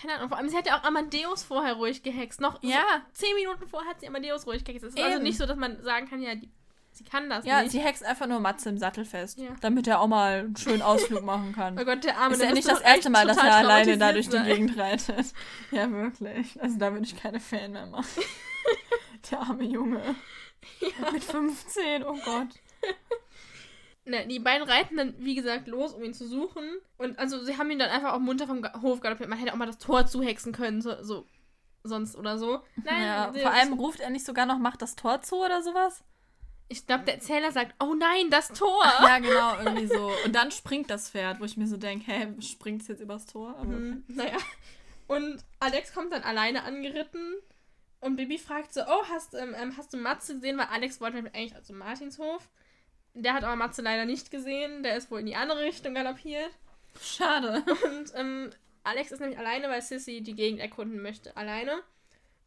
Keine 0.00 0.14
Ahnung, 0.14 0.28
vor 0.28 0.38
allem 0.38 0.48
sie 0.48 0.56
hat 0.56 0.66
ja 0.66 0.78
auch 0.78 0.84
Amadeus 0.84 1.42
vorher 1.42 1.74
ruhig 1.74 2.02
gehext. 2.02 2.40
Noch 2.40 2.62
Ja. 2.62 2.82
so 3.14 3.24
zehn 3.24 3.34
Minuten 3.34 3.66
vorher 3.68 3.90
hat 3.90 4.00
sie 4.00 4.08
Amadeus 4.08 4.46
ruhig 4.46 4.64
gehext. 4.64 4.84
Es 4.86 4.94
ist 4.94 5.00
also 5.00 5.16
Eben. 5.16 5.24
nicht 5.24 5.36
so, 5.36 5.46
dass 5.46 5.56
man 5.56 5.82
sagen 5.82 6.08
kann, 6.08 6.22
ja, 6.22 6.34
die, 6.36 6.50
sie 6.92 7.04
kann 7.04 7.28
das 7.30 7.44
Ja, 7.44 7.60
nicht. 7.62 7.72
sie 7.72 7.80
hext 7.80 8.04
einfach 8.04 8.26
nur 8.26 8.40
Matze 8.40 8.68
im 8.68 8.78
Sattel 8.78 9.04
fest, 9.04 9.38
Ja. 9.38 9.50
damit 9.60 9.86
er 9.86 10.00
auch 10.00 10.06
mal 10.06 10.40
einen 10.40 10.56
schönen 10.56 10.82
Ausflug 10.82 11.22
machen 11.22 11.52
kann. 11.52 11.78
Oh 11.80 11.84
Gott, 11.84 12.04
der 12.04 12.18
Arme, 12.18 12.34
ist 12.34 12.42
ja 12.42 12.52
nicht 12.52 12.68
das 12.68 12.80
erste 12.80 13.10
Mal, 13.10 13.26
dass 13.26 13.36
er 13.38 13.54
alleine 13.56 13.96
da 13.98 14.12
durch 14.12 14.28
die. 14.28 14.38
Gegend 14.42 14.76
reitet. 14.78 15.26
Ja, 15.70 15.90
wirklich. 15.90 16.60
Also 16.62 16.78
da 16.78 16.92
würde 16.92 17.04
ich 17.04 17.16
keine 17.16 17.40
Fan 17.40 17.72
mehr 17.72 17.86
machen. 17.86 18.22
Der 19.30 19.40
arme 19.40 19.64
Junge. 19.64 20.00
Mit 21.12 21.22
15, 21.24 22.04
oh 22.04 22.16
Gott. 22.24 22.48
Ne, 24.06 24.26
die 24.26 24.38
beiden 24.38 24.66
reiten 24.66 24.96
dann, 24.96 25.14
wie 25.18 25.34
gesagt, 25.34 25.68
los, 25.68 25.92
um 25.92 26.02
ihn 26.02 26.14
zu 26.14 26.26
suchen. 26.26 26.64
Und 26.96 27.18
also 27.18 27.44
sie 27.44 27.58
haben 27.58 27.70
ihn 27.70 27.78
dann 27.78 27.90
einfach 27.90 28.14
auch 28.14 28.18
munter 28.18 28.46
vom 28.46 28.66
Hof 28.82 29.00
galoppiert. 29.00 29.28
Man 29.28 29.38
hätte 29.38 29.52
auch 29.52 29.58
mal 29.58 29.66
das 29.66 29.78
Tor 29.78 30.06
zuhexen 30.06 30.52
können, 30.52 30.80
so, 30.80 31.02
so 31.02 31.26
sonst 31.84 32.16
oder 32.16 32.38
so. 32.38 32.60
Nein, 32.82 33.02
ja, 33.02 33.32
vor 33.32 33.50
allem 33.52 33.74
ruft 33.74 34.00
er 34.00 34.10
nicht 34.10 34.24
sogar 34.24 34.46
noch, 34.46 34.58
macht 34.58 34.82
das 34.82 34.96
Tor 34.96 35.20
zu 35.22 35.36
oder 35.36 35.62
sowas? 35.62 36.02
Ich 36.70 36.86
glaube, 36.86 37.04
der 37.04 37.14
Erzähler 37.14 37.50
sagt, 37.50 37.74
oh 37.80 37.94
nein, 37.94 38.30
das 38.30 38.48
Tor. 38.48 38.84
Ja, 39.00 39.18
genau, 39.18 39.58
irgendwie 39.58 39.88
so. 39.88 40.12
Und 40.24 40.34
dann 40.34 40.52
springt 40.52 40.88
das 40.88 41.10
Pferd, 41.10 41.40
wo 41.40 41.44
ich 41.44 41.56
mir 41.56 41.66
so 41.66 41.76
denke, 41.76 42.10
hä, 42.10 42.28
springt 42.40 42.82
es 42.82 42.88
jetzt 42.88 43.00
übers 43.00 43.26
Tor? 43.26 43.56
Aber 43.58 43.72
Hm, 43.72 44.04
naja. 44.06 44.36
Und 45.08 45.42
Alex 45.58 45.92
kommt 45.92 46.12
dann 46.12 46.22
alleine 46.22 46.62
angeritten. 46.62 47.34
Und 48.00 48.14
Bibi 48.14 48.38
fragt 48.38 48.72
so, 48.72 48.82
oh, 48.82 49.04
hast, 49.10 49.34
ähm, 49.34 49.54
ähm, 49.60 49.76
hast 49.76 49.92
du 49.92 49.96
Matze 49.96 50.34
gesehen? 50.34 50.58
Weil 50.58 50.68
Alex 50.68 51.00
wollte 51.00 51.16
nämlich 51.16 51.34
eigentlich 51.34 51.56
also 51.56 51.74
Martinshof. 51.74 52.48
Der 53.14 53.34
hat 53.34 53.42
aber 53.42 53.56
Matze 53.56 53.82
leider 53.82 54.04
nicht 54.04 54.30
gesehen. 54.30 54.84
Der 54.84 54.96
ist 54.96 55.10
wohl 55.10 55.18
in 55.18 55.26
die 55.26 55.34
andere 55.34 55.62
Richtung 55.62 55.94
galoppiert. 55.94 56.52
Schade. 57.02 57.64
Und 57.66 58.12
ähm, 58.14 58.50
Alex 58.84 59.10
ist 59.10 59.18
nämlich 59.18 59.38
alleine, 59.40 59.68
weil 59.68 59.82
Sissy 59.82 60.20
die 60.22 60.36
Gegend 60.36 60.60
erkunden 60.60 61.02
möchte. 61.02 61.36
Alleine. 61.36 61.82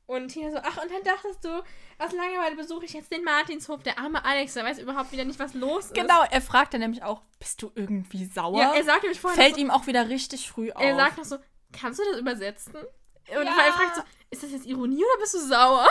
Und 0.05 0.27
Tina 0.27 0.51
so, 0.51 0.57
ach, 0.61 0.81
und 0.83 0.91
dann 0.91 1.01
dachtest 1.03 1.45
du, 1.45 1.49
aus 1.97 2.11
Langeweile 2.11 2.55
besuche 2.57 2.83
ich 2.85 2.93
jetzt 2.93 3.11
den 3.11 3.23
Martinshof. 3.23 3.81
Der 3.83 3.97
arme 3.99 4.23
Alex, 4.25 4.53
der 4.53 4.65
weiß 4.65 4.79
überhaupt 4.79 5.11
wieder 5.13 5.23
nicht, 5.23 5.39
was 5.39 5.53
los 5.53 5.85
ist. 5.85 5.93
Genau, 5.95 6.23
er 6.29 6.41
fragt 6.41 6.73
dann 6.73 6.81
nämlich 6.81 7.03
auch, 7.03 7.21
bist 7.39 7.61
du 7.61 7.71
irgendwie 7.73 8.25
sauer? 8.25 8.59
Ja, 8.59 8.73
er 8.75 8.83
sagt 8.83 9.03
nämlich 9.03 9.21
vorher, 9.21 9.41
Fällt 9.41 9.55
so, 9.55 9.61
ihm 9.61 9.71
auch 9.71 9.87
wieder 9.87 10.09
richtig 10.09 10.49
früh 10.49 10.71
auf. 10.71 10.81
er 10.83 10.95
sagt 10.97 11.17
noch 11.17 11.23
so, 11.25 11.37
kannst 11.71 11.99
du 11.99 12.03
das 12.11 12.19
übersetzen? 12.19 12.75
Und 12.75 13.45
Ja. 13.45 13.57
er 13.65 13.73
fragt 13.73 13.95
so, 13.95 14.01
ist 14.29 14.43
das 14.43 14.51
jetzt 14.51 14.65
Ironie 14.65 14.97
oder 15.03 15.19
bist 15.21 15.33
du 15.35 15.39
sauer? 15.39 15.87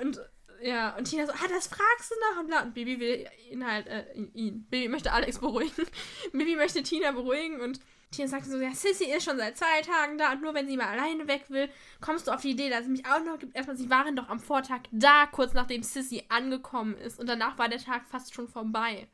Und 0.00 0.20
ja, 0.62 0.94
und 0.96 1.04
Tina 1.04 1.26
so, 1.26 1.32
ah, 1.32 1.48
das 1.48 1.66
fragst 1.66 2.10
du 2.10 2.14
nach 2.30 2.40
und 2.40 2.46
bla. 2.46 2.62
Und 2.62 2.74
Bibi 2.74 3.00
will 3.00 3.26
ihn 3.50 3.66
halt, 3.66 3.86
äh, 3.88 4.12
ihn- 4.12 4.30
ihn. 4.34 4.66
Bibi 4.68 4.88
möchte 4.88 5.10
Alex 5.10 5.38
beruhigen. 5.38 5.86
Bibi 6.32 6.54
möchte 6.54 6.82
Tina 6.82 7.10
beruhigen 7.12 7.60
und 7.60 7.80
Tina 8.10 8.26
sagt 8.26 8.46
so, 8.46 8.58
ja, 8.58 8.72
Sissy 8.74 9.04
ist 9.04 9.24
schon 9.24 9.36
seit 9.36 9.56
zwei 9.56 9.82
Tagen 9.82 10.18
da 10.18 10.32
und 10.32 10.42
nur 10.42 10.52
wenn 10.54 10.66
sie 10.66 10.76
mal 10.76 10.88
alleine 10.88 11.28
weg 11.28 11.44
will, 11.48 11.70
kommst 12.00 12.26
du 12.26 12.32
auf 12.32 12.40
die 12.40 12.50
Idee, 12.50 12.68
dass 12.68 12.82
es 12.82 12.88
mich 12.88 13.06
auch 13.06 13.20
noch 13.24 13.38
gibt. 13.38 13.54
Erstmal, 13.54 13.76
sie 13.76 13.88
waren 13.88 14.16
doch 14.16 14.28
am 14.28 14.40
Vortag 14.40 14.80
da, 14.90 15.26
kurz 15.26 15.52
nachdem 15.54 15.82
Sissy 15.84 16.24
angekommen 16.28 16.96
ist 16.96 17.20
und 17.20 17.28
danach 17.28 17.56
war 17.58 17.68
der 17.68 17.78
Tag 17.78 18.08
fast 18.08 18.34
schon 18.34 18.48
vorbei. 18.48 19.06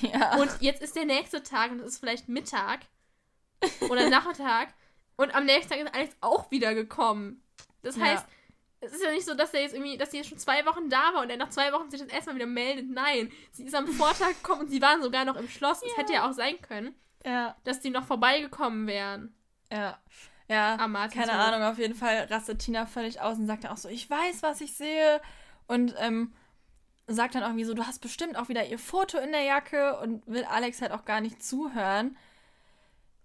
ja. 0.00 0.36
Und 0.40 0.50
jetzt 0.60 0.82
ist 0.82 0.96
der 0.96 1.04
nächste 1.04 1.42
Tag 1.42 1.70
und 1.72 1.80
es 1.80 1.86
ist 1.94 1.98
vielleicht 1.98 2.28
Mittag 2.28 2.80
oder 3.90 4.08
Nachmittag 4.08 4.72
und 5.16 5.34
am 5.34 5.44
nächsten 5.44 5.70
Tag 5.74 5.80
ist 5.80 5.94
Alex 5.94 6.16
auch 6.22 6.50
wieder 6.50 6.74
gekommen. 6.74 7.42
Das 7.82 7.96
Ja. 7.96 8.04
heißt, 8.04 8.26
es 8.82 8.92
ist 8.92 9.02
ja 9.04 9.10
nicht 9.10 9.26
so, 9.26 9.34
dass 9.34 9.52
er 9.52 9.60
jetzt 9.60 9.74
irgendwie, 9.74 9.98
dass 9.98 10.10
sie 10.12 10.16
jetzt 10.16 10.30
schon 10.30 10.38
zwei 10.38 10.64
Wochen 10.64 10.88
da 10.88 11.12
war 11.12 11.22
und 11.22 11.28
er 11.28 11.36
nach 11.36 11.50
zwei 11.50 11.70
Wochen 11.74 11.90
sich 11.90 12.00
das 12.00 12.08
erstmal 12.08 12.36
wieder 12.36 12.46
meldet. 12.46 12.88
Nein, 12.88 13.30
sie 13.52 13.64
ist 13.64 13.74
am 13.74 13.86
Vortag 13.86 14.28
gekommen 14.42 14.62
und 14.62 14.68
sie 14.70 14.80
waren 14.80 15.02
sogar 15.02 15.26
noch 15.26 15.36
im 15.36 15.48
Schloss. 15.50 15.82
Es 15.82 15.90
Ja. 15.92 15.98
hätte 15.98 16.12
ja 16.14 16.26
auch 16.30 16.32
sein 16.32 16.58
können, 16.62 16.94
ja, 17.24 17.56
dass 17.64 17.80
die 17.80 17.90
noch 17.90 18.04
vorbeigekommen 18.04 18.86
wären. 18.86 19.34
ja. 19.72 19.98
Ja, 20.48 20.88
Martinshof. 20.88 21.28
keine 21.28 21.40
Ahnung, 21.40 21.62
auf 21.62 21.78
jeden 21.78 21.94
Fall 21.94 22.26
rastet 22.28 22.58
Tina 22.58 22.84
völlig 22.84 23.20
aus 23.20 23.38
und 23.38 23.46
sagt 23.46 23.62
dann 23.62 23.70
auch 23.70 23.76
so, 23.76 23.88
ich 23.88 24.10
weiß, 24.10 24.42
was 24.42 24.60
ich 24.60 24.74
sehe. 24.74 25.20
Und 25.68 25.94
ähm, 25.98 26.32
sagt 27.06 27.36
dann 27.36 27.42
irgendwie 27.44 27.62
so, 27.62 27.72
du 27.72 27.86
hast 27.86 28.00
bestimmt 28.00 28.36
auch 28.36 28.48
wieder 28.48 28.66
ihr 28.66 28.80
Foto 28.80 29.18
in 29.18 29.30
der 29.30 29.42
Jacke 29.44 29.96
und 30.00 30.26
will 30.26 30.42
Alex 30.44 30.82
halt 30.82 30.90
auch 30.90 31.04
gar 31.04 31.20
nicht 31.20 31.40
zuhören. 31.40 32.16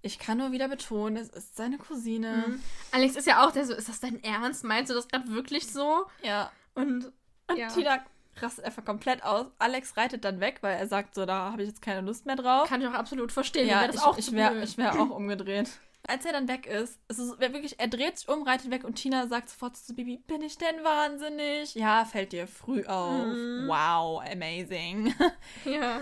Ich 0.03 0.19
kann 0.19 0.37
nur 0.37 0.51
wieder 0.51 0.67
betonen, 0.67 1.17
es 1.17 1.29
ist 1.29 1.55
seine 1.55 1.79
Cousine. 1.79 2.43
Mhm. 2.47 2.63
Alex 2.91 3.15
ist 3.15 3.25
ja 3.25 3.43
auch 3.43 3.51
der 3.51 3.65
so, 3.65 3.73
ist 3.73 3.89
das 3.89 3.99
dein 3.99 4.23
Ernst? 4.23 4.63
Meinst 4.63 4.91
du 4.91 4.93
das 4.93 5.07
gerade 5.07 5.27
wirklich 5.29 5.65
so? 5.65 6.05
Ja. 6.21 6.51
Und 6.75 7.11
Und 7.47 7.57
Ja. 7.57 7.69
Tina 7.69 8.05
rastet 8.41 8.65
einfach 8.65 8.83
komplett 8.85 9.23
aus. 9.23 9.47
Alex 9.59 9.95
reitet 9.97 10.25
dann 10.25 10.39
weg, 10.39 10.57
weil 10.61 10.77
er 10.77 10.87
sagt 10.87 11.15
so, 11.15 11.25
da 11.25 11.51
habe 11.51 11.63
ich 11.63 11.69
jetzt 11.69 11.81
keine 11.81 12.01
Lust 12.01 12.25
mehr 12.25 12.35
drauf. 12.35 12.67
kann 12.67 12.81
ich 12.81 12.87
auch 12.87 12.93
absolut 12.93 13.31
verstehen. 13.31 13.67
ja, 13.67 13.89
ich, 13.89 14.01
auch 14.01 14.17
ich 14.17 14.31
wäre 14.31 14.55
wär 14.77 14.99
auch 14.99 15.09
umgedreht. 15.09 15.69
Als 16.07 16.23
er 16.23 16.33
dann 16.33 16.47
weg 16.47 16.67
ist, 16.67 16.99
es 17.07 17.17
ist 17.17 17.39
wär 17.39 17.51
wirklich, 17.51 17.79
er 17.79 17.87
dreht 17.87 18.19
sich 18.19 18.29
um, 18.29 18.43
reitet 18.43 18.69
weg 18.69 18.83
und 18.83 18.95
Tina 18.95 19.25
sagt 19.27 19.49
sofort 19.49 19.75
zu 19.75 19.95
Bibi, 19.95 20.17
bin 20.17 20.41
ich 20.41 20.57
denn 20.57 20.83
wahnsinnig? 20.83 21.73
Ja, 21.73 22.05
fällt 22.05 22.31
dir 22.31 22.45
früh 22.45 22.85
auf. 22.85 23.25
Mhm. 23.25 23.67
Wow, 23.67 24.21
amazing. 24.31 25.13
Ja. 25.65 25.99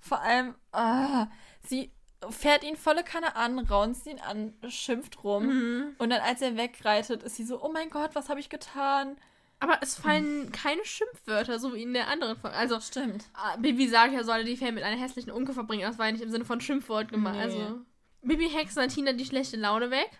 Vor 0.00 0.20
allem, 0.20 0.54
ah, 0.72 1.28
sie 1.66 1.90
fährt 2.28 2.62
ihn 2.64 2.76
volle 2.76 3.04
Kanne 3.04 3.36
an, 3.36 3.58
raunzt 3.58 4.06
ihn 4.06 4.18
an, 4.20 4.52
schimpft 4.68 5.24
rum. 5.24 5.46
Mhm. 5.46 5.96
Und 5.98 6.10
dann, 6.10 6.20
als 6.20 6.42
er 6.42 6.56
wegreitet, 6.56 7.22
ist 7.22 7.36
sie 7.36 7.44
so, 7.44 7.62
oh 7.62 7.70
mein 7.72 7.88
Gott, 7.90 8.10
was 8.14 8.28
habe 8.28 8.40
ich 8.40 8.50
getan? 8.50 9.16
Aber 9.60 9.78
es 9.80 9.96
fallen 9.96 10.52
keine 10.52 10.84
Schimpfwörter, 10.84 11.58
so 11.58 11.74
wie 11.74 11.82
in 11.82 11.92
der 11.92 12.08
anderen 12.08 12.36
Folge. 12.36 12.56
Also, 12.56 12.80
Stimmt. 12.80 13.24
ah, 13.34 13.56
Bibi 13.56 13.88
sagt, 13.88 14.14
er 14.14 14.24
solle 14.24 14.44
die 14.44 14.56
Fälle 14.56 14.72
mit 14.72 14.84
einer 14.84 15.00
hässlichen 15.00 15.32
Unke 15.32 15.52
verbringen. 15.52 15.82
Das 15.82 15.98
war 15.98 16.06
ja 16.06 16.12
nicht 16.12 16.22
im 16.22 16.30
Sinne 16.30 16.44
von 16.44 16.60
Schimpfwort 16.60 17.10
gemeint. 17.10 17.36
Nee. 17.36 17.42
Also, 17.42 17.80
Bibi 18.22 18.48
hext 18.48 18.76
dann 18.76 18.88
Tina 18.88 19.12
die 19.12 19.24
schlechte 19.24 19.56
Laune 19.56 19.90
weg. 19.90 20.10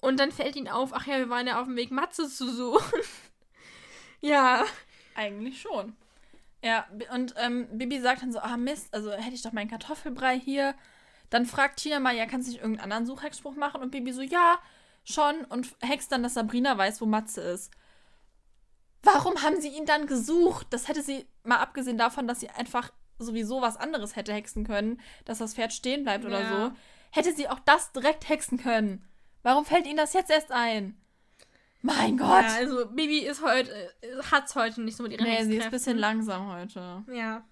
Und 0.00 0.18
dann 0.20 0.32
fällt 0.32 0.56
ihnen 0.56 0.68
auf, 0.68 0.92
ach 0.94 1.06
ja, 1.06 1.18
wir 1.18 1.30
waren 1.30 1.46
ja 1.46 1.60
auf 1.60 1.66
dem 1.66 1.76
Weg, 1.76 1.90
Matze 1.90 2.28
zu 2.28 2.50
suchen. 2.50 3.00
ja. 4.20 4.64
Eigentlich 5.14 5.60
schon. 5.60 5.96
Ja, 6.62 6.86
und 7.12 7.34
ähm, 7.36 7.68
Bibi 7.72 8.00
sagt 8.00 8.22
dann 8.22 8.32
so, 8.32 8.38
ah 8.38 8.56
Mist, 8.56 8.92
also 8.94 9.12
hätte 9.12 9.34
ich 9.34 9.42
doch 9.42 9.52
meinen 9.52 9.68
Kartoffelbrei 9.68 10.40
hier. 10.40 10.74
Dann 11.28 11.44
fragt 11.44 11.80
Tina 11.80 12.00
mal, 12.00 12.16
ja, 12.16 12.26
kannst 12.26 12.48
du 12.48 12.52
nicht 12.52 12.62
irgendeinen 12.62 12.92
anderen 12.92 13.06
Suchhexspruch 13.06 13.54
machen? 13.54 13.82
Und 13.82 13.90
Bibi 13.90 14.12
so, 14.12 14.22
ja, 14.22 14.58
schon. 15.04 15.44
Und 15.44 15.74
hext 15.80 16.10
dann, 16.12 16.22
dass 16.22 16.34
Sabrina 16.34 16.76
weiß, 16.78 17.00
wo 17.02 17.06
Matze 17.06 17.42
ist. 17.42 17.70
Warum 19.04 19.42
haben 19.42 19.60
sie 19.60 19.68
ihn 19.68 19.86
dann 19.86 20.06
gesucht? 20.06 20.66
Das 20.70 20.88
hätte 20.88 21.02
sie, 21.02 21.26
mal 21.42 21.58
abgesehen 21.58 21.98
davon, 21.98 22.26
dass 22.26 22.40
sie 22.40 22.48
einfach 22.50 22.92
sowieso 23.18 23.60
was 23.62 23.76
anderes 23.76 24.16
hätte 24.16 24.32
hexen 24.32 24.64
können, 24.66 25.00
dass 25.24 25.38
das 25.38 25.54
Pferd 25.54 25.72
stehen 25.72 26.02
bleibt 26.02 26.24
oder 26.24 26.40
Ja. 26.40 26.66
so, 26.66 26.72
hätte 27.12 27.32
sie 27.34 27.48
auch 27.48 27.60
das 27.60 27.92
direkt 27.92 28.28
hexen 28.28 28.58
können. 28.58 29.06
Warum 29.42 29.64
fällt 29.64 29.86
ihnen 29.86 29.96
das 29.96 30.12
jetzt 30.14 30.30
erst 30.30 30.50
ein? 30.50 30.96
Mein 31.82 32.16
Gott! 32.16 32.42
ja. 32.44 32.54
Also, 32.56 32.86
Bibi 32.86 33.18
ist 33.20 33.42
heute, 33.42 33.70
äh, 34.00 34.22
hat's 34.30 34.54
heute 34.54 34.80
nicht 34.80 34.96
so 34.96 35.02
mit 35.02 35.12
ihren 35.12 35.24
nee, 35.24 35.44
sie 35.44 35.56
ist 35.56 35.66
ein 35.66 35.70
bisschen 35.70 35.98
langsam 35.98 36.50
heute. 36.50 37.04
Ja. 37.12 37.44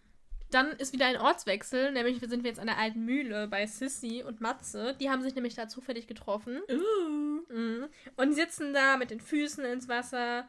Dann 0.50 0.70
ist 0.72 0.92
wieder 0.92 1.06
ein 1.06 1.18
Ortswechsel, 1.18 1.92
nämlich 1.92 2.20
wir 2.20 2.28
sind 2.28 2.42
wir 2.42 2.48
jetzt 2.50 2.60
an 2.60 2.66
der 2.66 2.78
alten 2.78 3.04
Mühle 3.04 3.46
bei 3.48 3.66
Sissy 3.66 4.22
und 4.26 4.40
Matze. 4.40 4.94
Die 5.00 5.10
haben 5.10 5.22
sich 5.22 5.34
nämlich 5.34 5.54
da 5.54 5.68
zufällig 5.68 6.06
getroffen. 6.06 6.60
Mhm. 6.68 7.88
Und 8.16 8.32
sitzen 8.32 8.72
da 8.72 8.96
mit 8.96 9.10
den 9.10 9.20
Füßen 9.20 9.64
ins 9.64 9.88
Wasser. 9.88 10.46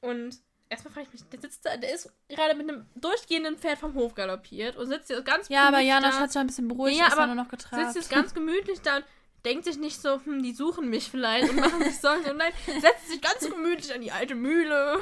Und 0.00 0.36
erstmal 0.68 0.92
frage 0.94 1.06
ich 1.06 1.12
mich, 1.12 1.28
der 1.30 1.40
sitzt 1.40 1.64
da, 1.64 1.76
der 1.76 1.94
ist 1.94 2.12
gerade 2.28 2.54
mit 2.54 2.68
einem 2.68 2.86
durchgehenden 2.96 3.56
Pferd 3.58 3.78
vom 3.78 3.94
Hof 3.94 4.14
galoppiert 4.14 4.76
und 4.76 4.86
sitzt 4.88 5.10
jetzt 5.10 5.24
ganz 5.24 5.48
Ja, 5.48 5.62
aber 5.68 5.78
gemütlich 5.78 5.88
Janosch 5.88 6.14
da, 6.14 6.20
hat 6.20 6.32
sich 6.32 6.40
ein 6.40 6.46
bisschen 6.46 6.68
beruhigt, 6.68 6.98
Ja, 6.98 7.06
ist 7.06 7.12
aber 7.12 7.22
aber 7.24 7.34
nur 7.34 7.44
noch 7.44 7.50
getragen. 7.50 7.84
sitzt 7.84 7.96
jetzt 7.96 8.10
ganz 8.10 8.34
gemütlich 8.34 8.80
da 8.82 8.96
und 8.96 9.04
denkt 9.44 9.64
sich 9.64 9.78
nicht 9.78 10.00
so, 10.00 10.20
hm, 10.24 10.42
die 10.42 10.52
suchen 10.52 10.88
mich 10.90 11.10
vielleicht 11.10 11.50
und 11.50 11.56
machen 11.60 11.82
sich 11.82 11.98
Sorgen. 12.00 12.24
Und 12.30 12.36
nein, 12.38 12.52
setzt 12.80 13.08
sich 13.08 13.20
ganz 13.20 13.40
gemütlich 13.48 13.94
an 13.94 14.00
die 14.00 14.12
alte 14.12 14.34
Mühle. 14.34 14.98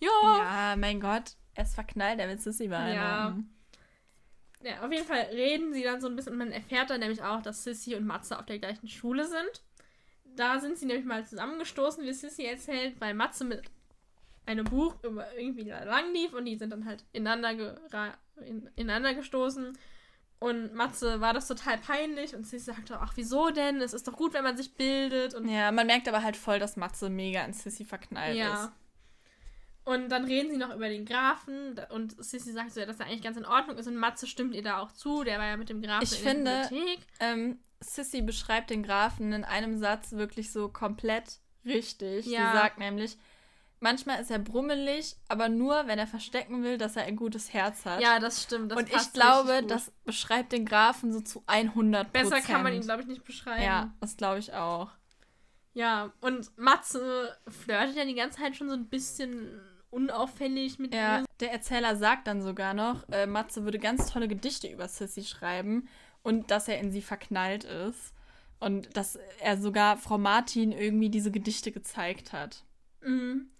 Ja. 0.00 0.10
Ja, 0.70 0.76
mein 0.76 1.00
Gott, 1.00 1.32
er 1.54 1.64
ist 1.64 1.74
verknallt, 1.74 2.18
er 2.18 2.28
will 2.28 2.38
Sissy 2.38 2.68
behalten. 2.68 2.96
Ja. 2.96 3.36
Ja, 4.62 4.82
auf 4.82 4.90
jeden 4.90 5.06
Fall 5.06 5.20
reden 5.30 5.74
sie 5.74 5.82
dann 5.82 6.00
so 6.00 6.08
ein 6.08 6.16
bisschen 6.16 6.32
und 6.32 6.38
man 6.38 6.50
erfährt 6.50 6.88
dann 6.88 7.00
nämlich 7.00 7.22
auch, 7.22 7.42
dass 7.42 7.64
Sissy 7.64 7.94
und 7.94 8.06
Matze 8.06 8.38
auf 8.38 8.46
der 8.46 8.58
gleichen 8.58 8.88
Schule 8.88 9.26
sind. 9.26 9.62
Da 10.24 10.58
sind 10.58 10.78
sie 10.78 10.86
nämlich 10.86 11.04
mal 11.04 11.24
zusammengestoßen, 11.24 12.02
wie 12.02 12.12
Sissy 12.14 12.44
erzählt, 12.44 12.98
weil 12.98 13.12
Matze 13.14 13.44
mit 13.44 13.62
einem 14.46 14.64
Buch 14.64 14.94
über 15.02 15.26
irgendwie 15.36 15.62
lang 15.68 16.12
lief 16.12 16.32
und 16.34 16.44
die 16.44 16.56
sind 16.56 16.70
dann 16.70 16.84
halt 16.84 17.04
ineinander, 17.12 17.54
gera 17.54 18.14
in, 18.44 18.68
ineinander 18.76 19.14
gestoßen. 19.14 19.76
Und 20.40 20.74
Matze 20.74 21.20
war 21.22 21.32
das 21.32 21.48
total 21.48 21.78
peinlich 21.78 22.34
und 22.34 22.46
sie 22.46 22.58
sagte, 22.58 22.98
ach, 23.00 23.12
wieso 23.16 23.50
denn? 23.50 23.80
Es 23.80 23.94
ist 23.94 24.06
doch 24.06 24.16
gut, 24.16 24.34
wenn 24.34 24.44
man 24.44 24.56
sich 24.56 24.74
bildet. 24.74 25.32
Und 25.34 25.48
Ja, 25.48 25.72
man 25.72 25.86
merkt 25.86 26.06
aber 26.08 26.22
halt 26.22 26.36
voll, 26.36 26.58
dass 26.58 26.76
Matze 26.76 27.08
mega 27.08 27.42
in 27.44 27.54
Sissy 27.54 27.84
verknallt 27.84 28.36
ja. 28.36 28.64
ist. 28.64 28.72
Und 29.84 30.08
dann 30.10 30.24
reden 30.24 30.50
sie 30.50 30.56
noch 30.56 30.74
über 30.74 30.88
den 30.88 31.04
Grafen 31.04 31.78
und 31.90 32.22
Sissy 32.22 32.52
sagt 32.52 32.72
so, 32.72 32.84
dass 32.84 33.00
er 33.00 33.06
eigentlich 33.06 33.22
ganz 33.22 33.36
in 33.36 33.44
Ordnung 33.44 33.76
ist 33.76 33.86
und 33.86 33.96
Matze 33.96 34.26
stimmt 34.26 34.54
ihr 34.54 34.62
da 34.62 34.78
auch 34.80 34.92
zu. 34.92 35.24
Der 35.24 35.38
war 35.38 35.46
ja 35.46 35.56
mit 35.58 35.68
dem 35.68 35.82
Grafen 35.82 36.04
Ich 36.04 36.18
in 36.18 36.26
finde- 36.28 36.50
der 36.50 36.68
Bibliothek. 36.68 37.06
Ähm, 37.20 37.58
Sissy 37.80 38.22
beschreibt 38.22 38.70
den 38.70 38.82
Grafen 38.82 39.32
in 39.32 39.44
einem 39.44 39.76
Satz 39.76 40.12
wirklich 40.12 40.52
so 40.52 40.68
komplett 40.70 41.38
richtig. 41.66 42.24
Ja. 42.26 42.50
Sie 42.52 42.58
sagt 42.58 42.78
nämlich, 42.78 43.18
manchmal 43.80 44.20
ist 44.20 44.30
er 44.30 44.38
brummelig, 44.38 45.16
aber 45.28 45.48
nur, 45.48 45.86
wenn 45.86 45.98
er 45.98 46.06
verstecken 46.06 46.62
will, 46.62 46.78
dass 46.78 46.96
er 46.96 47.04
ein 47.04 47.16
gutes 47.16 47.52
Herz 47.52 47.84
hat. 47.84 48.00
Ja, 48.00 48.18
das 48.18 48.42
stimmt. 48.42 48.72
Das 48.72 48.78
Und 48.78 48.88
ich 48.92 49.12
glaube, 49.12 49.62
das 49.66 49.92
beschreibt 50.04 50.52
den 50.52 50.64
Grafen 50.64 51.12
so 51.12 51.20
zu 51.20 51.42
100% 51.46 52.04
Besser 52.04 52.40
kann 52.40 52.62
man 52.62 52.72
ihn, 52.74 52.82
glaube 52.82 53.02
ich, 53.02 53.08
nicht 53.08 53.24
beschreiben. 53.24 53.62
Ja, 53.62 53.92
das 54.00 54.16
glaube 54.16 54.38
ich 54.38 54.52
auch. 54.52 54.90
Ja, 55.72 56.12
und 56.20 56.56
Matze 56.56 57.36
flirtet 57.48 57.96
ja 57.96 58.04
die 58.04 58.14
ganze 58.14 58.38
Zeit 58.38 58.56
schon 58.56 58.68
so 58.68 58.74
ein 58.74 58.88
bisschen 58.88 59.60
unauffällig 59.90 60.78
mit 60.78 60.94
Ja, 60.94 61.20
ihr. 61.20 61.24
der 61.40 61.52
Erzähler 61.52 61.96
sagt 61.96 62.26
dann 62.26 62.42
sogar 62.42 62.74
noch, 62.74 63.08
äh, 63.10 63.26
Matze 63.26 63.64
würde 63.64 63.78
ganz 63.78 64.10
tolle 64.10 64.28
Gedichte 64.28 64.68
über 64.68 64.88
Sissy 64.88 65.24
schreiben 65.24 65.88
und 66.22 66.50
dass 66.50 66.68
er 66.68 66.78
in 66.80 66.90
sie 66.90 67.02
verknallt 67.02 67.64
ist. 67.64 68.12
Und 68.60 68.96
dass 68.96 69.18
er 69.40 69.58
sogar 69.58 69.96
Frau 69.98 70.16
Martin 70.16 70.72
irgendwie 70.72 71.10
diese 71.10 71.30
Gedichte 71.30 71.70
gezeigt 71.70 72.32
hat. 72.32 72.64
Mhm. 73.02 73.50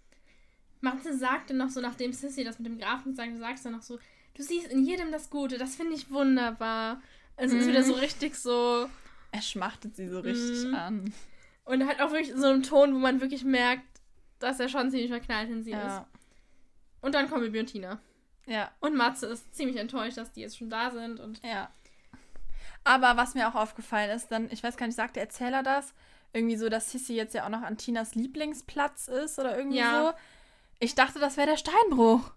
Matze 0.85 1.17
sagte 1.17 1.53
noch 1.53 1.69
so, 1.69 1.81
nachdem 1.81 2.13
Sissy 2.13 2.43
das 2.45 2.57
mit 2.59 2.67
dem 2.67 2.77
Grafen 2.79 3.13
sagt, 3.13 3.31
du 3.33 3.37
sagst 3.37 3.65
dann 3.65 3.73
noch 3.73 3.81
so, 3.81 3.99
du 4.35 4.41
siehst 4.43 4.67
in 4.67 4.85
jedem 4.85 5.11
das 5.11 5.29
Gute, 5.29 5.57
das 5.57 5.75
finde 5.75 5.93
ich 5.95 6.09
wunderbar. 6.09 7.01
Es 7.35 7.51
ist 7.51 7.65
Mhm. 7.65 7.69
wieder 7.71 7.83
so 7.83 7.93
richtig 7.93 8.35
so. 8.35 8.87
Er 9.33 9.41
schmachtet 9.41 9.95
sie 9.97 10.07
so 10.07 10.19
richtig 10.21 10.65
Mhm. 10.67 10.75
an. 10.75 11.13
Und 11.65 11.85
halt 11.85 11.99
auch 12.01 12.11
wirklich 12.11 12.29
in 12.29 12.39
so 12.39 12.47
einem 12.47 12.63
Ton, 12.63 12.93
wo 12.95 12.99
man 12.99 13.19
wirklich 13.19 13.43
merkt, 13.43 13.83
dass 14.39 14.59
er 14.61 14.69
schon 14.69 14.89
ziemlich 14.91 15.09
verknallt 15.09 15.49
in 15.49 15.63
sie 15.63 15.71
ist. 15.71 15.77
Ja. 15.77 16.07
Und 17.01 17.13
dann 17.15 17.29
kommen 17.29 17.43
Bibi 17.43 17.59
und 17.59 17.65
Tina. 17.67 17.99
ja, 18.45 18.71
Und 18.79 18.95
Matze 18.95 19.25
ist 19.25 19.53
ziemlich 19.55 19.77
enttäuscht, 19.77 20.17
dass 20.17 20.31
die 20.31 20.41
jetzt 20.41 20.57
schon 20.57 20.69
da 20.69 20.91
sind. 20.91 21.19
Und 21.19 21.41
ja. 21.43 21.69
Aber 22.83 23.17
was 23.17 23.33
mir 23.33 23.47
auch 23.49 23.55
aufgefallen 23.55 24.11
ist, 24.11 24.27
dann, 24.31 24.49
ich 24.51 24.63
weiß 24.63 24.77
gar 24.77 24.85
nicht, 24.85 24.95
sagt 24.95 25.15
der 25.15 25.23
Erzähler 25.23 25.63
das? 25.63 25.93
Irgendwie 26.33 26.55
so, 26.57 26.69
dass 26.69 26.91
Sissy 26.91 27.13
jetzt 27.15 27.33
ja 27.33 27.45
auch 27.45 27.49
noch 27.49 27.61
an 27.63 27.77
Tinas 27.77 28.13
Lieblingsplatz 28.15 29.07
ist 29.07 29.39
oder 29.39 29.57
irgendwie 29.57 29.77
Ja. 29.79 30.11
so. 30.11 30.17
Ich 30.85 30.95
dachte, 30.95 31.19
das 31.19 31.35
wäre 31.37 31.47
der 31.49 31.57
Steinbruch. 31.57 32.31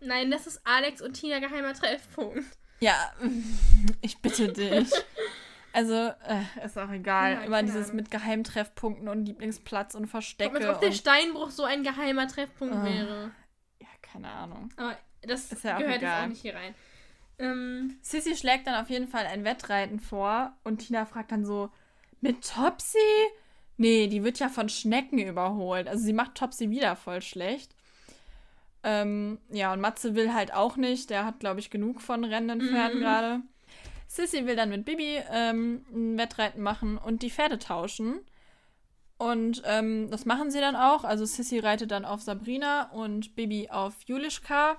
nein, 0.00 0.30
das 0.30 0.46
ist 0.46 0.60
Alex 0.64 1.00
und 1.00 1.14
Tina 1.14 1.38
geheimer 1.38 1.72
Treffpunkt. 1.74 2.44
Ja, 2.80 3.12
ich 4.02 4.18
bitte 4.18 4.52
dich. 4.52 4.90
Also, 5.74 5.94
äh, 5.94 6.66
ist 6.66 6.76
auch 6.76 6.90
egal. 6.90 7.32
Ja, 7.32 7.40
Immer 7.44 7.62
dieses 7.62 7.86
Ahnung. 7.86 7.96
mit 7.96 8.10
Geheimtreffpunkten 8.10 9.08
und 9.08 9.24
Lieblingsplatz 9.24 9.94
und 9.94 10.06
Verstecke. 10.06 10.54
als 10.54 10.66
ob 10.66 10.82
der 10.82 10.92
Steinbruch 10.92 11.48
so 11.50 11.64
ein 11.64 11.82
geheimer 11.82 12.28
Treffpunkt 12.28 12.74
Ah. 12.74 12.84
wäre. 12.84 13.30
ja, 13.80 13.88
keine 14.02 14.28
Ahnung. 14.30 14.68
Aber 14.76 14.98
das 15.22 15.50
Ist 15.50 15.64
ja 15.64 15.76
auch 15.76 15.78
gehört 15.78 15.94
jetzt 15.94 16.02
egal. 16.02 16.24
auch 16.24 16.28
nicht 16.28 16.42
hier 16.42 16.54
rein. 16.54 16.74
Ähm, 17.38 17.96
Sissy 18.02 18.36
schlägt 18.36 18.66
dann 18.66 18.74
auf 18.82 18.90
jeden 18.90 19.08
Fall 19.08 19.24
ein 19.26 19.44
Wettreiten 19.44 19.98
vor 19.98 20.54
und 20.62 20.86
Tina 20.86 21.06
fragt 21.06 21.32
dann 21.32 21.46
so, 21.46 21.70
mit 22.20 22.46
Topsy? 22.46 22.98
Nee, 23.76 24.06
die 24.06 24.22
wird 24.22 24.38
ja 24.38 24.48
von 24.48 24.68
Schnecken 24.68 25.18
überholt. 25.18 25.88
Also 25.88 26.04
sie 26.04 26.12
macht 26.12 26.34
Topsy 26.34 26.70
wieder 26.70 26.94
voll 26.96 27.22
schlecht. 27.22 27.74
Ähm, 28.84 29.38
ja, 29.50 29.72
und 29.72 29.80
Matze 29.80 30.14
will 30.14 30.32
halt 30.34 30.52
auch 30.52 30.76
nicht. 30.76 31.10
Der 31.10 31.24
hat, 31.24 31.40
glaube 31.40 31.60
ich, 31.60 31.70
genug 31.70 32.00
von 32.00 32.24
rennenden 32.24 32.60
Pferden 32.68 32.98
Mhm. 32.98 33.02
gerade. 33.02 33.40
Sissy 34.08 34.44
will 34.46 34.56
dann 34.56 34.68
mit 34.68 34.84
Bibi 34.84 35.20
ähm, 35.30 35.84
ein 35.92 36.18
Wettreiten 36.18 36.60
machen 36.62 36.98
und 36.98 37.22
die 37.22 37.30
Pferde 37.30 37.58
tauschen. 37.58 38.20
Und 39.18 39.62
ähm, 39.64 40.10
das 40.10 40.26
machen 40.26 40.50
sie 40.50 40.60
dann 40.60 40.76
auch. 40.76 41.04
Also 41.04 41.24
Sissy 41.24 41.60
reitet 41.60 41.92
dann 41.92 42.04
auf 42.04 42.20
Sabrina 42.22 42.90
und 42.90 43.34
Bibi 43.36 43.70
auf 43.70 43.94
Julischka. 44.06 44.76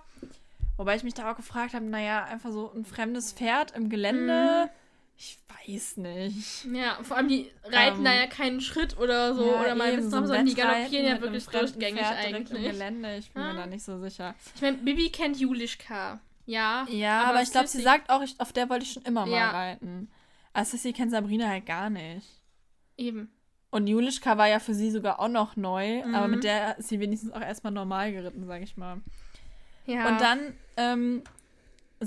Wobei 0.78 0.96
ich 0.96 1.04
mich 1.04 1.14
da 1.14 1.32
auch 1.32 1.36
gefragt 1.38 1.74
habe, 1.74 1.86
naja, 1.86 2.26
einfach 2.26 2.52
so 2.52 2.72
ein 2.74 2.84
fremdes 2.86 3.32
Pferd 3.32 3.72
im 3.72 3.90
Gelände. 3.90 4.70
Ich 5.16 5.38
weiß 5.68 5.98
nicht. 5.98 6.66
ja, 6.74 6.98
vor 7.04 7.18
allem 7.18 7.28
die 7.30 7.50
reiten 7.64 8.00
Ähm, 8.00 8.04
da 8.04 8.14
ja 8.14 8.28
keinen 8.28 8.60
Schritt 8.62 8.98
oder 8.98 9.34
so. 9.36 9.44
oder 9.58 9.76
mal 9.76 9.94
eben, 9.94 10.04
so 10.04 10.10
sondern 10.10 10.46
die 10.46 10.54
galoppieren 10.56 11.06
ja 11.06 11.22
wirklich 11.22 11.46
durchgängig 11.46 12.02
direkt 12.02 12.30
Im 12.30 12.36
eigentlich. 12.36 12.72
Gelände, 12.72 13.18
ich 13.18 13.32
bin 13.32 13.42
Ah. 13.42 13.54
mir 13.54 13.60
da 13.62 13.66
nicht 13.68 13.84
so 13.84 14.00
sicher. 14.00 14.36
Ich 14.56 14.62
meine, 14.62 14.78
Bibi 14.78 15.10
kennt 15.10 15.38
Julischka. 15.40 16.20
Ja. 16.46 16.86
Ja, 16.90 17.24
aber, 17.24 17.42
ich 17.42 17.52
glaube, 17.52 17.68
sie 17.68 17.82
sagt 17.82 18.10
auch, 18.10 18.22
ich, 18.22 18.38
auf 18.40 18.52
der 18.52 18.70
wollte 18.70 18.84
ich 18.86 18.92
schon 18.92 19.04
immer 19.04 19.26
mal 19.26 19.38
Ja. 19.38 19.52
reiten. 19.52 20.12
Aber 20.52 20.66
Sissy 20.66 20.92
kennt 20.92 21.12
Sabrina 21.12 21.48
halt 21.48 21.66
gar 21.66 21.90
nicht. 21.90 22.28
Eben. 22.98 23.32
Und 23.70 23.88
Julischka 23.88 24.38
war 24.38 24.48
ja 24.48 24.60
für 24.60 24.74
sie 24.74 24.92
sogar 24.92 25.20
auch 25.20 25.30
noch 25.30 25.56
neu, 25.56 26.04
aber 26.14 26.28
Mhm. 26.28 26.32
mit 26.36 26.44
der 26.44 26.78
ist 26.78 26.90
sie 26.90 27.00
wenigstens 27.00 27.32
auch 27.32 27.42
erstmal 27.42 27.72
normal 27.74 28.12
geritten, 28.12 28.46
sag 28.46 28.62
ich 28.62 28.76
mal. 28.78 28.98
Ja. 29.86 30.08
Und 30.10 30.20
dann 30.22 30.54
ähm, 30.78 31.24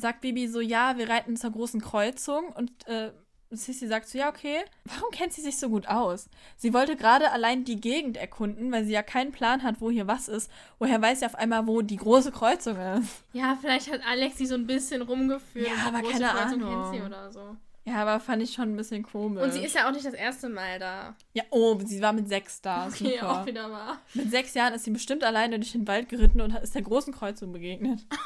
sagt 0.00 0.20
Bibi 0.20 0.48
so, 0.48 0.60
ja, 0.60 0.98
wir 0.98 1.08
reiten 1.08 1.36
zur 1.36 1.50
großen 1.50 1.80
Kreuzung 1.80 2.48
und 2.52 2.70
äh, 2.86 3.10
Sissy 3.50 3.86
sagt 3.86 4.08
so, 4.08 4.18
ja, 4.18 4.28
okay. 4.28 4.58
Warum 4.84 5.10
kennt 5.12 5.32
sie 5.32 5.40
sich 5.40 5.56
so 5.58 5.68
gut 5.68 5.86
aus? 5.86 6.28
Sie 6.56 6.74
wollte 6.74 6.96
gerade 6.96 7.30
allein 7.30 7.64
die 7.64 7.80
Gegend 7.80 8.16
erkunden, 8.16 8.72
weil 8.72 8.84
sie 8.84 8.92
ja 8.92 9.02
keinen 9.02 9.30
Plan 9.30 9.62
hat, 9.62 9.76
wo 9.80 9.90
hier 9.90 10.08
was 10.08 10.26
ist. 10.28 10.50
Woher 10.80 11.00
weiß 11.00 11.20
sie 11.20 11.26
auf 11.26 11.36
einmal, 11.36 11.66
wo 11.66 11.80
die 11.80 11.96
große 11.96 12.32
Kreuzung 12.32 12.76
ist? 12.76 13.22
Ja, 13.32 13.56
vielleicht 13.60 13.90
hat 13.92 14.00
Alex 14.06 14.38
sie 14.38 14.46
so 14.46 14.56
ein 14.56 14.66
bisschen 14.66 15.02
rumgeführt. 15.02 15.68
Ja, 15.68 15.88
aber 15.88 16.02
keine 16.02 16.26
Kreuzung 16.26 16.62
Ahnung. 16.64 17.32
so. 17.32 17.56
Ja, 17.88 18.02
aber 18.02 18.18
fand 18.18 18.42
ich 18.42 18.52
schon 18.52 18.72
ein 18.72 18.76
bisschen 18.76 19.04
komisch. 19.04 19.44
Und 19.44 19.52
sie 19.52 19.64
ist 19.64 19.76
ja 19.76 19.86
auch 19.88 19.92
nicht 19.92 20.04
das 20.04 20.14
erste 20.14 20.48
Mal 20.48 20.80
da. 20.80 21.14
ja, 21.34 21.44
oh, 21.50 21.78
sie 21.84 22.02
war 22.02 22.12
mit 22.12 22.28
sechs 22.28 22.60
da. 22.60 22.88
Okay, 22.88 23.12
Super. 23.20 23.30
auch 23.42 23.46
wieder 23.46 23.70
wahr. 23.70 24.00
Mit 24.12 24.28
sechs 24.28 24.54
Jahren 24.54 24.74
ist 24.74 24.82
sie 24.84 24.90
bestimmt 24.90 25.22
alleine 25.22 25.60
durch 25.60 25.70
den 25.70 25.86
Wald 25.86 26.08
geritten 26.08 26.40
und 26.40 26.52
ist 26.56 26.74
der 26.74 26.82
großen 26.82 27.14
Kreuzung 27.14 27.52
begegnet. 27.52 28.00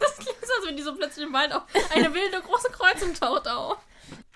Das 0.00 0.16
klingt 0.18 0.38
so, 0.46 0.52
als 0.54 0.57
wenn 0.68 0.76
die 0.76 0.82
so 0.82 0.94
plötzlich 0.94 1.26
im 1.26 1.32
Wald 1.32 1.52
auf 1.52 1.64
eine 1.94 2.12
wilde 2.12 2.40
große 2.40 2.70
Kreuzung 2.70 3.14
taucht 3.14 3.48
auf. 3.48 3.78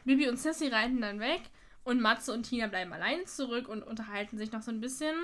Bibi 0.05 0.29
und 0.29 0.39
Sissy 0.39 0.69
reiten 0.69 1.01
dann 1.01 1.21
weg 1.21 1.43
und 1.85 2.01
Matze 2.01 2.33
und 2.33 2.45
Tina 2.45 2.67
bleiben 2.67 2.93
allein 2.93 3.27
zurück 3.27 3.69
und 3.69 3.83
unterhalten 3.83 4.39
sich 4.39 4.51
noch 4.51 4.63
so 4.63 4.71
ein 4.71 4.81
bisschen. 4.81 5.15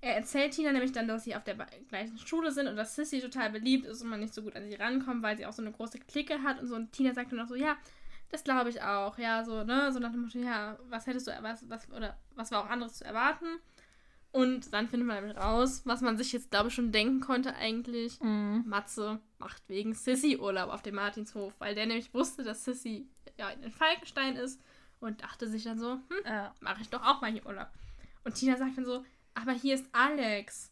Er 0.00 0.16
erzählt 0.16 0.52
Tina 0.52 0.72
nämlich 0.72 0.92
dann, 0.92 1.08
dass 1.08 1.24
sie 1.24 1.36
auf 1.36 1.44
der 1.44 1.54
gleichen 1.88 2.18
Schule 2.18 2.52
sind 2.52 2.66
und 2.66 2.76
dass 2.76 2.96
Sissy 2.96 3.20
total 3.20 3.50
beliebt 3.50 3.86
ist 3.86 4.02
und 4.02 4.08
man 4.08 4.20
nicht 4.20 4.34
so 4.34 4.42
gut 4.42 4.56
an 4.56 4.66
sie 4.66 4.74
rankommt, 4.74 5.22
weil 5.22 5.36
sie 5.36 5.46
auch 5.46 5.52
so 5.52 5.62
eine 5.62 5.72
große 5.72 6.00
Clique 6.00 6.42
hat 6.42 6.60
und 6.60 6.66
so. 6.66 6.74
Und 6.74 6.92
Tina 6.92 7.14
sagt 7.14 7.32
dann 7.32 7.38
noch 7.38 7.48
so, 7.48 7.54
ja, 7.54 7.76
das 8.30 8.44
glaube 8.44 8.70
ich 8.70 8.82
auch. 8.82 9.18
Ja, 9.18 9.44
so, 9.44 9.64
ne? 9.64 9.92
So 9.92 9.98
nach 9.98 10.10
dem 10.10 10.22
Motto, 10.22 10.38
ja, 10.38 10.76
was 10.90 11.06
hättest 11.06 11.28
du, 11.28 11.32
was, 11.40 11.68
was, 11.68 11.90
oder 11.92 12.16
was 12.34 12.50
war 12.50 12.64
auch 12.64 12.70
anderes 12.70 12.94
zu 12.94 13.04
erwarten? 13.04 13.46
Und 14.32 14.72
dann 14.74 14.88
findet 14.88 15.08
man 15.08 15.30
raus, 15.30 15.82
was 15.84 16.02
man 16.02 16.18
sich 16.18 16.32
jetzt, 16.32 16.50
glaube 16.50 16.68
ich, 16.68 16.74
schon 16.74 16.92
denken 16.92 17.20
konnte 17.20 17.54
eigentlich. 17.56 18.20
Mhm. 18.20 18.64
Matze 18.66 19.20
macht 19.38 19.62
wegen 19.68 19.94
Sissy 19.94 20.36
Urlaub 20.36 20.70
auf 20.70 20.82
dem 20.82 20.96
Martinshof, 20.96 21.54
weil 21.58 21.74
der 21.74 21.86
nämlich 21.86 22.12
wusste, 22.12 22.42
dass 22.44 22.64
Sissy 22.64 23.08
ja 23.38 23.48
in 23.50 23.70
Falkenstein 23.72 24.36
ist 24.36 24.60
und 25.00 25.22
dachte 25.22 25.48
sich 25.48 25.64
dann 25.64 25.78
so, 25.78 25.92
hm, 25.92 26.02
Ja. 26.26 26.54
mache 26.60 26.82
ich 26.82 26.90
doch 26.90 27.02
auch 27.02 27.20
mal 27.22 27.32
hier 27.32 27.46
Urlaub. 27.46 27.68
Und 28.24 28.34
Tina 28.34 28.56
sagt 28.56 28.76
dann 28.76 28.84
so, 28.84 29.04
aber 29.34 29.52
hier 29.52 29.74
ist 29.74 29.86
Alex. 29.92 30.70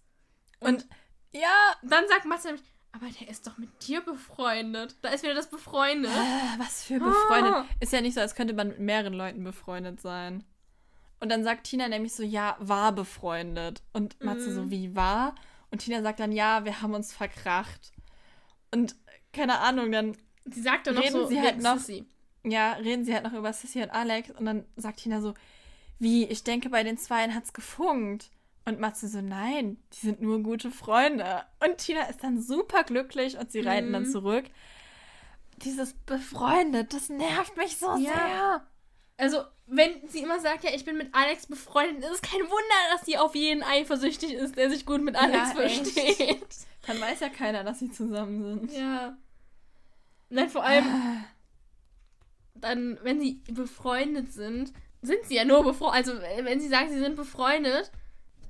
Und 0.61 0.87
ja, 1.33 1.75
Dann 1.83 2.07
sagt 2.09 2.27
Matze 2.27 2.49
nämlich, 2.49 2.65
aber 2.93 3.07
der 3.21 3.29
ist 3.29 3.47
doch 3.47 3.59
mit 3.59 3.71
dir 3.89 4.01
befreundet. 4.03 4.97
Da 5.03 5.09
ist 5.09 5.25
wieder 5.25 5.35
das 5.35 5.51
befreundet. 5.51 6.13
Äh, 6.13 6.59
was 6.59 6.85
für 6.85 6.99
befreundet. 7.01 7.55
Ah. 7.55 7.67
Ist 7.81 7.93
ja 7.93 8.01
nicht 8.01 8.15
so, 8.15 8.21
als 8.21 8.35
könnte 8.37 8.55
man 8.55 8.69
mit 8.69 8.79
mehreren 8.79 9.15
Leuten 9.15 9.43
befreundet 9.43 10.01
sein. 10.01 10.45
Und 11.25 11.31
dann 11.31 11.43
sagt 11.43 11.65
Tina 11.65 11.89
nämlich 11.89 12.13
so, 12.13 12.23
ja, 12.23 12.55
war 12.61 12.93
befreundet. 12.93 13.83
Und 13.95 14.23
Matze 14.23 14.51
Mhm. 14.51 14.55
so, 14.55 14.71
wie 14.71 14.95
war? 14.95 15.35
Und 15.71 15.79
Tina 15.79 16.03
sagt 16.03 16.21
dann, 16.21 16.33
ja, 16.33 16.67
wir 16.67 16.83
haben 16.83 16.93
uns 16.93 17.15
verkracht. 17.15 17.93
Und 18.71 18.95
keine 19.33 19.61
Ahnung, 19.61 19.91
dann, 19.91 20.15
Sie 20.45 20.61
sagt 20.61 20.87
dann 20.87 20.97
noch 20.97 21.03
Reden 21.03 21.13
so, 21.15 21.27
sie 21.27 21.41
halt 21.41 21.63
noch- 21.63 21.79
Sissy. 21.79 22.05
ja, 22.45 22.73
reden 22.75 23.07
sie 23.07 23.15
halt 23.15 23.25
noch 23.25 23.33
über 23.33 23.55
Sissy 23.55 23.81
und 23.83 23.89
Alex. 23.89 24.33
Und 24.33 24.45
dann 24.45 24.67
sagt 24.77 24.99
Tina 24.99 25.23
so, 25.23 25.33
wie, 25.99 26.27
ich 26.27 26.45
denke, 26.45 26.69
bei 26.69 26.83
den 26.83 26.99
Zweien 26.99 27.35
hat's 27.35 27.55
gefunkt. 27.55 28.31
Und 28.67 28.79
Matze 28.79 29.09
so, 29.09 29.23
nein, 29.23 29.79
die 29.95 30.01
sind 30.07 30.21
nur 30.21 30.43
gute 30.43 30.71
Freunde. 30.71 31.43
Und 31.67 31.79
Tina 31.79 32.03
ist 32.03 32.23
dann 32.23 32.39
super 32.43 32.85
glücklich 32.85 33.39
und 33.39 33.51
sie 33.51 33.61
reiten 33.61 33.95
dann 33.95 34.03
Mhm. 34.03 34.11
zurück. 34.11 34.45
Dieses 35.57 35.95
befreundet, 35.95 36.93
das 36.93 37.09
nervt 37.09 37.57
mich 37.57 37.79
so 37.79 37.87
Ja. 37.97 38.13
sehr. 38.13 38.67
Also, 39.17 39.45
wenn 39.67 40.07
sie 40.09 40.21
immer 40.21 40.41
sagt, 40.41 40.65
ja, 40.65 40.71
ich 40.75 40.85
bin 40.85 40.97
mit 40.97 41.15
Alex 41.15 41.47
befreundet, 41.47 42.05
ist 42.05 42.11
es 42.17 42.23
kein 42.23 42.41
Wunder, 42.41 42.93
dass 42.93 43.07
sie 43.07 43.17
auf 43.17 43.35
jeden 43.35 43.63
eifersüchtig 43.63 44.33
ist, 44.35 44.57
der 44.57 44.71
sich 44.71 44.85
gut 44.87 45.03
mit 45.03 45.15
Alex 45.17 45.55
Ja, 45.55 45.61
echt. 45.63 45.87
versteht. 45.89 46.47
Dann 46.87 47.01
weiß 47.01 47.21
ja 47.21 47.29
keiner, 47.29 47.65
dass 47.65 47.79
sie 47.79 47.91
zusammen 47.91 48.43
sind. 48.43 48.73
Ja. 48.73 49.17
Nein, 50.31 50.51
vor 50.51 50.65
allem, 50.65 50.85
dann, 52.55 52.99
wenn 53.03 53.21
sie 53.21 53.41
befreundet 53.51 54.33
sind, 54.33 54.73
sind 55.03 55.25
sie 55.27 55.37
ja 55.37 55.45
nur 55.45 55.63
befreundet. 55.65 56.09
Also, 56.09 56.21
wenn 56.45 56.61
sie 56.61 56.69
sagen, 56.69 56.91
sie 56.91 56.99
sind 56.99 57.17
befreundet, 57.17 57.91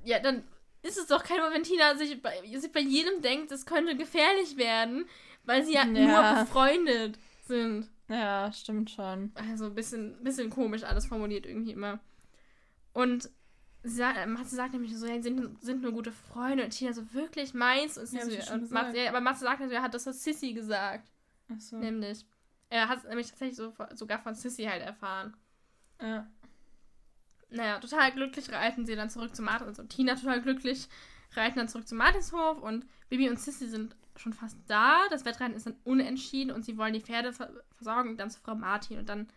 ja, 0.03 0.19
dann 0.19 0.43
ist 0.81 0.97
es 0.97 1.07
doch 1.07 1.23
kein 1.23 1.37
Wunder, 1.37 1.53
wenn 1.53 1.63
Tina 1.63 1.95
sich 1.95 2.21
bei, 2.21 2.41
sich 2.55 2.71
bei 2.71 2.79
jedem 2.79 3.21
denkt, 3.21 3.51
es 3.51 3.65
könnte 3.65 3.95
gefährlich 3.95 4.57
werden, 4.57 5.05
weil 5.43 5.63
sie 5.65 5.73
ja, 5.73 5.85
Ja. 5.85 6.33
nur 6.33 6.43
befreundet 6.45 7.17
sind. 7.47 7.89
Ja, 8.07 8.51
stimmt 8.51 8.91
schon. 8.91 9.31
Also 9.35 9.65
ein 9.65 9.75
bisschen, 9.75 10.23
bisschen 10.23 10.49
komisch 10.49 10.83
alles 10.83 11.07
formuliert 11.07 11.45
irgendwie 11.45 11.71
immer. 11.71 11.99
Und 12.93 13.29
sie 13.83 13.95
sagt, 13.95 14.27
Matze 14.27 14.55
sagt 14.55 14.73
nämlich 14.73 14.95
so, 14.95 15.05
ja, 15.05 15.15
sie 15.15 15.23
sind, 15.23 15.61
sind 15.61 15.81
nur 15.81 15.91
gute 15.91 16.11
Freunde. 16.11 16.63
Und 16.63 16.69
Tina 16.71 16.93
so, 16.93 17.13
wirklich 17.13 17.53
meinst? 17.53 17.97
Und 17.97 18.11
Ja, 18.11 18.25
so, 18.25 18.53
und 18.53 18.71
Matze, 18.71 18.97
ja, 18.97 19.09
aber 19.09 19.21
Matze 19.21 19.41
sagt 19.41 19.59
natürlich, 19.59 19.77
er 19.77 19.83
hat 19.83 19.93
das 19.93 20.05
hat 20.05 20.15
Sissy 20.15 20.53
gesagt. 20.53 21.11
Achso. 21.51 21.77
Nämlich. 21.77 22.25
Er 22.69 22.89
hat 22.89 22.99
es 22.99 23.03
nämlich 23.05 23.27
tatsächlich 23.27 23.57
so, 23.57 23.73
sogar 23.93 24.19
von 24.19 24.35
Sissy 24.35 24.63
halt 24.63 24.81
erfahren. 24.81 25.35
Ja. 26.01 26.27
Naja, 27.49 27.79
total 27.79 28.11
glücklich 28.11 28.51
reiten 28.51 28.85
sie 28.85 28.95
dann 28.95 29.09
zurück 29.09 29.35
zu 29.35 29.41
Martin. 29.41 29.67
Also 29.67 29.83
Tina 29.83 30.15
total 30.15 30.41
glücklich 30.41 30.87
reiten 31.33 31.57
dann 31.57 31.67
zurück 31.67 31.87
zu 31.87 31.95
Martinshof 31.95 32.61
und 32.61 32.85
Bibi 33.09 33.29
und 33.29 33.39
Sissy 33.39 33.67
sind 33.67 33.95
schon 34.17 34.33
fast 34.33 34.57
da. 34.67 35.07
Das 35.09 35.25
Wettrennen 35.25 35.55
ist 35.55 35.65
dann 35.65 35.75
unentschieden 35.83 36.51
und 36.51 36.63
sie 36.65 36.77
wollen 36.77 36.93
die 36.93 37.01
Pferde 37.01 37.33
ver 37.33 37.49
versorgen 37.75 38.17
dann 38.17 38.29
zu 38.29 38.39
Frau 38.39 38.55
Martin. 38.55 38.99
Und 38.99 39.09
dann 39.09 39.27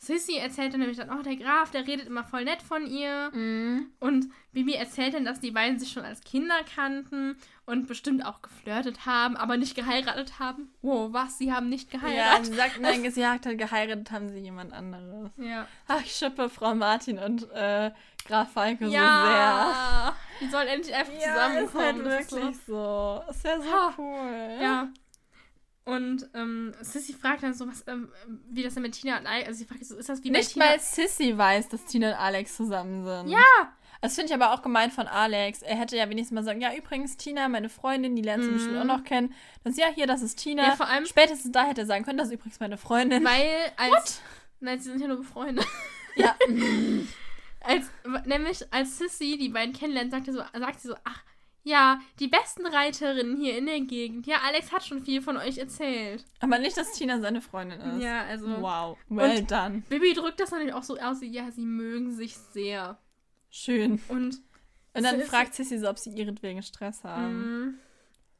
Sissy 0.00 0.36
erzählt 0.36 0.72
dann 0.72 0.78
nämlich 0.80 0.96
dann, 0.96 1.10
oh, 1.10 1.22
der 1.22 1.34
Graf, 1.34 1.72
der 1.72 1.84
redet 1.86 2.06
immer 2.06 2.22
voll 2.22 2.44
nett 2.44 2.62
von 2.62 2.86
ihr. 2.86 3.30
Mhm. 3.32 3.86
Und 3.98 4.26
Bibi 4.52 4.74
erzählt 4.74 5.14
dann, 5.14 5.24
dass 5.24 5.40
die 5.40 5.50
beiden 5.50 5.78
sich 5.80 5.90
schon 5.90 6.04
als 6.04 6.20
Kinder 6.22 6.54
kannten 6.74 7.36
und 7.66 7.88
bestimmt 7.88 8.24
auch 8.24 8.40
geflirtet 8.40 9.06
haben, 9.06 9.36
aber 9.36 9.56
nicht 9.56 9.74
geheiratet 9.74 10.38
haben. 10.38 10.70
Wow, 10.82 11.12
was? 11.12 11.36
Sie 11.38 11.52
haben 11.52 11.68
nicht 11.68 11.92
Ja, 11.92 11.98
geheiratet? 11.98 12.46
sie 12.46 12.54
sagt, 12.54 12.80
nein, 12.80 13.10
sie 13.10 13.26
hat 13.26 13.44
halt 13.44 13.58
geheiratet, 13.58 14.10
haben 14.12 14.28
sie 14.28 14.38
jemand 14.38 14.72
anderes. 14.72 15.32
Ja. 15.36 15.66
Ach, 15.88 16.00
ich 16.00 16.12
schippe 16.14 16.48
Frau 16.48 16.76
Martin 16.76 17.18
und 17.18 17.50
äh, 17.50 17.90
Graf 18.24 18.52
Falke 18.52 18.84
so 18.84 18.90
sehr. 18.92 19.00
Ja. 19.00 20.16
Die 20.40 20.46
sollen 20.48 20.68
endlich 20.68 20.94
einfach 20.94 21.12
Ja, 21.14 21.46
ist 21.48 21.72
zusammenkommen. 21.72 22.04
halt 22.04 22.06
Das 22.06 22.20
ist 22.20 22.30
so- 22.30 22.36
wirklich 22.36 22.58
so. 22.66 23.22
Ist 23.30 23.44
ja 23.44 23.60
so 23.60 23.72
Ha. 23.72 23.94
cool. 23.98 24.58
Ja. 24.62 24.88
Und 25.88 26.28
ähm, 26.34 26.74
Sissy 26.82 27.14
fragt 27.14 27.42
dann 27.42 27.54
so, 27.54 27.66
was, 27.66 27.82
ähm, 27.86 28.10
wie 28.50 28.62
das 28.62 28.74
denn 28.74 28.82
mit 28.82 28.92
Tina 28.92 29.18
und 29.18 29.26
Alex, 29.26 29.48
also 29.48 29.58
sie 29.60 29.64
fragt 29.64 29.86
so, 29.86 29.96
ist 29.96 30.08
das 30.08 30.22
wie 30.22 30.30
Nicht 30.30 30.52
Tina? 30.52 30.66
mal 30.66 30.78
Sissy 30.78 31.36
weiß, 31.36 31.70
dass 31.70 31.86
Tina 31.86 32.08
und 32.10 32.14
Alex 32.18 32.56
zusammen 32.56 33.04
sind. 33.06 33.30
Ja! 33.32 33.72
Das 34.02 34.14
finde 34.14 34.26
ich 34.28 34.34
aber 34.34 34.52
auch 34.52 34.60
gemein 34.60 34.90
von 34.90 35.06
Alex. 35.08 35.62
Er 35.62 35.76
hätte 35.76 35.96
ja 35.96 36.08
wenigstens 36.10 36.34
mal 36.34 36.44
sagen, 36.44 36.60
ja, 36.60 36.74
übrigens, 36.74 37.16
Tina, 37.16 37.48
meine 37.48 37.70
Freundin, 37.70 38.14
die 38.16 38.22
lernst 38.22 38.46
du 38.46 38.50
Mhm. 38.50 38.54
bestimmt 38.56 38.76
auch 38.78 38.84
noch 38.84 39.02
kennen. 39.02 39.34
Dann 39.64 39.72
ist 39.72 39.78
ja, 39.78 39.86
hier, 39.92 40.06
das 40.06 40.20
ist 40.20 40.36
Tina. 40.38 40.62
Ja, 40.68 40.76
vor 40.76 40.86
allem- 40.88 41.06
Spätestens 41.06 41.52
da 41.52 41.64
hätte 41.64 41.80
er 41.80 41.86
sagen 41.86 42.04
können, 42.04 42.18
das 42.18 42.28
ist 42.28 42.34
übrigens 42.34 42.60
meine 42.60 42.76
Freundin. 42.76 43.24
Weil 43.24 43.72
als. 43.78 44.20
Nein, 44.60 44.78
sie 44.78 44.90
sind 44.90 45.00
ja 45.00 45.08
nur 45.08 45.16
befreundet. 45.16 45.64
ja. 46.16 46.36
Als, 47.60 47.86
nämlich 48.24 48.72
als 48.72 48.98
Sissy 48.98 49.36
die 49.36 49.48
beiden 49.48 49.74
kennenlernt, 49.74 50.10
sagt, 50.12 50.28
er 50.28 50.32
so, 50.34 50.38
sagt 50.58 50.80
sie 50.80 50.88
so, 50.88 50.94
ach, 51.04 51.22
ja, 51.64 52.00
die 52.18 52.28
besten 52.28 52.66
Reiterinnen 52.66 53.36
hier 53.36 53.58
in 53.58 53.66
der 53.66 53.80
Gegend. 53.80 54.26
Ja, 54.26 54.36
Alex 54.46 54.72
hat 54.72 54.84
schon 54.84 55.02
viel 55.02 55.20
von 55.22 55.36
euch 55.36 55.58
erzählt. 55.58 56.24
aber 56.40 56.58
nicht, 56.58 56.76
dass 56.76 56.92
Tina 56.92 57.20
seine 57.20 57.40
Freundin 57.42 57.80
ist. 57.80 58.02
Ja, 58.02 58.22
also. 58.22 58.46
Wow. 58.62 58.96
Well 59.08 59.38
Und- 59.40 59.50
done. 59.50 59.82
Bibi 59.88 60.14
drückt 60.14 60.40
das 60.40 60.50
natürlich 60.50 60.72
auch 60.74 60.82
so 60.82 60.96
aus, 60.98 61.18
ja, 61.22 61.50
sie 61.50 61.64
mögen 61.66 62.12
sich 62.14 62.36
sehr. 62.36 62.98
Schön. 63.50 64.00
Und 64.08 64.40
Und 64.94 65.04
dann 65.04 65.16
Sissy- 65.20 65.24
fragt 65.26 65.54
Sissy 65.54 65.78
so, 65.78 65.88
ob 65.88 65.98
sie 65.98 66.10
ihretwegen 66.10 66.62
Stress 66.62 67.04
haben. 67.04 67.36
Mhm. 67.62 67.74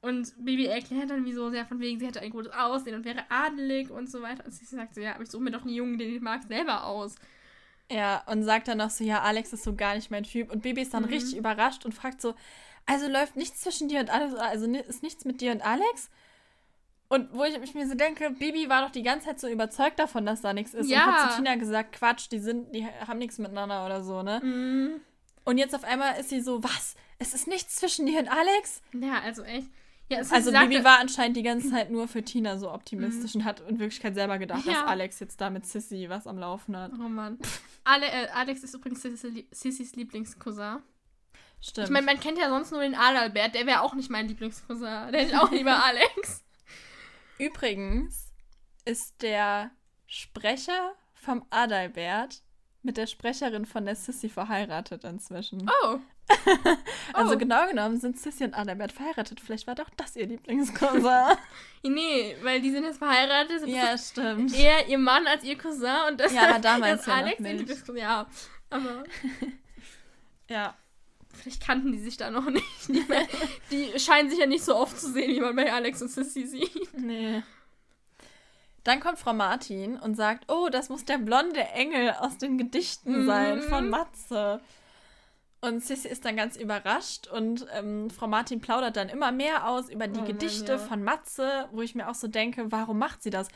Und 0.00 0.32
Bibi 0.44 0.66
erklärt 0.66 1.10
dann, 1.10 1.24
wieso 1.24 1.50
sehr 1.50 1.66
von 1.66 1.80
wegen, 1.80 1.98
sie 1.98 2.06
hätte 2.06 2.20
ein 2.20 2.30
gutes 2.30 2.52
Aussehen 2.52 2.94
und 2.94 3.04
wäre 3.04 3.24
adelig 3.30 3.90
und 3.90 4.08
so 4.08 4.22
weiter. 4.22 4.44
Und 4.44 4.52
sie 4.52 4.64
sagt 4.64 4.94
so, 4.94 5.00
ja, 5.00 5.14
aber 5.14 5.24
ich 5.24 5.30
suche 5.30 5.42
mir 5.42 5.50
doch 5.50 5.62
einen 5.62 5.74
Jungen, 5.74 5.98
den 5.98 6.14
ich 6.14 6.20
mag, 6.20 6.42
selber 6.44 6.84
aus. 6.86 7.16
Ja, 7.90 8.22
und 8.26 8.42
sagt 8.44 8.68
dann 8.68 8.78
noch 8.78 8.90
so, 8.90 9.02
ja, 9.02 9.22
Alex 9.22 9.52
ist 9.52 9.64
so 9.64 9.74
gar 9.74 9.94
nicht 9.96 10.10
mein 10.10 10.22
Typ. 10.24 10.52
Und 10.52 10.62
Bibi 10.62 10.82
ist 10.82 10.94
dann 10.94 11.04
Mhm. 11.04 11.08
richtig 11.08 11.36
überrascht 11.36 11.84
und 11.84 11.94
fragt 11.94 12.20
so, 12.20 12.34
also 12.88 13.06
läuft 13.06 13.36
nichts 13.36 13.60
zwischen 13.60 13.88
dir 13.88 14.00
und 14.00 14.10
Alex, 14.10 14.34
also 14.34 14.66
ist 14.66 15.02
nichts 15.02 15.24
mit 15.24 15.40
dir 15.40 15.52
und 15.52 15.62
Alex? 15.62 16.10
Und 17.08 17.32
wo 17.32 17.44
ich, 17.44 17.74
mir 17.74 17.86
so 17.88 17.94
denke, 17.94 18.30
Bibi 18.30 18.68
war 18.68 18.82
doch 18.82 18.90
die 18.90 19.02
ganze 19.02 19.26
Zeit 19.26 19.40
so 19.40 19.48
überzeugt 19.48 19.98
davon, 19.98 20.26
dass 20.26 20.42
da 20.42 20.52
nichts 20.52 20.74
ist. 20.74 20.90
Ja. 20.90 21.04
Und 21.06 21.12
hat 21.12 21.30
zu 21.30 21.36
Tina 21.38 21.54
gesagt, 21.54 21.92
Quatsch, 21.92 22.28
die 22.30 22.38
sind, 22.38 22.74
die 22.74 22.86
haben 22.86 23.18
nichts 23.18 23.38
miteinander 23.38 23.86
oder 23.86 24.02
so, 24.02 24.22
ne? 24.22 24.40
Mhm. 24.42 25.00
Und 25.44 25.56
jetzt 25.58 25.74
auf 25.74 25.84
einmal 25.84 26.18
ist 26.20 26.28
sie 26.28 26.40
so, 26.40 26.62
was? 26.62 26.96
Es 27.18 27.32
ist 27.34 27.46
nichts 27.46 27.76
zwischen 27.76 28.06
dir 28.06 28.20
und 28.20 28.28
Alex? 28.28 28.82
Ja, 28.92 29.20
also 29.22 29.42
echt. 29.42 29.68
Ja, 30.10 30.20
es 30.20 30.32
Also 30.32 30.52
Bibi 30.52 30.84
war 30.84 30.98
anscheinend 30.98 31.36
die 31.36 31.42
ganze 31.42 31.70
Zeit 31.70 31.90
nur 31.90 32.08
für 32.08 32.22
Tina 32.22 32.56
so 32.56 32.70
optimistisch 32.70 33.34
und 33.34 33.44
hat 33.44 33.60
in 33.60 33.78
Wirklichkeit 33.78 34.14
selber 34.14 34.38
gedacht, 34.38 34.64
Ja. 34.64 34.72
dass 34.72 34.82
Alex 34.84 35.20
jetzt 35.20 35.40
da 35.40 35.50
mit 35.50 35.66
Sissy 35.66 36.08
was 36.08 36.26
am 36.26 36.38
Laufen 36.38 36.76
hat. 36.76 36.92
Oh 36.94 37.08
Mann. 37.08 37.38
Ale, 37.84 38.06
äh, 38.06 38.28
Alex 38.28 38.62
ist 38.62 38.74
übrigens 38.74 39.02
Sissys 39.02 39.44
Sissys 39.50 39.96
Lieblingscousin. 39.96 40.78
Stimmt. 41.60 41.88
Ich 41.88 41.92
meine, 41.92 42.06
man 42.06 42.20
kennt 42.20 42.38
ja 42.38 42.48
sonst 42.48 42.70
nur 42.70 42.82
den 42.82 42.94
Adalbert, 42.94 43.54
der 43.54 43.66
wäre 43.66 43.82
auch 43.82 43.94
nicht 43.94 44.10
mein 44.10 44.28
Lieblingscousin. 44.28 45.12
Der 45.12 45.22
ist 45.22 45.34
auch 45.34 45.50
lieber 45.50 45.84
Alex. 45.84 46.44
Übrigens 47.38 48.32
ist 48.84 49.22
der 49.22 49.70
Sprecher 50.06 50.94
vom 51.14 51.44
Adalbert 51.50 52.42
mit 52.82 52.96
der 52.96 53.06
Sprecherin 53.06 53.66
von 53.66 53.84
der 53.84 53.96
Sissy 53.96 54.28
verheiratet 54.28 55.04
inzwischen. 55.04 55.68
Oh. 55.84 55.98
Also 57.14 57.34
oh. 57.34 57.38
genau 57.38 57.66
genommen 57.66 57.98
sind 57.98 58.18
Sissy 58.18 58.44
und 58.44 58.54
Adalbert 58.54 58.92
verheiratet. 58.92 59.40
Vielleicht 59.40 59.66
war 59.66 59.74
doch 59.74 59.88
das 59.96 60.14
ihr 60.14 60.26
Lieblingscousin. 60.26 61.02
Nee, 61.82 62.36
weil 62.42 62.60
die 62.60 62.70
sind 62.70 62.84
jetzt 62.84 62.98
verheiratet. 62.98 63.60
Sind 63.60 63.70
ja, 63.70 63.96
stimmt. 63.96 64.54
eher 64.54 64.88
ihr 64.88 64.98
Mann 64.98 65.26
als 65.26 65.42
ihr 65.42 65.56
Cousin 65.56 66.08
und 66.08 66.20
das 66.20 66.32
Ja, 66.32 66.58
damals 66.58 67.00
ist 67.00 67.06
ja 67.06 67.14
Alex 67.14 67.40
ihr. 67.40 67.52
Lieblingscousin. 67.54 67.96
Ja, 67.96 68.26
aber 68.68 69.04
Ja. 70.48 70.76
Vielleicht 71.38 71.62
kannten 71.64 71.92
die 71.92 71.98
sich 71.98 72.16
da 72.16 72.30
noch 72.30 72.50
nicht. 72.50 72.64
Die, 72.88 73.04
die 73.70 73.98
scheinen 74.00 74.28
sich 74.30 74.38
ja 74.38 74.46
nicht 74.46 74.64
so 74.64 74.76
oft 74.76 74.98
zu 74.98 75.10
sehen, 75.12 75.30
wie 75.34 75.40
man 75.40 75.54
bei 75.56 75.72
Alex 75.72 76.00
und 76.02 76.08
Sissy 76.10 76.46
sieht. 76.46 76.98
Nee. 76.98 77.42
Dann 78.84 79.00
kommt 79.00 79.18
Frau 79.18 79.34
Martin 79.34 79.96
und 79.98 80.14
sagt, 80.14 80.50
oh, 80.50 80.68
das 80.70 80.88
muss 80.88 81.04
der 81.04 81.18
blonde 81.18 81.60
Engel 81.60 82.10
aus 82.20 82.38
den 82.38 82.56
Gedichten 82.58 83.22
Mhm. 83.22 83.26
sein 83.26 83.62
von 83.62 83.90
Matze. 83.90 84.60
Und 85.60 85.84
Sissy 85.84 86.08
ist 86.08 86.24
dann 86.24 86.36
ganz 86.36 86.56
überrascht 86.56 87.26
und 87.26 87.66
ähm, 87.72 88.10
Frau 88.10 88.28
Martin 88.28 88.60
plaudert 88.60 88.96
dann 88.96 89.08
immer 89.08 89.32
mehr 89.32 89.68
aus 89.68 89.90
über 89.90 90.06
die 90.06 90.18
Oh 90.20 90.22
Mann, 90.22 90.26
Gedichte 90.32 90.72
ja. 90.72 90.78
von 90.78 91.02
Matze, 91.02 91.68
wo 91.72 91.82
ich 91.82 91.94
mir 91.96 92.08
auch 92.08 92.14
so 92.14 92.28
denke, 92.28 92.70
warum 92.70 92.98
macht 92.98 93.22
sie 93.24 93.30
das? 93.30 93.48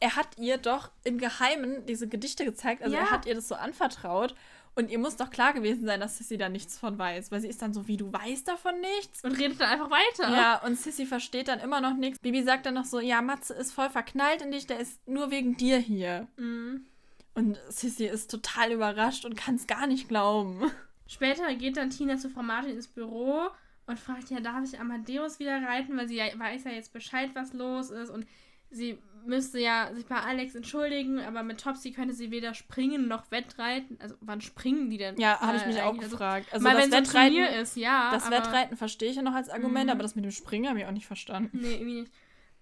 Er 0.00 0.16
hat 0.16 0.28
ihr 0.38 0.58
doch 0.58 0.90
im 1.02 1.16
Geheimen 1.18 1.86
diese 1.86 2.08
Gedichte 2.08 2.44
gezeigt, 2.44 2.82
also 2.82 2.94
Ja. 2.94 3.02
er 3.02 3.10
hat 3.10 3.24
ihr 3.26 3.34
das 3.34 3.48
so 3.48 3.54
anvertraut 3.54 4.34
und 4.74 4.90
ihr 4.90 4.98
muss 4.98 5.16
doch 5.16 5.30
klar 5.30 5.52
gewesen 5.52 5.84
sein, 5.84 6.00
dass 6.00 6.18
Sissy 6.18 6.38
da 6.38 6.48
nichts 6.48 6.78
von 6.78 6.98
weiß, 6.98 7.30
weil 7.30 7.40
sie 7.40 7.48
ist 7.48 7.60
dann 7.60 7.74
so, 7.74 7.88
wie 7.88 7.96
du 7.96 8.12
weißt 8.12 8.46
davon 8.46 8.80
nichts? 8.80 9.24
Und 9.24 9.38
redet 9.38 9.60
dann 9.60 9.68
einfach 9.68 9.90
weiter. 9.90 10.30
Ja, 10.30 10.62
und 10.64 10.78
Sissy 10.78 11.06
versteht 11.06 11.48
dann 11.48 11.60
immer 11.60 11.80
noch 11.80 11.94
nichts. 11.94 12.18
Bibi 12.20 12.42
sagt 12.42 12.66
dann 12.66 12.74
noch 12.74 12.84
so, 12.84 13.00
ja, 13.00 13.20
Matze 13.20 13.54
ist 13.54 13.72
voll 13.72 13.90
verknallt 13.90 14.42
in 14.42 14.52
dich, 14.52 14.66
der 14.66 14.78
ist 14.78 15.06
nur 15.08 15.30
wegen 15.30 15.56
dir 15.56 15.78
hier. 15.78 16.28
Mhm. 16.36 16.86
Und 17.34 17.58
Sissy 17.68 18.06
ist 18.06 18.30
total 18.30 18.72
überrascht 18.72 19.24
und 19.24 19.36
kann 19.36 19.56
es 19.56 19.66
gar 19.66 19.86
nicht 19.86 20.08
glauben. 20.08 20.70
Später 21.06 21.52
geht 21.54 21.76
dann 21.76 21.90
Tina 21.90 22.16
zu 22.16 22.30
Frau 22.30 22.42
Martin 22.42 22.72
ins 22.72 22.88
Büro 22.88 23.48
und 23.86 23.98
fragt, 23.98 24.30
ja, 24.30 24.40
darf 24.40 24.62
ich 24.64 24.78
Amadeus 24.78 25.40
wieder 25.40 25.60
reiten, 25.62 25.96
weil 25.96 26.08
sie 26.08 26.16
ja 26.16 26.26
weiß 26.36 26.64
ja 26.64 26.70
jetzt 26.70 26.92
Bescheid, 26.92 27.30
was 27.34 27.52
los 27.52 27.90
ist 27.90 28.10
und 28.10 28.26
sie 28.70 28.98
müsste 29.26 29.58
ja 29.58 29.90
sich 29.94 30.06
bei 30.06 30.16
Alex 30.16 30.54
entschuldigen, 30.54 31.20
aber 31.20 31.42
mit 31.42 31.60
Topsy 31.60 31.92
könnte 31.92 32.14
sie 32.14 32.30
weder 32.30 32.54
springen 32.54 33.06
noch 33.06 33.30
wettreiten. 33.30 33.98
Also 34.00 34.14
wann 34.22 34.40
springen 34.40 34.88
die 34.88 34.96
denn? 34.96 35.18
Ja, 35.20 35.38
habe 35.40 35.58
ich 35.58 35.62
äh, 35.64 35.66
mich 35.68 35.82
auch? 35.82 35.96
Also, 35.98 36.10
gefragt. 36.10 36.46
Also 36.52 36.62
mal 36.64 36.74
das 36.74 36.84
wenn 36.84 36.90
so 36.90 36.96
Wettreiten, 36.96 37.34
Turnier 37.36 37.60
ist, 37.60 37.76
ja. 37.76 38.10
das 38.12 38.30
Wettreiten 38.30 38.76
verstehe 38.76 39.10
ich 39.10 39.16
ja 39.16 39.22
noch 39.22 39.34
als 39.34 39.50
Argument, 39.50 39.84
Mhm. 39.86 39.90
aber 39.90 40.02
das 40.02 40.16
mit 40.16 40.24
dem 40.24 40.30
Springen 40.32 40.68
habe 40.68 40.78
ich 40.80 40.86
auch 40.86 40.90
nicht 40.92 41.06
verstanden. 41.06 41.58
Nee, 41.60 41.74
irgendwie 41.74 42.00
nicht. 42.02 42.12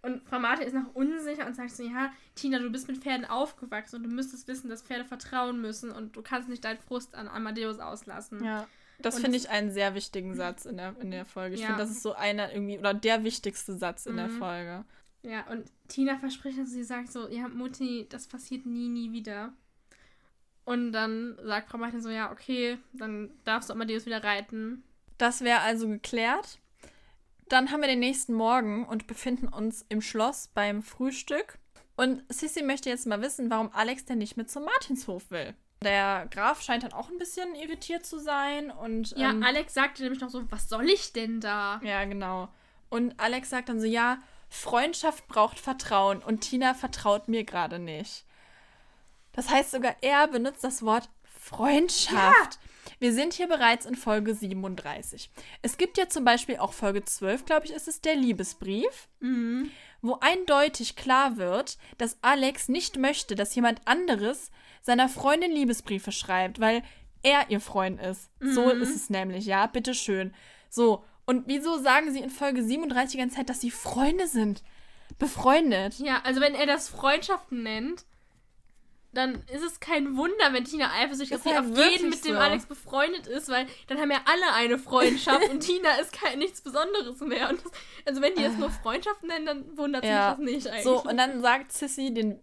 Und 0.03 0.23
Frau 0.29 0.39
Martin 0.39 0.67
ist 0.67 0.75
noch 0.75 0.95
unsicher 0.95 1.47
und 1.47 1.57
sagt 1.57 1.71
so, 1.73 1.83
ja, 1.83 2.13
Tina, 2.37 2.59
du 2.61 2.71
bist 2.71 2.87
mit 2.89 2.99
Pferden 2.99 3.25
aufgewachsen 3.25 3.97
und 3.97 4.03
du 4.05 4.09
müsstest 4.09 4.47
wissen, 4.49 4.69
dass 4.71 4.83
Pferde 4.83 5.05
vertrauen 5.05 5.61
müssen 5.61 5.91
und 5.91 6.17
du 6.17 6.23
kannst 6.23 6.49
nicht 6.49 6.65
deinen 6.65 6.79
Frust 6.79 7.15
an 7.17 7.27
Amadeus 7.29 7.79
auslassen. 7.81 8.45
Ja. 8.45 8.67
Das 9.01 9.21
finde 9.21 9.37
ich 9.37 9.49
einen 9.49 9.71
sehr 9.71 9.95
wichtigen 9.95 10.35
Satz 10.35 10.65
in 10.67 10.77
der, 10.77 10.95
in 11.01 11.11
der 11.13 11.25
Folge. 11.25 11.55
Ich 11.55 11.61
Ja. 11.61 11.69
finde, 11.69 11.83
das 11.83 11.91
ist 11.91 12.03
so 12.03 12.15
einer 12.15 12.53
irgendwie, 12.53 12.79
oder 12.79 12.95
der 12.95 13.23
wichtigste 13.23 13.77
Satz 13.77 14.07
in 14.07 14.17
der 14.17 14.27
Mhm. 14.29 14.39
Folge. 14.39 14.85
Ja, 15.29 15.47
und 15.51 15.71
Tina 15.89 16.17
verspricht, 16.17 16.59
dass 16.59 16.71
sie 16.71 16.85
sagt 16.85 17.13
so, 17.13 17.29
ja, 17.29 17.49
Mutti, 17.49 18.07
das 18.09 18.27
passiert 18.27 18.65
nie, 18.65 18.89
nie 18.89 19.13
wieder. 19.13 19.53
Und 20.65 20.93
dann 20.93 21.37
sagt 21.45 21.69
Frau 21.69 21.77
Martin 21.77 22.01
so, 22.01 22.09
ja, 22.09 22.33
okay, 22.33 22.79
dann 22.95 23.31
darfst 23.45 23.69
du 23.69 23.75
Amadeus 23.75 24.07
wieder 24.07 24.25
reiten. 24.25 24.83
Das 25.19 25.43
wäre 25.43 25.61
also 25.61 25.87
geklärt. 25.87 26.61
Dann 27.49 27.71
haben 27.71 27.81
wir 27.83 27.89
den 27.89 27.99
nächsten 27.99 28.33
Morgen 28.33 28.87
und 28.87 29.07
befinden 29.07 29.49
uns 29.49 29.85
im 29.91 30.01
Schloss 30.01 30.49
beim 30.55 30.83
Frühstück. 30.83 31.59
Und 31.97 32.23
Sissy 32.33 32.63
möchte 32.63 32.89
jetzt 32.89 33.07
mal 33.07 33.21
wissen, 33.21 33.51
warum 33.51 33.71
Alex 33.73 34.07
denn 34.07 34.19
nicht 34.19 34.37
mit 34.37 34.51
zum 34.51 34.65
Martinshof 34.65 35.31
will. 35.31 35.55
Der 35.83 36.27
Graf 36.31 36.63
scheint 36.63 36.85
dann 36.85 36.93
auch 36.93 37.11
ein 37.11 37.19
bisschen 37.19 37.55
irritiert 37.55 38.07
zu 38.07 38.19
sein 38.19 38.71
und 38.71 39.11
Ja, 39.17 39.31
ähm, 39.31 39.43
Alex 39.43 39.75
sagte 39.75 40.03
nämlich 40.03 40.21
noch 40.21 40.31
so, 40.31 40.51
was 40.51 40.69
soll 40.69 40.89
ich 40.89 41.13
denn 41.13 41.41
da? 41.41 41.81
ja 41.85 42.05
genau. 42.05 42.49
Und 42.89 43.19
Alex 43.21 43.51
sagt 43.51 43.69
dann 43.69 43.81
so, 43.81 43.87
ja, 43.87 44.19
Freundschaft 44.49 45.27
braucht 45.29 45.59
Vertrauen 45.59 46.23
und 46.23 46.41
Tina 46.41 46.75
vertraut 46.75 47.29
mir 47.29 47.45
gerade 47.45 47.79
nicht. 47.79 48.25
Das 49.33 49.51
heißt 49.51 49.71
sogar, 49.71 49.97
er 50.01 50.27
benutzt 50.29 50.65
das 50.65 50.83
Wort 50.83 51.09
Freundschaft. 51.39 52.59
Wir 52.99 53.13
sind 53.13 53.35
hier 53.35 53.47
bereits 53.47 53.87
in 53.87 53.95
Folge 53.95 54.35
37. 54.35 55.31
Es 55.63 55.77
gibt 55.77 55.99
ja 55.99 56.09
zum 56.09 56.25
Beispiel 56.25 56.57
auch 56.57 56.73
Folge 56.73 57.05
12, 57.05 57.45
glaube 57.45 57.67
ich, 57.67 57.73
ist 57.73 57.87
es 57.89 58.01
der 58.01 58.17
Liebesbrief, 58.17 59.09
Mhm. 59.21 59.71
wo 60.03 60.17
eindeutig 60.21 60.97
klar 60.97 61.37
wird, 61.37 61.79
dass 61.99 62.19
Alex 62.23 62.69
nicht 62.69 62.97
möchte, 62.97 63.35
dass 63.35 63.55
jemand 63.55 63.81
anderes 63.87 64.51
seiner 64.83 65.09
Freundin 65.09 65.53
Liebesbriefe 65.53 66.13
schreibt, 66.13 66.61
weil 66.61 66.83
er 67.23 67.51
ihr 67.51 67.61
Freund 67.61 68.01
ist. 68.01 68.31
So 68.41 68.73
Mhm. 68.75 68.83
ist 68.83 68.95
es 68.97 69.11
nämlich, 69.11 69.45
ja, 69.47 69.67
bitteschön. 69.67 70.35
So, 70.71 71.05
und 71.29 71.45
wieso 71.47 71.79
sagen 71.79 72.11
sie 72.13 72.21
in 72.21 72.31
Folge 72.31 72.63
37 72.63 73.13
die 73.13 73.19
ganze 73.19 73.37
Zeit, 73.37 73.49
dass 73.51 73.61
sie 73.61 73.71
Freunde 73.71 74.27
sind? 74.27 74.63
Befreundet. 75.19 75.99
Ja, 75.99 76.21
also 76.25 76.41
wenn 76.41 76.55
er 76.55 76.67
das 76.67 76.89
Freundschaften 76.89 77.63
nennt, 77.63 78.05
dann 79.13 79.43
ist 79.53 79.63
es 79.63 79.81
kein 79.81 80.17
Wunder, 80.17 80.53
wenn 80.53 80.65
Tina 80.65 80.91
eifersüchtig 80.93 81.37
Ist 81.39 81.47
ist, 81.47 81.55
halt 81.55 81.59
auf 81.71 81.77
jeden, 81.79 82.11
mit 82.11 82.25
dem 82.25 82.35
so. 82.35 82.41
Alex 82.41 82.67
befreundet 82.67 83.27
ist, 83.27 83.49
weil 83.49 83.67
dann 83.87 83.99
haben 83.99 84.11
ja 84.11 84.21
alle 84.27 84.55
eine 84.55 84.79
Freundschaft 84.79 85.49
und 85.49 85.61
Tina 85.61 85.93
ist 86.01 86.13
kein, 86.13 86.39
nichts 86.39 86.61
Besonderes 86.61 87.19
mehr. 87.21 87.49
Und 87.49 87.65
das, 87.65 87.73
also 88.05 88.21
wenn 88.21 88.35
die 88.35 88.43
jetzt 88.43 88.59
nur 88.59 88.71
Freundschaften 88.71 89.29
nennen, 89.29 89.47
dann 89.47 89.77
wundert 89.79 90.03
sich 90.05 90.11
Ja. 90.11 90.31
das 90.31 90.39
nicht 90.41 90.67
eigentlich. 90.67 90.85
So, 90.85 91.03
und 91.03 91.17
dann 91.17 91.41
sagt 91.43 91.73
Sissy 91.73 92.13
den 92.13 92.41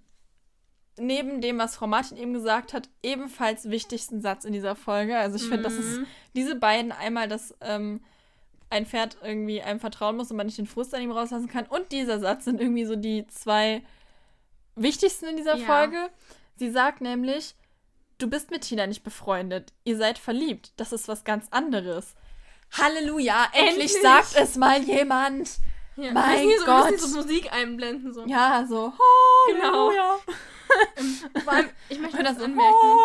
neben 0.97 1.41
dem, 1.41 1.57
was 1.57 1.75
Frau 1.75 1.87
Martin 1.87 2.17
eben 2.17 2.33
gesagt 2.33 2.73
hat, 2.73 2.87
ebenfalls 3.03 3.69
wichtigsten 3.69 4.21
Satz 4.21 4.45
in 4.45 4.53
dieser 4.53 4.75
Folge. 4.75 5.17
Also 5.17 5.35
ich 5.35 5.43
finde, 5.43 5.63
das 5.63 5.73
ist 5.73 5.99
Mhm. 5.99 6.07
diese 6.35 6.55
beiden 6.55 6.91
einmal, 6.93 7.27
dass 7.27 7.53
ähm, 7.61 8.01
ein 8.69 8.85
Pferd 8.85 9.17
irgendwie 9.23 9.61
einem 9.61 9.79
vertrauen 9.79 10.17
muss 10.17 10.31
und 10.31 10.37
man 10.37 10.47
nicht 10.47 10.57
den 10.57 10.67
Frust 10.67 10.93
an 10.95 11.01
ihm 11.01 11.11
rauslassen 11.11 11.47
kann. 11.47 11.65
Und 11.67 11.91
dieser 11.91 12.19
Satz 12.19 12.45
sind 12.45 12.59
irgendwie 12.59 12.85
so 12.85 12.95
die 12.95 13.25
zwei 13.27 13.83
wichtigsten 14.75 15.25
in 15.27 15.37
dieser 15.37 15.55
Ja. 15.57 15.65
Folge. 15.65 16.09
Sie 16.55 16.69
sagt 16.71 17.01
nämlich, 17.01 17.55
du 18.17 18.29
bist 18.29 18.51
mit 18.51 18.61
Tina 18.63 18.87
nicht 18.87 19.03
befreundet. 19.03 19.73
Ihr 19.83 19.97
seid 19.97 20.17
verliebt. 20.17 20.71
Das 20.77 20.91
ist 20.93 21.07
was 21.07 21.23
ganz 21.23 21.47
anderes. 21.51 22.15
Halleluja, 22.71 23.45
endlich, 23.53 23.93
Endlich. 23.95 24.01
sagt 24.01 24.35
es 24.35 24.55
mal 24.57 24.81
jemand. 24.81 25.49
ja, 25.95 26.11
mein 26.11 26.47
so, 26.59 26.65
Gott. 26.65 26.99
so 26.99 27.15
Musik 27.15 27.53
einblenden. 27.53 28.13
So. 28.13 28.25
Ja, 28.25 28.65
so. 28.67 28.91
Genau. 29.47 29.89
Halleluja. 29.89 30.17
Vor 31.43 31.53
allem, 31.53 31.69
ich 31.89 31.99
möchte 31.99 32.23
das 32.23 32.39
anmerken. 32.39 32.97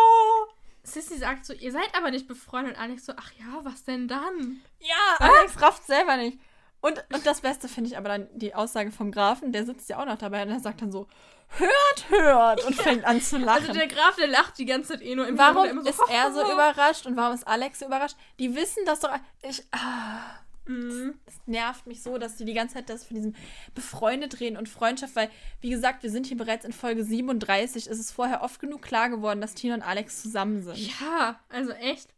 Sissy 0.93 1.17
sagt 1.17 1.45
so, 1.45 1.53
ihr 1.53 1.71
seid 1.71 1.95
aber 1.95 2.11
nicht 2.11 2.27
befreundet. 2.27 2.75
Und 2.75 2.81
Alex 2.81 3.05
so, 3.05 3.13
ach 3.15 3.31
ja, 3.39 3.59
was 3.63 3.83
denn 3.83 4.07
dann? 4.07 4.61
Ja, 4.79 5.17
Alex 5.19 5.61
rafft 5.61 5.85
selber 5.85 6.17
nicht. 6.17 6.39
Und, 6.81 7.03
und 7.13 7.25
das 7.25 7.41
Beste 7.41 7.67
finde 7.67 7.91
ich 7.91 7.97
aber 7.97 8.09
dann 8.09 8.27
die 8.33 8.55
Aussage 8.55 8.91
vom 8.91 9.11
Grafen, 9.11 9.51
der 9.51 9.65
sitzt 9.65 9.87
ja 9.89 9.99
auch 9.99 10.05
noch 10.05 10.17
dabei 10.17 10.41
und 10.41 10.49
der 10.49 10.59
sagt 10.59 10.81
dann 10.81 10.91
so, 10.91 11.07
hört, 11.49 12.09
hört 12.09 12.65
und 12.65 12.75
fängt 12.75 13.05
an 13.05 13.21
zu 13.21 13.37
lachen. 13.37 13.67
Also 13.67 13.73
der 13.73 13.87
Graf, 13.87 14.15
der 14.15 14.27
lacht 14.27 14.57
die 14.57 14.65
ganze 14.65 14.93
Zeit 14.93 15.01
eh 15.03 15.15
nur 15.15 15.27
im 15.27 15.37
warum 15.37 15.67
Hintergrund 15.67 15.89
ist 15.89 16.01
er 16.09 16.33
so 16.33 16.41
überrascht 16.51 17.05
und 17.05 17.15
warum 17.15 17.35
ist 17.35 17.47
Alex 17.47 17.79
so 17.79 17.85
überrascht? 17.85 18.15
Die 18.39 18.55
wissen 18.55 18.83
das 18.85 19.01
doch. 19.01 19.11
Ich, 19.43 19.63
ah, 19.71 20.39
Mhm. 20.65 21.15
es 21.25 21.35
nervt 21.47 21.87
mich 21.87 22.03
so, 22.03 22.17
dass 22.17 22.37
die 22.37 22.45
die 22.45 22.53
ganze 22.53 22.75
Zeit 22.75 22.89
das 22.89 23.03
von 23.03 23.15
diesem 23.15 23.35
befreundet 23.73 24.39
reden 24.39 24.57
und 24.57 24.69
Freundschaft, 24.69 25.15
weil, 25.15 25.29
wie 25.59 25.69
gesagt, 25.69 26.03
wir 26.03 26.11
sind 26.11 26.27
hier 26.27 26.37
bereits 26.37 26.65
in 26.65 26.73
Folge 26.73 27.03
37. 27.03 27.87
Es 27.87 27.99
ist 27.99 28.11
vorher 28.11 28.41
oft 28.43 28.59
genug 28.59 28.81
klar 28.81 29.09
geworden, 29.09 29.41
dass 29.41 29.55
Tina 29.55 29.73
und 29.75 29.81
Alex 29.81 30.21
zusammen 30.21 30.61
sind. 30.63 30.77
Ja, 30.99 31.39
also 31.49 31.71
echt. 31.71 32.09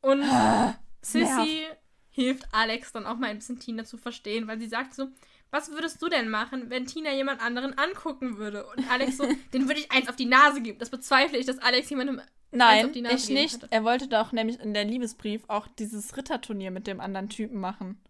Und 0.00 0.22
Ah, 0.22 0.78
Sissy 1.02 1.66
hilft 2.10 2.46
Alex 2.52 2.92
dann 2.92 3.06
auch 3.06 3.16
mal 3.16 3.28
ein 3.28 3.38
bisschen 3.38 3.60
Tina 3.60 3.84
zu 3.84 3.96
verstehen, 3.96 4.48
weil 4.48 4.58
sie 4.58 4.68
sagt 4.68 4.94
so, 4.94 5.08
was 5.50 5.70
würdest 5.70 6.02
du 6.02 6.08
denn 6.08 6.28
machen, 6.28 6.68
wenn 6.68 6.86
Tina 6.86 7.12
jemand 7.12 7.40
anderen 7.40 7.76
angucken 7.78 8.38
würde? 8.38 8.66
Und 8.66 8.90
Alex 8.90 9.16
so, 9.16 9.24
den 9.52 9.68
würde 9.68 9.80
ich 9.80 9.90
eins 9.92 10.08
auf 10.08 10.16
die 10.16 10.26
Nase 10.26 10.60
geben. 10.60 10.78
Das 10.78 10.90
bezweifle 10.90 11.38
ich, 11.38 11.46
dass 11.46 11.58
Alex 11.58 11.88
jemandem 11.90 12.20
Nein, 12.50 12.90
ich 12.94 13.28
nicht. 13.28 13.54
hätte. 13.54 13.68
Er 13.70 13.84
wollte 13.84 14.08
doch 14.08 14.32
nämlich 14.32 14.58
in 14.60 14.72
der 14.74 14.84
Liebesbrief 14.84 15.42
auch 15.48 15.66
dieses 15.78 16.16
Ritterturnier 16.16 16.70
mit 16.70 16.86
dem 16.86 17.00
anderen 17.00 17.28
Typen 17.28 17.60
machen. 17.60 18.00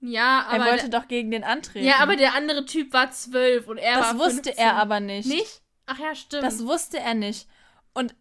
Ja, 0.00 0.40
Er 0.48 0.54
aber 0.60 0.66
wollte 0.70 0.88
der, 0.88 1.00
doch 1.00 1.08
gegen 1.08 1.30
den 1.30 1.44
antreten. 1.44 1.84
ja, 1.86 1.96
aber 1.96 2.16
der 2.16 2.34
andere 2.34 2.64
Typ 2.64 2.92
war 2.92 3.10
zwölf 3.10 3.66
und 3.66 3.78
er 3.78 3.96
das 3.98 4.06
war 4.14 4.18
wusste 4.18 4.42
15. 4.44 4.58
er 4.58 4.76
aber 4.76 5.00
nicht. 5.00 5.26
nicht. 5.28 5.62
Ach 5.86 5.98
ja, 5.98 6.14
stimmt. 6.14 6.44
Das 6.44 6.64
wusste 6.66 6.98
er 7.00 7.14
nicht. 7.14 7.48
Und 7.94 8.14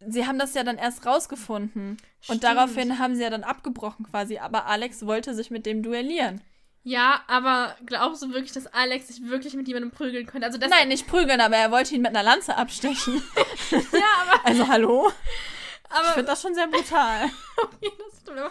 sie 0.00 0.26
haben 0.26 0.38
das 0.38 0.54
ja 0.54 0.64
dann 0.64 0.76
erst 0.76 1.06
rausgefunden. 1.06 1.96
Stimmt. 2.20 2.34
Und 2.36 2.44
daraufhin 2.44 2.98
haben 2.98 3.14
sie 3.16 3.22
ja 3.22 3.30
dann 3.30 3.44
abgebrochen 3.44 4.04
quasi. 4.06 4.38
Aber 4.38 4.66
Alex 4.66 5.06
wollte 5.06 5.34
sich 5.34 5.50
mit 5.50 5.64
dem 5.66 5.82
duellieren. 5.82 6.42
Ja, 6.84 7.22
aber 7.26 7.76
glaubst 7.86 8.22
du 8.22 8.32
wirklich, 8.32 8.52
dass 8.52 8.66
Alex 8.68 9.08
sich 9.08 9.26
wirklich 9.26 9.54
mit 9.54 9.66
jemandem 9.66 9.90
prügeln 9.90 10.26
könnte? 10.26 10.46
Also 10.46 10.58
das, 10.58 10.70
Nein, 10.70 10.88
nicht 10.88 11.06
prügeln, 11.06 11.40
aber 11.40 11.56
er 11.56 11.70
wollte 11.72 11.94
ihn 11.94 12.02
mit 12.02 12.10
einer 12.10 12.22
Lanze 12.22 12.56
abstechen. 12.56 13.22
Ja, 13.70 13.80
aber, 14.22 14.46
Also 14.46 14.68
hallo? 14.68 15.10
Ich 15.10 15.96
aber 15.96 16.08
finde 16.12 16.24
das 16.30 16.42
schon 16.42 16.54
sehr 16.54 16.66
brutal. 16.68 17.30
okay, 17.62 17.90
das 17.98 18.20
stimmt. 18.20 18.38
Aber, 18.38 18.50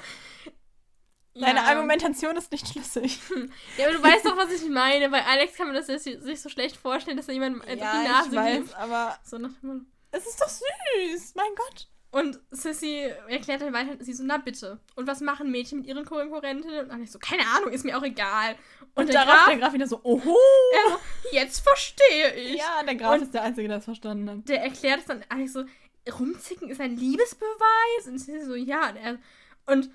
Deine 1.35 1.59
Ja. 1.61 1.65
Argumentation 1.65 2.35
ist 2.35 2.51
nicht 2.51 2.67
schlüssig. 2.67 3.19
Ja, 3.77 3.85
aber 3.87 3.95
du 3.97 4.03
weißt 4.03 4.25
doch, 4.25 4.37
was 4.37 4.51
ich 4.51 4.69
meine. 4.69 5.09
Bei 5.09 5.25
Alex 5.25 5.55
kann 5.55 5.67
man 5.67 5.75
das 5.75 5.87
sich 6.03 6.41
so 6.41 6.49
schlecht 6.49 6.77
vorstellen, 6.77 7.17
dass 7.17 7.27
er 7.27 7.33
jemandem 7.35 7.61
eins 7.63 7.81
auf 7.81 7.87
die 7.91 8.07
Nase 8.07 8.29
ich 8.29 8.35
weiß, 8.35 8.57
gibt. 8.57 8.75
aber 8.75 9.17
So 9.23 9.37
nach 9.37 9.51
dem 9.61 9.87
es 10.11 10.27
ist 10.27 10.39
doch 10.39 10.47
süß. 10.47 11.33
Mein 11.35 11.55
Gott. 11.55 11.87
Und 12.13 12.39
Sissy 12.51 13.11
erklärt 13.27 13.63
dann 13.63 13.73
weiter, 13.73 13.95
sie 13.99 14.13
so, 14.13 14.23
na 14.23 14.37
bitte. 14.37 14.79
Und 14.95 15.07
was 15.07 15.19
machen 15.19 15.49
Mädchen 15.49 15.79
mit 15.79 15.87
ihren 15.87 16.05
Konkurrentinnen? 16.05 16.85
Und 16.85 16.91
Alex 16.91 17.11
so, 17.13 17.17
keine 17.17 17.41
Ahnung, 17.57 17.71
ist 17.71 17.83
mir 17.83 17.97
auch 17.97 18.03
egal. 18.03 18.55
Und, 18.93 19.05
Und, 19.05 19.07
der 19.07 19.25
darauf 19.25 19.39
Graf, 19.39 19.45
der 19.47 19.57
Graf 19.57 19.73
wieder 19.73 19.87
so, 19.87 19.99
oho. 20.03 20.37
er 20.85 20.91
so, 20.91 20.99
jetzt 21.31 21.61
verstehe 21.67 22.33
ich. 22.35 22.57
Ja, 22.57 22.83
der 22.83 22.93
Graf 22.93 23.15
Und- 23.15 23.23
ist 23.23 23.33
der 23.33 23.41
Einzige, 23.41 23.67
der 23.67 23.77
es 23.77 23.85
verstanden 23.85 24.29
hat. 24.29 24.47
Der 24.47 24.61
erklärt 24.61 24.99
es 24.99 25.05
dann 25.07 25.25
Alex 25.27 25.53
so, 25.53 25.65
rumzicken 26.19 26.69
ist 26.69 26.79
ein 26.81 26.95
Liebesbeweis? 26.95 28.05
Und 28.07 28.19
Sissy 28.19 28.45
so, 28.45 28.53
ja. 28.53 28.89
Und, 28.89 28.95
er, 28.97 29.17
und 29.65 29.89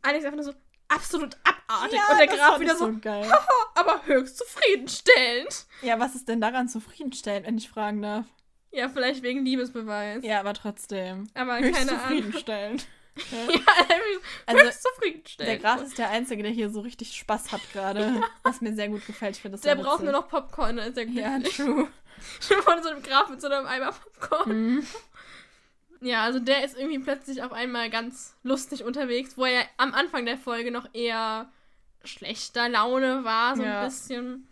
Alex 0.00 0.24
einfach 0.24 0.36
nur 0.36 0.44
so, 0.46 0.54
absolut 0.88 1.36
abartig. 1.44 2.00
und 2.10 2.18
der 2.18 2.26
Graf 2.28 2.54
ich 2.54 2.60
wieder 2.62 2.76
so, 2.76 2.90
geil. 2.98 3.30
aber 3.74 4.06
höchst 4.06 4.38
zufriedenstellend. 4.38 5.66
Ja, 5.82 6.00
was 6.00 6.14
ist 6.14 6.28
denn 6.28 6.40
daran 6.40 6.66
zufriedenstellend, 6.70 7.46
wenn 7.46 7.58
ich 7.58 7.68
fragen 7.68 8.00
darf? 8.00 8.24
Ja, 8.70 8.88
vielleicht 8.88 9.22
wegen 9.22 9.44
Liebesbeweis. 9.44 10.22
Ja, 10.24 10.40
aber 10.40 10.54
trotzdem. 10.54 11.28
Aber 11.34 11.58
Höchst 11.58 11.74
keine 11.78 11.90
Ahnung. 11.92 12.00
zufriedenstellend. 12.02 12.86
Ja, 13.32 13.38
Also, 14.46 14.64
höchst 14.64 14.82
zufriedenstellend. 14.84 15.50
der 15.52 15.58
Graf 15.58 15.82
ist 15.82 15.98
der 15.98 16.08
Einzige, 16.10 16.44
der 16.44 16.52
hier 16.52 16.70
so 16.70 16.80
richtig 16.80 17.16
Spaß 17.16 17.50
hat 17.50 17.60
gerade. 17.72 18.22
Was 18.44 18.60
mir 18.60 18.72
sehr 18.76 18.88
gut 18.88 19.04
gefällt. 19.06 19.36
Ich 19.36 19.42
das 19.50 19.62
Der 19.62 19.74
braucht 19.74 20.04
nur 20.04 20.12
noch 20.12 20.28
Popcorn, 20.28 20.76
dann 20.76 20.88
ist 20.90 20.96
er 20.98 21.04
Ja, 21.08 21.36
glücklich. 21.38 21.56
true. 21.56 21.88
Von 22.62 22.82
so 22.82 22.90
einem 22.90 23.02
Graf 23.02 23.28
mit 23.28 23.40
so 23.40 23.48
einem 23.48 23.66
Eimer 23.66 23.90
Popcorn. 23.92 24.48
Mhm. 24.76 24.86
Ja, 26.00 26.22
also 26.22 26.38
der 26.38 26.64
ist 26.64 26.76
irgendwie 26.76 27.00
plötzlich 27.00 27.42
auf 27.42 27.52
einmal 27.52 27.90
ganz 27.90 28.36
lustig 28.44 28.84
unterwegs, 28.84 29.36
wo 29.36 29.44
er 29.46 29.64
am 29.78 29.94
Anfang 29.94 30.24
der 30.24 30.38
Folge 30.38 30.70
noch 30.70 30.86
eher 30.94 31.50
schlechter 32.04 32.68
Laune 32.68 33.24
war, 33.24 33.56
so 33.56 33.64
Ja. 33.64 33.80
ein 33.80 33.86
bisschen. 33.88 34.47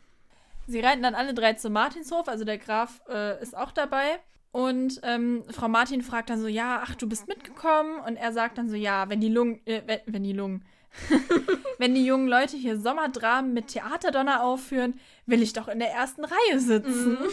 Sie 0.67 0.81
reiten 0.81 1.03
dann 1.03 1.15
alle 1.15 1.35
drei 1.35 1.53
zum 1.55 1.73
Martinshof, 1.73 2.29
also 2.29 2.45
der 2.45 2.59
Graf 2.59 3.01
äh, 3.09 3.41
ist 3.43 3.57
auch 3.57 3.73
dabei. 3.73 4.19
Und 4.53 5.01
ähm, 5.03 5.45
Frau 5.51 5.69
Martin 5.69 6.03
fragt 6.03 6.31
dann 6.31 6.41
so, 6.41 6.47
ja, 6.47 6.83
ach, 6.83 6.95
du 6.95 7.07
bist 7.09 7.29
mitgekommen. 7.29 8.01
Und 8.01 8.17
er 8.17 8.33
sagt 8.33 8.57
dann 8.57 8.71
so, 8.71 8.75
ja, 8.75 9.09
wenn 9.11 9.21
die 9.21 9.29
Lungen, 9.29 9.61
äh, 9.67 9.83
wenn, 9.87 10.01
wenn 10.07 10.25
die 10.25 10.33
Lungen, 10.33 10.65
wenn 11.79 11.95
die 11.95 12.07
jungen 12.07 12.27
Leute 12.27 12.57
hier 12.57 12.81
Sommerdramen 12.81 13.53
mit 13.53 13.69
Theaterdonner 13.69 14.43
aufführen, 14.43 14.99
will 15.27 15.43
ich 15.43 15.53
doch 15.53 15.69
in 15.69 15.79
der 15.79 15.91
ersten 15.91 16.25
Reihe 16.25 16.59
sitzen. 16.59 17.19
Mhm. 17.21 17.29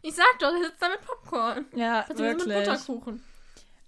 Ich 0.00 0.14
sag 0.14 0.38
doch, 0.38 0.50
der 0.50 0.64
sitzt 0.64 0.80
da 0.80 0.88
mit 0.88 1.02
Popcorn. 1.02 1.66
Ja, 1.74 2.06
mit 2.08 2.18
wirklich. 2.18 2.56
Butterkuchen. 2.56 3.22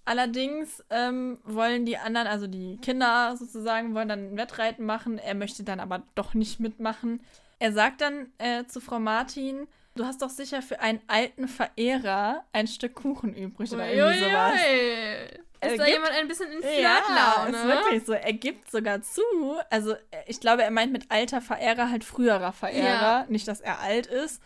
Allerdings 0.05 0.85
ähm, 0.91 1.39
wollen 1.45 1.87
die 1.87 1.97
anderen, 1.97 2.27
also 2.27 2.47
die 2.47 2.79
Kinder 2.79 3.37
sozusagen, 3.39 3.95
wollen 3.95 4.09
dann 4.09 4.33
ein 4.33 4.37
Wettreiten 4.37 4.85
machen. 4.85 5.19
Er 5.19 5.35
möchte 5.35 5.63
dann 5.63 5.81
aber 5.81 6.03
doch 6.15 6.35
nicht 6.35 6.61
mitmachen. 6.61 7.21
Er 7.61 7.73
sagt 7.73 8.01
dann 8.01 8.33
äh, 8.39 8.65
zu 8.67 8.81
Frau 8.81 8.99
Martin, 8.99 9.69
du 9.95 10.05
hast 10.05 10.23
doch 10.23 10.31
sicher 10.31 10.63
für 10.63 10.81
einen 10.81 11.01
alten 11.07 11.47
Verehrer 11.47 12.45
ein 12.53 12.67
Stück 12.67 12.95
Kuchen 12.95 13.35
übrig 13.35 13.71
oder 13.73 13.87
irgendwie 13.89 14.19
sowas. 14.25 14.55
Uiuiui. 14.55 15.41
Er 15.63 15.73
Ist 15.73 15.79
da 15.79 15.85
gibt- 15.85 15.89
jemand 15.97 16.13
ein 16.15 16.27
bisschen 16.27 16.51
in 16.53 16.63
Ja, 16.81 16.97
Flirtlaune? 17.05 17.57
ist 17.57 17.67
wirklich 17.67 18.07
so. 18.07 18.13
Er 18.15 18.33
gibt 18.33 18.71
sogar 18.71 19.03
zu. 19.03 19.21
Also, 19.69 19.93
äh, 19.93 19.97
ich 20.27 20.41
glaube, 20.41 20.63
er 20.63 20.71
meint 20.71 20.91
mit 20.91 21.11
alter 21.11 21.43
Verehrer 21.43 21.91
halt 21.91 22.03
früherer 22.03 22.53
Verehrer. 22.53 22.85
Ja. 23.21 23.27
Nicht, 23.29 23.47
dass 23.47 23.61
er 23.61 23.79
alt 23.81 24.07
ist. 24.07 24.43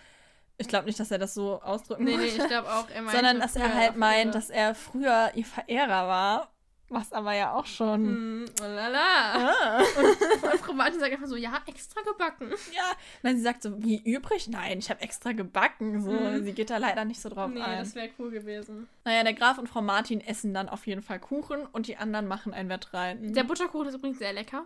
Ich 0.58 0.66
glaube 0.68 0.86
nicht, 0.86 0.98
dass 0.98 1.10
er 1.12 1.18
das 1.18 1.34
so 1.34 1.60
ausdrücken 1.62 2.02
Nee, 2.04 2.16
nee, 2.16 2.22
wollte. 2.22 2.36
ich 2.42 2.48
glaube 2.48 2.68
auch, 2.68 2.88
er 2.90 3.02
meinte 3.02 3.16
sondern 3.16 3.40
dass 3.40 3.54
er 3.56 3.74
halt 3.74 3.96
meint, 3.96 4.34
dass 4.34 4.50
er 4.50 4.74
früher 4.74 5.30
ihr 5.34 5.44
Verehrer 5.44 6.08
war. 6.08 6.53
Was 6.94 7.12
aber 7.12 7.32
ja 7.34 7.52
auch 7.54 7.66
schon. 7.66 8.04
Hm, 8.06 8.44
oh 8.60 8.64
lala. 8.64 8.98
Ah. 8.98 9.78
Und 10.52 10.60
Frau 10.60 10.72
Martin 10.72 11.00
sagt 11.00 11.12
einfach 11.12 11.26
so, 11.26 11.36
ja, 11.36 11.60
extra 11.66 12.00
gebacken. 12.02 12.50
Ja. 12.74 12.82
Nein, 13.22 13.36
sie 13.36 13.42
sagt 13.42 13.62
so, 13.62 13.82
wie 13.82 13.98
übrig? 14.02 14.48
Nein, 14.48 14.78
ich 14.78 14.88
habe 14.90 15.00
extra 15.02 15.32
gebacken. 15.32 16.00
So, 16.00 16.10
Mhm. 16.12 16.44
sie 16.44 16.52
geht 16.52 16.70
da 16.70 16.76
leider 16.78 17.04
nicht 17.04 17.20
so 17.20 17.28
drauf 17.28 17.50
nee, 17.50 17.60
ein. 17.60 17.78
das 17.80 17.94
wäre 17.94 18.10
cool 18.18 18.30
gewesen. 18.30 18.88
Naja, 19.04 19.22
der 19.24 19.34
Graf 19.34 19.58
und 19.58 19.68
Frau 19.68 19.82
Martin 19.82 20.20
essen 20.20 20.54
dann 20.54 20.68
auf 20.68 20.86
jeden 20.86 21.02
Fall 21.02 21.18
Kuchen 21.20 21.66
und 21.72 21.86
die 21.88 21.96
anderen 21.96 22.26
machen 22.26 22.54
ein 22.54 22.68
Wettreiten. 22.68 23.32
Der 23.34 23.44
Butterkuchen 23.44 23.88
ist 23.88 23.94
übrigens 23.94 24.18
sehr 24.18 24.32
lecker. 24.32 24.64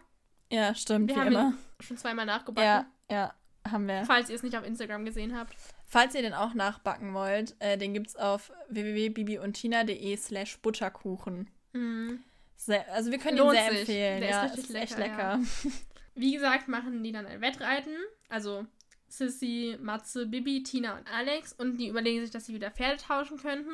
ja, 0.50 0.74
stimmt, 0.74 1.08
Wir 1.08 1.16
wie 1.16 1.20
haben 1.20 1.26
immer. 1.28 1.40
ihn 1.48 1.58
schon 1.80 1.96
zweimal 1.96 2.26
nachgebacken. 2.26 2.64
Ja, 2.64 2.86
ja, 3.10 3.34
haben 3.70 3.86
wir. 3.88 4.04
Falls 4.04 4.28
ihr 4.30 4.36
es 4.36 4.42
nicht 4.42 4.56
auf 4.56 4.64
Instagram 4.66 5.04
gesehen 5.04 5.36
habt. 5.36 5.54
Falls 5.90 6.14
ihr 6.14 6.20
den 6.22 6.34
auch 6.34 6.52
nachbacken 6.52 7.14
wollt, 7.14 7.56
äh, 7.60 7.78
den 7.78 7.94
gibt's 7.94 8.14
auf 8.14 8.52
www.bibiundtina.de 8.68 10.16
slash 10.16 10.58
Butterkuchen. 10.60 11.48
Mhm. 11.78 12.24
Sehr, 12.56 12.92
also 12.92 13.10
wir 13.10 13.18
können 13.18 13.38
Lohnt 13.38 13.54
ihn 13.54 13.60
sehr 13.60 13.70
sich. 13.70 13.80
empfehlen. 13.80 14.20
Der 14.20 14.30
ist 14.30 14.34
ja, 14.34 14.42
richtig 14.42 14.64
ist 14.64 14.74
echt 14.74 14.98
lecker, 14.98 15.38
lecker. 15.38 15.72
Wie 16.14 16.32
gesagt, 16.32 16.68
machen 16.68 17.02
die 17.04 17.12
dann 17.12 17.26
ein 17.26 17.40
Wettreiten. 17.40 17.94
Also 18.28 18.66
Sissy, 19.06 19.78
Matze, 19.80 20.26
Bibi, 20.26 20.62
Tina 20.64 20.98
und 20.98 21.06
Alex. 21.12 21.52
Und 21.52 21.78
die 21.78 21.88
überlegen 21.88 22.20
sich, 22.20 22.30
dass 22.30 22.46
sie 22.46 22.54
wieder 22.54 22.70
Pferde 22.70 23.00
tauschen 23.00 23.38
könnten. 23.38 23.70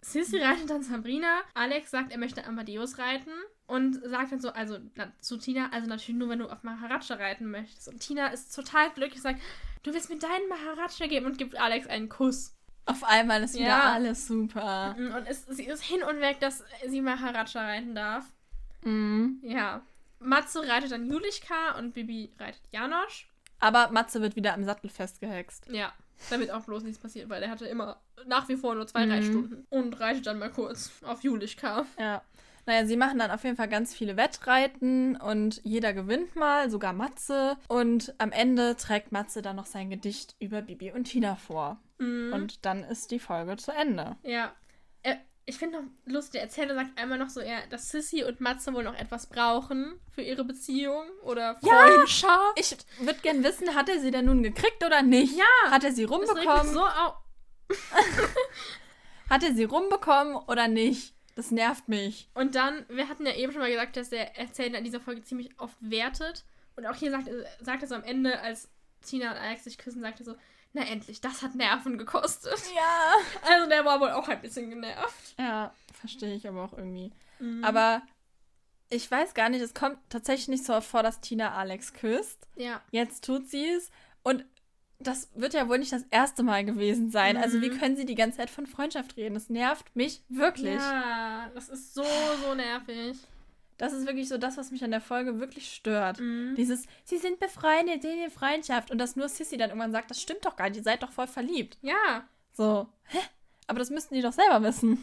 Sissy 0.00 0.38
reitet 0.38 0.70
dann 0.70 0.82
Sabrina. 0.82 1.42
Alex 1.54 1.90
sagt, 1.90 2.10
er 2.10 2.18
möchte 2.18 2.44
Amadeus 2.44 2.98
reiten. 2.98 3.30
Und 3.66 4.02
sagt 4.04 4.32
dann 4.32 4.40
so, 4.40 4.50
also 4.50 4.78
na, 4.96 5.12
zu 5.20 5.36
Tina, 5.36 5.70
also 5.70 5.86
natürlich 5.86 6.18
nur, 6.18 6.28
wenn 6.28 6.40
du 6.40 6.48
auf 6.48 6.62
Maharaja 6.62 7.16
reiten 7.16 7.50
möchtest. 7.50 7.88
Und 7.88 8.00
Tina 8.00 8.28
ist 8.28 8.54
total 8.54 8.90
glücklich 8.90 9.16
und 9.16 9.22
sagt, 9.22 9.40
du 9.82 9.92
willst 9.92 10.10
mir 10.10 10.18
deinen 10.18 10.48
Maharaja 10.48 11.06
geben 11.06 11.26
und 11.26 11.38
gibt 11.38 11.56
Alex 11.56 11.86
einen 11.86 12.08
Kuss. 12.08 12.54
Auf 12.84 13.04
einmal 13.04 13.42
ist 13.42 13.54
wieder 13.54 13.66
Ja. 13.66 13.92
alles 13.92 14.26
super. 14.26 14.94
Und 14.98 15.26
es, 15.28 15.46
sie 15.46 15.64
ist 15.64 15.82
hin 15.82 16.02
und 16.02 16.20
weg, 16.20 16.40
dass 16.40 16.64
sie 16.88 17.00
Maharaja 17.00 17.60
reiten 17.60 17.94
darf. 17.94 18.24
Mhm. 18.82 19.38
Ja. 19.42 19.82
Matze 20.18 20.66
reitet 20.68 20.92
dann 20.92 21.08
Julichka 21.10 21.76
und 21.78 21.94
Bibi 21.94 22.32
reitet 22.38 22.62
Janosch. 22.70 23.28
Aber 23.60 23.90
Matze 23.90 24.20
wird 24.20 24.34
wieder 24.36 24.54
am 24.54 24.64
Sattel 24.64 24.90
festgehext. 24.90 25.66
Ja, 25.70 25.92
damit 26.30 26.50
auch 26.50 26.64
bloß 26.64 26.82
nichts 26.82 27.00
passiert, 27.00 27.28
weil 27.28 27.42
er 27.42 27.50
hatte 27.50 27.66
immer 27.66 28.00
nach 28.26 28.48
wie 28.48 28.56
vor 28.56 28.74
nur 28.74 28.86
zwei 28.86 29.06
Mhm. 29.06 29.12
Reitstunden. 29.12 29.66
Und 29.70 30.00
reitet 30.00 30.26
dann 30.26 30.38
mal 30.38 30.50
kurz 30.50 30.90
auf 31.02 31.22
Julichka. 31.22 31.86
Ja. 31.98 32.22
Naja, 32.66 32.86
sie 32.86 32.96
machen 32.96 33.18
dann 33.18 33.30
auf 33.32 33.42
jeden 33.44 33.56
Fall 33.56 33.68
ganz 33.68 33.92
viele 33.94 34.16
Wettreiten 34.16 35.16
und 35.16 35.60
jeder 35.64 35.92
gewinnt 35.92 36.36
mal, 36.36 36.70
sogar 36.70 36.92
Matze. 36.92 37.56
Und 37.68 38.14
am 38.18 38.30
Ende 38.32 38.76
trägt 38.76 39.10
Matze 39.12 39.42
dann 39.42 39.56
noch 39.56 39.66
sein 39.66 39.90
Gedicht 39.90 40.36
über 40.38 40.62
Bibi 40.62 40.92
und 40.92 41.04
Tina 41.04 41.34
vor. 41.36 41.78
Mhm. 41.98 42.32
Und 42.32 42.64
dann 42.64 42.84
ist 42.84 43.10
die 43.10 43.18
Folge 43.18 43.56
zu 43.56 43.72
Ende. 43.72 44.16
ja. 44.22 44.52
Er, 45.04 45.18
ich 45.44 45.58
finde 45.58 45.78
noch 45.82 45.88
lustig, 46.06 46.34
der 46.34 46.42
Erzähler 46.42 46.76
sagt 46.76 46.96
einmal 46.96 47.18
noch 47.18 47.28
so, 47.28 47.40
eher, 47.40 47.66
dass 47.70 47.88
Sissy 47.90 48.22
und 48.22 48.40
Matze 48.40 48.72
wohl 48.72 48.84
noch 48.84 48.94
etwas 48.94 49.26
brauchen 49.26 49.98
für 50.12 50.22
ihre 50.22 50.44
Beziehung 50.44 51.04
oder 51.24 51.56
Ja! 51.62 51.70
Freundschaft. 51.72 52.54
Ich 52.54 52.76
würde 53.00 53.18
gern 53.22 53.42
wissen, 53.42 53.74
hat 53.74 53.88
er 53.88 53.98
sie 53.98 54.12
denn 54.12 54.26
nun 54.26 54.44
gekriegt 54.44 54.84
oder 54.86 55.02
nicht? 55.02 55.36
Ja! 55.36 55.70
Hat 55.72 55.82
er 55.82 55.90
sie 55.90 56.04
Das 56.04 56.12
rumbekommen? 56.12 56.72
so 56.72 56.84
au 56.84 57.14
Hat 59.30 59.42
er 59.42 59.54
sie 59.54 59.64
rumbekommen 59.64 60.36
oder 60.36 60.68
nicht? 60.68 61.14
Das 61.34 61.50
nervt 61.50 61.88
mich. 61.88 62.28
Und 62.34 62.54
dann, 62.54 62.84
wir 62.88 63.08
hatten 63.08 63.26
ja 63.26 63.34
eben 63.34 63.52
schon 63.52 63.60
mal 63.62 63.70
gesagt, 63.70 63.96
dass 63.96 64.10
der 64.10 64.36
Erzähler 64.38 64.78
in 64.78 64.84
dieser 64.84 65.00
Folge 65.00 65.22
ziemlich 65.22 65.58
oft 65.58 65.76
wertet. 65.80 66.44
Und 66.76 66.86
auch 66.86 66.94
hier 66.94 67.10
sagt, 67.10 67.28
sagt 67.60 67.82
er 67.82 67.88
so 67.88 67.94
am 67.94 68.04
Ende, 68.04 68.40
als 68.40 68.68
Tina 69.02 69.32
und 69.32 69.38
Alex 69.38 69.64
sich 69.64 69.78
küssen, 69.78 70.00
sagt 70.00 70.20
er 70.20 70.26
so, 70.26 70.34
na 70.74 70.82
endlich, 70.86 71.20
das 71.20 71.42
hat 71.42 71.54
Nerven 71.54 71.98
gekostet. 71.98 72.60
Ja. 72.74 73.14
Also 73.50 73.68
der 73.68 73.84
war 73.84 74.00
wohl 74.00 74.10
auch 74.10 74.28
ein 74.28 74.40
bisschen 74.40 74.70
genervt. 74.70 75.34
Ja, 75.38 75.74
verstehe 75.92 76.34
ich 76.34 76.48
aber 76.48 76.64
auch 76.64 76.72
irgendwie. 76.72 77.12
Mhm. 77.40 77.62
Aber 77.64 78.02
ich 78.88 79.10
weiß 79.10 79.34
gar 79.34 79.48
nicht, 79.48 79.60
es 79.62 79.74
kommt 79.74 79.98
tatsächlich 80.08 80.48
nicht 80.48 80.64
so 80.64 80.74
oft 80.74 80.88
vor, 80.88 81.02
dass 81.02 81.20
Tina 81.20 81.54
Alex 81.54 81.92
küsst. 81.92 82.46
ja. 82.56 82.80
Jetzt 82.90 83.24
tut 83.24 83.48
sie 83.48 83.68
es. 83.68 83.90
Und 84.22 84.44
das 85.06 85.30
wird 85.34 85.54
ja 85.54 85.68
wohl 85.68 85.78
nicht 85.78 85.92
das 85.92 86.04
erste 86.10 86.42
Mal 86.42 86.64
gewesen 86.64 87.10
sein. 87.10 87.36
Also 87.36 87.60
wie 87.60 87.70
Mhm. 87.70 87.78
können 87.78 87.96
sie 87.96 88.04
die 88.06 88.14
ganze 88.14 88.38
Zeit 88.38 88.50
von 88.50 88.66
Freundschaft 88.66 89.16
reden? 89.16 89.34
Das 89.34 89.48
nervt 89.50 89.94
mich 89.96 90.22
wirklich. 90.28 90.74
Ja, 90.74 91.50
das 91.54 91.68
ist 91.68 91.94
so, 91.94 92.04
so 92.44 92.54
nervig. 92.54 93.16
Das 93.78 93.92
ist 93.92 94.06
wirklich 94.06 94.28
so 94.28 94.38
das, 94.38 94.56
was 94.56 94.70
mich 94.70 94.84
an 94.84 94.90
der 94.92 95.00
Folge 95.00 95.40
wirklich 95.40 95.72
stört. 95.74 96.20
Mhm. 96.20 96.54
Dieses, 96.56 96.86
sie 97.04 97.18
sind 97.18 97.40
befreundet, 97.40 98.04
in 98.04 98.30
Freundschaft. 98.30 98.90
Und 98.90 98.98
dass 98.98 99.16
nur 99.16 99.28
Sissy 99.28 99.56
dann 99.56 99.70
irgendwann 99.70 99.92
sagt, 99.92 100.10
das 100.10 100.20
stimmt 100.22 100.44
doch 100.44 100.56
gar 100.56 100.68
nicht, 100.68 100.76
ihr 100.78 100.82
seid 100.84 101.02
doch 101.02 101.10
voll 101.12 101.26
verliebt. 101.26 101.78
Ja. 101.82 102.28
So, 102.52 102.86
hä? 103.04 103.18
Aber 103.66 103.78
das 103.78 103.90
müssten 103.90 104.14
die 104.14 104.20
doch 104.22 104.32
selber 104.32 104.62
wissen. 104.62 105.02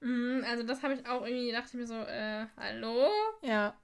Mhm, 0.00 0.44
also 0.48 0.62
das 0.62 0.82
habe 0.82 0.94
ich 0.94 1.06
auch 1.06 1.24
irgendwie, 1.26 1.52
dachte 1.52 1.68
ich 1.68 1.74
mir 1.74 1.86
so, 1.86 1.94
äh, 1.94 2.46
hallo? 2.56 3.08
Ja. 3.42 3.74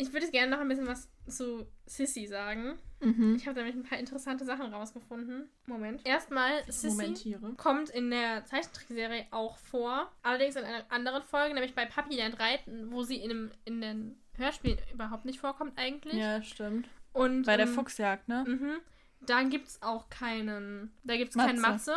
Ich 0.00 0.12
würde 0.14 0.30
gerne 0.30 0.50
noch 0.50 0.60
ein 0.60 0.68
bisschen 0.68 0.86
was 0.86 1.10
zu 1.28 1.66
Sissy 1.86 2.26
sagen. 2.26 2.78
Mhm. 3.00 3.36
Ich 3.36 3.46
habe 3.46 3.58
nämlich 3.58 3.76
ein 3.76 3.82
paar 3.82 3.98
interessante 3.98 4.44
Sachen 4.44 4.72
rausgefunden. 4.72 5.50
Moment. 5.66 6.06
Erstmal, 6.06 6.64
Sissy 6.68 6.88
Momentiere. 6.88 7.52
kommt 7.56 7.90
in 7.90 8.10
der 8.10 8.44
Zeichentrickserie 8.46 9.26
auch 9.30 9.58
vor. 9.58 10.10
Allerdings 10.22 10.56
in 10.56 10.64
einer 10.64 10.84
anderen 10.90 11.22
Folge, 11.22 11.54
nämlich 11.54 11.74
bei 11.74 11.84
Papi 11.84 12.16
lernt 12.16 12.40
reiten, 12.40 12.90
wo 12.90 13.02
sie 13.02 13.16
in, 13.16 13.28
dem, 13.28 13.50
in 13.64 13.80
den 13.80 14.20
Hörspielen 14.36 14.78
überhaupt 14.92 15.26
nicht 15.26 15.38
vorkommt 15.38 15.74
eigentlich. 15.76 16.14
Ja, 16.14 16.42
stimmt. 16.42 16.88
Und, 17.12 17.44
Bei 17.44 17.56
der 17.56 17.66
ähm, 17.66 17.74
Fuchsjagd, 17.74 18.28
ne? 18.28 18.44
Mhm. 18.46 18.80
Da 19.26 19.42
gibt 19.42 19.68
es 19.68 19.82
auch 19.82 20.08
keinen. 20.08 20.92
Da 21.04 21.16
gibt 21.16 21.30
es 21.30 21.36
Matze. 21.36 21.48
keinen 21.48 21.60
Matze. 21.60 21.94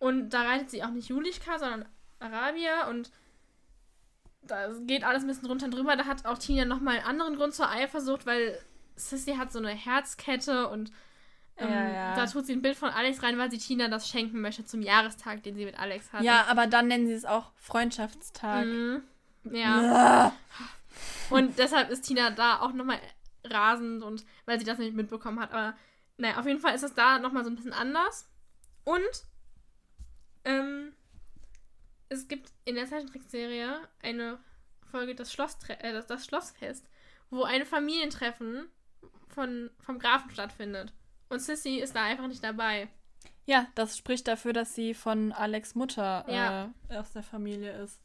Und 0.00 0.30
da 0.30 0.42
reitet 0.42 0.70
sie 0.70 0.82
auch 0.82 0.90
nicht 0.90 1.08
Julika, 1.08 1.58
sondern 1.58 1.84
Arabia. 2.18 2.88
Und 2.88 3.12
da 4.42 4.68
geht 4.86 5.04
alles 5.04 5.22
ein 5.22 5.28
bisschen 5.28 5.46
drunter 5.46 5.66
und 5.66 5.74
drüber. 5.74 5.96
Da 5.96 6.04
hat 6.04 6.26
auch 6.26 6.38
Tina 6.38 6.64
nochmal 6.64 6.96
einen 6.98 7.06
anderen 7.06 7.36
Grund 7.36 7.54
zur 7.54 7.70
Eifersucht, 7.70 8.26
weil 8.26 8.58
Sissy 8.96 9.34
hat 9.36 9.52
so 9.52 9.58
eine 9.58 9.70
Herzkette 9.70 10.68
und 10.68 10.90
ähm, 11.56 11.68
Ja, 11.70 11.88
ja. 11.88 12.14
da 12.16 12.26
tut 12.26 12.46
sie 12.46 12.54
ein 12.54 12.62
Bild 12.62 12.76
von 12.76 12.90
Alex 12.90 13.22
rein, 13.22 13.38
weil 13.38 13.50
sie 13.50 13.58
Tina 13.58 13.88
das 13.88 14.08
schenken 14.08 14.40
möchte 14.40 14.64
zum 14.64 14.82
Jahrestag, 14.82 15.42
den 15.42 15.56
sie 15.56 15.64
mit 15.64 15.78
Alex 15.78 16.12
hat. 16.12 16.22
Ja, 16.22 16.46
aber 16.48 16.66
dann 16.66 16.88
nennen 16.88 17.06
sie 17.06 17.12
es 17.12 17.24
auch 17.24 17.52
Freundschaftstag. 17.56 18.66
Mhm. 18.66 19.02
Ja. 19.50 20.32
Und 21.30 21.58
deshalb 21.58 21.90
ist 21.90 22.02
Tina 22.02 22.30
da 22.30 22.60
auch 22.60 22.72
nochmal 22.72 22.98
rasend 23.44 24.02
und 24.02 24.24
weil 24.44 24.58
sie 24.58 24.64
das 24.64 24.78
nicht 24.78 24.94
mitbekommen 24.94 25.40
hat. 25.40 25.52
Aber 25.52 25.74
naja, 26.16 26.38
auf 26.38 26.46
jeden 26.46 26.60
Fall 26.60 26.74
ist 26.74 26.82
es 26.84 26.94
da 26.94 27.18
nochmal 27.18 27.44
so 27.44 27.50
ein 27.50 27.56
bisschen 27.56 27.72
anders. 27.72 28.28
Und 28.84 29.00
ähm, 30.44 30.92
es 32.12 32.28
gibt 32.28 32.52
in 32.64 32.74
der 32.76 32.86
Zeichentrickserie 32.86 33.76
eine 34.02 34.38
Folge 34.90 35.14
das, 35.14 35.32
Schlosstre 35.32 35.78
äh, 35.80 35.92
das, 35.92 36.06
das 36.06 36.24
Schlossfest, 36.26 36.86
wo 37.30 37.44
ein 37.44 37.64
Familientreffen 37.64 38.66
von, 39.28 39.70
vom 39.80 39.98
Grafen 39.98 40.30
stattfindet. 40.30 40.92
Und 41.28 41.40
Sissy 41.40 41.76
ist 41.78 41.96
da 41.96 42.04
einfach 42.04 42.28
nicht 42.28 42.44
dabei. 42.44 42.88
Ja, 43.46 43.66
das 43.74 43.96
spricht 43.96 44.28
dafür, 44.28 44.52
dass 44.52 44.74
sie 44.74 44.94
von 44.94 45.32
Alex 45.32 45.74
Mutter 45.74 46.24
Ja. 46.28 46.72
äh, 46.88 46.96
aus 46.98 47.12
der 47.12 47.22
Familie 47.22 47.72
ist. 47.82 47.98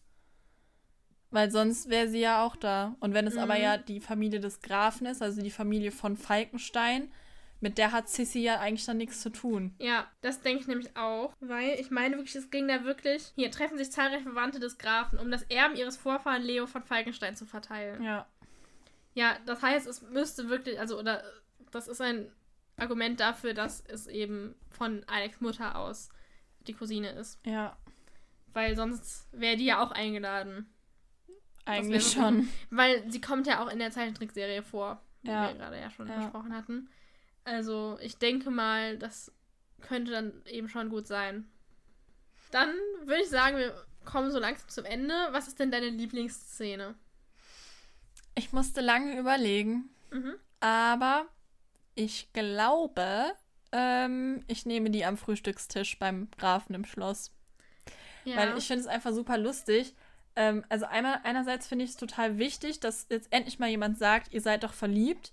Weil 1.29 1.51
sonst 1.51 1.89
wäre 1.89 2.07
sie 2.07 2.21
ja 2.21 2.43
auch 2.45 2.55
da. 2.55 2.95
Und 3.01 3.13
wenn 3.13 3.27
es 3.27 3.33
Mhm. 3.35 3.41
aber 3.41 3.57
ja 3.57 3.77
die 3.77 3.99
Familie 3.99 4.39
des 4.39 4.61
Grafen 4.61 5.05
ist, 5.05 5.21
also 5.21 5.41
die 5.41 5.51
Familie 5.51 5.91
von 5.91 6.15
Falkenstein, 6.15 7.11
mit 7.59 7.77
der 7.77 7.91
hat 7.91 8.07
Sissy 8.09 8.39
ja 8.39 8.59
eigentlich 8.59 8.85
dann 8.85 8.97
nichts 8.97 9.21
zu 9.21 9.29
tun. 9.31 9.73
Ja, 9.79 10.07
das 10.21 10.41
denke 10.41 10.61
ich 10.61 10.67
nämlich 10.67 10.95
auch. 10.95 11.33
Weil 11.39 11.79
ich 11.79 11.89
meine 11.91 12.17
wirklich, 12.17 12.35
es 12.35 12.49
ging 12.51 12.67
da 12.67 12.83
wirklich. 12.83 13.31
Hier 13.35 13.49
treffen 13.51 13.77
sich 13.77 13.91
zahlreiche 13.91 14.23
Verwandte 14.23 14.59
des 14.59 14.77
Grafen, 14.77 15.17
um 15.19 15.31
das 15.31 15.43
Erben 15.43 15.75
ihres 15.75 15.97
Vorfahren 15.97 16.43
Leo 16.43 16.67
von 16.67 16.83
Falkenstein 16.83 17.35
zu 17.35 17.45
verteilen. 17.45 18.03
Ja. 18.03 18.27
Ja, 19.15 19.35
das 19.45 19.63
heißt, 19.63 19.87
es 19.87 20.01
müsste 20.03 20.49
wirklich, 20.49 20.79
also, 20.79 20.99
oder 20.99 21.23
das 21.71 21.87
ist 21.87 22.01
ein 22.01 22.31
Argument 22.77 23.19
dafür, 23.19 23.55
dass 23.55 23.81
es 23.87 24.05
eben 24.05 24.53
von 24.69 25.03
Alex 25.07 25.41
Mutter 25.41 25.75
aus 25.75 26.09
die 26.67 26.73
Cousine 26.73 27.09
ist. 27.11 27.39
Ja, 27.45 27.75
Weil 28.53 28.75
sonst 28.75 29.27
wäre 29.31 29.55
die 29.57 29.65
ja 29.65 29.81
auch 29.83 29.91
eingeladen. 29.91 30.71
eigentlich 31.65 32.11
schon. 32.11 32.47
Weil 32.69 33.09
sie 33.11 33.19
kommt 33.19 33.47
ja 33.47 33.63
auch 33.63 33.69
in 33.71 33.79
der 33.79 33.91
Zeichentrickserie 33.91 34.61
vor, 34.61 35.01
die 35.23 35.29
Ja. 35.29 35.47
wir 35.49 35.55
gerade 35.55 35.79
ja 35.79 35.89
schon 35.89 36.07
Ja. 36.07 36.17
besprochen 36.19 36.53
hatten. 36.55 36.89
Also 37.47 37.97
ich 38.01 38.17
denke 38.17 38.51
mal, 38.51 38.97
das 38.97 39.31
könnte 39.81 40.11
dann 40.11 40.41
eben 40.47 40.67
schon 40.67 40.89
gut 40.89 41.07
sein. 41.07 41.49
Dann 42.51 42.69
würde 43.05 43.21
ich 43.23 43.29
sagen, 43.29 43.55
wir 43.57 43.73
kommen 44.03 44.31
so 44.31 44.39
langsam 44.39 44.67
zum 44.67 44.83
Ende. 44.83 45.13
Was 45.31 45.47
ist 45.47 45.57
denn 45.59 45.71
deine 45.71 45.87
Lieblingsszene? 45.89 46.95
Ich 48.35 48.51
musste 48.51 48.81
lange 48.81 49.17
überlegen, 49.17 49.89
Mhm. 50.11 50.35
aber 50.59 51.25
ich 51.95 52.31
glaube, 52.33 53.31
ähm, 53.71 54.43
ich 54.47 54.65
nehme 54.65 54.89
die 54.89 55.05
am 55.05 55.17
Frühstückstisch 55.17 55.97
beim 55.99 56.29
Grafen 56.37 56.75
im 56.75 56.83
Schloss. 56.85 57.31
Ja. 58.25 58.35
Weil 58.37 58.57
ich 58.57 58.67
finde 58.67 58.81
es 58.81 58.87
einfach 58.87 59.13
super 59.13 59.37
lustig. 59.37 59.95
Ähm, 60.35 60.65
also 60.67 60.85
einmal, 60.85 61.21
einerseits 61.23 61.65
finde 61.67 61.85
ich 61.85 61.91
es 61.91 61.97
total 61.97 62.37
wichtig, 62.37 62.81
dass 62.81 63.07
jetzt 63.09 63.31
endlich 63.31 63.57
mal 63.57 63.69
jemand 63.69 63.97
sagt, 63.97 64.33
ihr 64.33 64.41
seid 64.41 64.63
doch 64.63 64.73
verliebt 64.73 65.31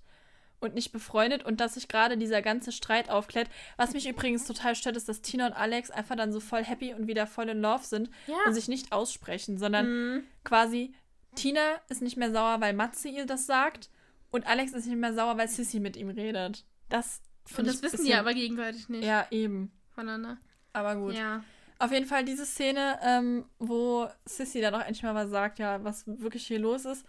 und 0.61 0.74
nicht 0.74 0.92
befreundet 0.92 1.44
und 1.44 1.61
dass 1.61 1.74
sich 1.74 1.88
gerade 1.88 2.16
dieser 2.16 2.40
ganze 2.42 2.72
Streit 2.72 3.11
aufklärt. 3.11 3.48
Was 3.76 3.92
mich 3.92 4.09
übrigens 4.09 4.46
total 4.46 4.74
stört, 4.74 4.96
ist, 4.96 5.09
dass 5.09 5.20
Tina 5.20 5.46
und 5.46 5.52
Alex 5.52 5.90
einfach 5.90 6.16
dann 6.16 6.32
so 6.32 6.40
voll 6.40 6.64
happy 6.64 6.94
und 6.94 7.07
wieder 7.07 7.26
voll 7.26 7.48
in 7.50 7.61
Love 7.61 7.84
sind 7.84 8.11
ja. 8.26 8.34
und 8.46 8.55
sich 8.55 8.68
nicht 8.68 8.92
aussprechen, 8.92 9.59
sondern 9.59 9.86
Mhm. 9.86 10.24
quasi 10.44 10.94
Tina 11.34 11.61
ist 11.88 12.00
nicht 12.00 12.16
mehr 12.16 12.30
sauer, 12.32 12.61
weil 12.61 12.72
Matze 12.74 13.09
ihr 13.09 13.26
das 13.26 13.46
sagt 13.46 13.90
und 14.30 14.46
Alex 14.46 14.72
ist 14.72 14.86
nicht 14.86 14.96
mehr 14.98 15.12
sauer, 15.14 15.36
weil 15.36 15.48
Sissy 15.48 15.80
mit 15.80 15.96
ihm 15.96 16.09
redet. 16.09 16.64
Das 16.88 17.20
Und 17.59 17.66
das 17.66 17.82
wissen 17.82 17.90
bisschen- 17.92 18.07
die 18.07 18.14
aber 18.14 18.32
gegenseitig 18.34 18.88
nicht 18.88 19.05
Ja, 19.05 19.26
eben. 19.30 19.70
voneinander. 19.94 20.38
Aber 20.72 20.96
gut. 20.96 21.14
Ja. 21.14 21.44
Auf 21.78 21.90
jeden 21.92 22.07
Fall 22.07 22.24
diese 22.24 22.46
Szene, 22.46 22.98
ähm, 23.02 23.44
wo 23.59 24.09
Sissy 24.24 24.61
dann 24.61 24.74
auch 24.74 24.80
endlich 24.80 25.02
mal 25.02 25.14
was 25.14 25.28
sagt, 25.30 25.59
ja, 25.59 25.82
was 25.84 26.05
wirklich 26.07 26.46
hier 26.46 26.61
los 26.61 26.84
ist. 26.84 27.05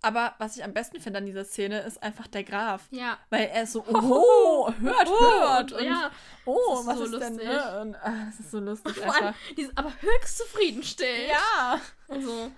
Aber 0.00 0.34
was 0.38 0.56
ich 0.56 0.62
am 0.64 0.72
besten 0.72 1.00
finde 1.00 1.18
an 1.18 1.26
dieser 1.26 1.44
Szene, 1.44 1.80
ist 1.80 2.00
einfach 2.02 2.28
der 2.28 2.44
Graf. 2.44 2.82
Ja. 2.90 3.18
Weil 3.30 3.46
er 3.52 3.64
ist 3.64 3.72
so, 3.72 3.84
oh, 3.88 4.72
hört, 4.80 5.08
hört. 5.08 5.72
Und, 5.72 5.84
ja. 5.84 6.10
oh, 6.44 6.78
ist 6.80 6.86
was 6.86 6.98
so 6.98 7.04
ist 7.04 7.12
denn? 7.20 7.32
lustig. 7.34 7.48
Ne? 7.48 7.80
Und, 7.80 7.94
ah, 7.96 8.12
das 8.30 8.40
ist 8.40 8.50
so 8.52 8.60
lustig 8.60 8.94
Vor 8.96 9.14
allem, 9.14 9.34
die 9.56 9.62
ist 9.62 9.72
aber 9.76 9.92
höchst 10.00 10.38
zufriedenstellend. 10.38 11.30
Ja. 11.30 11.80
Also, 12.08 12.50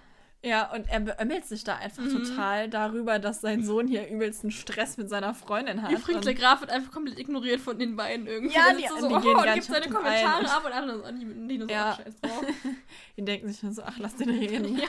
Ja, 0.43 0.73
und 0.73 0.89
er 0.89 1.01
beömmelt 1.01 1.45
sich 1.45 1.65
da 1.65 1.77
einfach 1.77 2.03
Mhm. 2.03 2.25
total 2.25 2.69
darüber, 2.71 3.19
dass 3.19 3.43
sein 3.43 3.63
Sohn 3.63 3.87
hier 3.87 4.09
übelsten 4.09 4.51
Stress 4.51 4.97
mit 4.97 5.11
seiner 5.11 5.35
Freundin 5.35 5.83
hat. 5.83 5.93
übrigens, 5.93 6.25
der 6.25 6.33
Graf 6.35 6.61
wird 6.63 6.71
einfach 6.71 6.93
komplett 6.93 7.19
ignoriert 7.19 7.61
von 7.61 7.79
den 7.79 7.95
beiden 7.97 8.27
irgendwie. 8.27 8.55
Ja, 8.55 8.73
die- 8.73 8.83
die 8.83 8.89
so, 9.01 9.09
gehen 9.09 9.17
oh, 9.19 9.35
gar 9.35 9.49
und 9.49 9.55
gibt 9.55 9.67
seine 9.67 9.89
Kommentare 9.91 10.39
ein. 10.41 10.47
ab 10.47 10.65
und 10.65 10.73
andere 10.73 10.99
so, 11.05 11.13
die, 11.13 11.47
die 11.47 11.59
nur 11.59 11.69
so, 11.69 11.73
Ja. 11.75 11.95
scheiß 11.95 12.21
drauf. 12.23 12.43
die 13.19 13.25
denken 13.25 13.49
sich 13.49 13.63
nur 13.63 13.73
so, 13.73 13.83
ach, 13.83 13.99
lass 13.99 14.17
den 14.17 14.31
reden. 14.31 14.79
ja. 14.79 14.89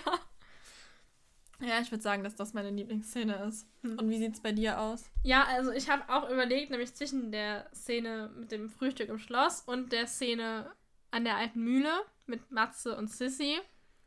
Ja, 1.61 1.79
ich 1.79 1.91
würde 1.91 2.01
sagen, 2.01 2.23
dass 2.23 2.35
das 2.35 2.53
meine 2.53 2.71
Lieblingsszene 2.71 3.35
ist. 3.45 3.67
Hm. 3.81 3.99
Und 3.99 4.09
wie 4.09 4.17
sieht's 4.17 4.41
bei 4.41 4.51
dir 4.51 4.79
aus? 4.79 5.09
Ja, 5.23 5.43
also 5.43 5.71
ich 5.71 5.89
habe 5.89 6.03
auch 6.09 6.29
überlegt, 6.29 6.71
nämlich 6.71 6.93
zwischen 6.95 7.31
der 7.31 7.69
Szene 7.73 8.31
mit 8.35 8.51
dem 8.51 8.69
Frühstück 8.69 9.09
im 9.09 9.19
Schloss 9.19 9.61
und 9.61 9.91
der 9.91 10.07
Szene 10.07 10.71
an 11.11 11.23
der 11.23 11.35
alten 11.35 11.61
Mühle 11.63 11.91
mit 12.25 12.51
Matze 12.51 12.97
und 12.97 13.09
Sissy. 13.09 13.59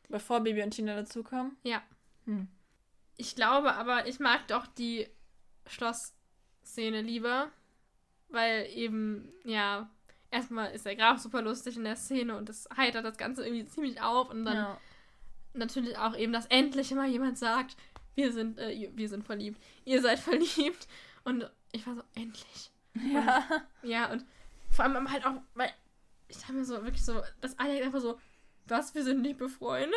Bevor 0.08 0.40
Baby 0.40 0.62
und 0.62 0.72
Tina 0.72 0.96
dazukommen? 0.96 1.56
Ja. 1.62 1.82
Hm. 2.24 2.48
Ich 3.16 3.36
glaube 3.36 3.74
aber, 3.74 4.06
ich 4.08 4.18
mag 4.18 4.48
doch 4.48 4.66
die 4.66 5.06
Schlussszene 5.66 7.02
lieber, 7.02 7.50
weil 8.28 8.66
eben, 8.74 9.32
ja, 9.44 9.88
erstmal 10.30 10.72
ist 10.72 10.84
der 10.84 10.96
Graf 10.96 11.20
super 11.20 11.42
lustig 11.42 11.76
in 11.76 11.84
der 11.84 11.96
Szene 11.96 12.36
und 12.36 12.48
das 12.48 12.68
heitert 12.76 13.04
das 13.04 13.16
Ganze 13.16 13.44
irgendwie 13.46 13.66
ziemlich 13.66 14.00
auf 14.00 14.30
und 14.30 14.44
dann 14.44 14.56
Ja. 14.56 14.80
Natürlich 15.54 15.96
auch 15.98 16.16
eben, 16.16 16.32
dass 16.32 16.46
endlich 16.46 16.90
mal 16.92 17.08
jemand 17.08 17.38
sagt, 17.38 17.76
wir 18.14 18.32
sind, 18.32 18.58
äh, 18.58 18.90
wir 18.94 19.08
sind 19.08 19.24
verliebt, 19.24 19.60
ihr 19.84 20.00
seid 20.02 20.18
verliebt 20.20 20.86
und 21.24 21.50
ich 21.72 21.86
war 21.86 21.94
so, 21.96 22.02
endlich. 22.14 22.70
ja. 23.12 23.44
Ja, 23.82 24.12
und 24.12 24.24
vor 24.70 24.84
allem 24.84 25.10
halt 25.10 25.24
auch, 25.26 25.34
weil 25.54 25.70
ich 26.28 26.38
dachte 26.38 26.52
mir 26.52 26.64
so, 26.64 26.82
wirklich 26.82 27.04
so, 27.04 27.22
dass 27.40 27.58
Alex 27.58 27.84
einfach 27.86 28.00
so, 28.00 28.18
was, 28.66 28.94
wir 28.94 29.02
sind 29.04 29.22
nicht 29.22 29.38
befreundet? 29.38 29.94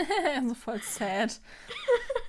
so 0.46 0.54
voll 0.54 0.80
sad. 0.82 1.40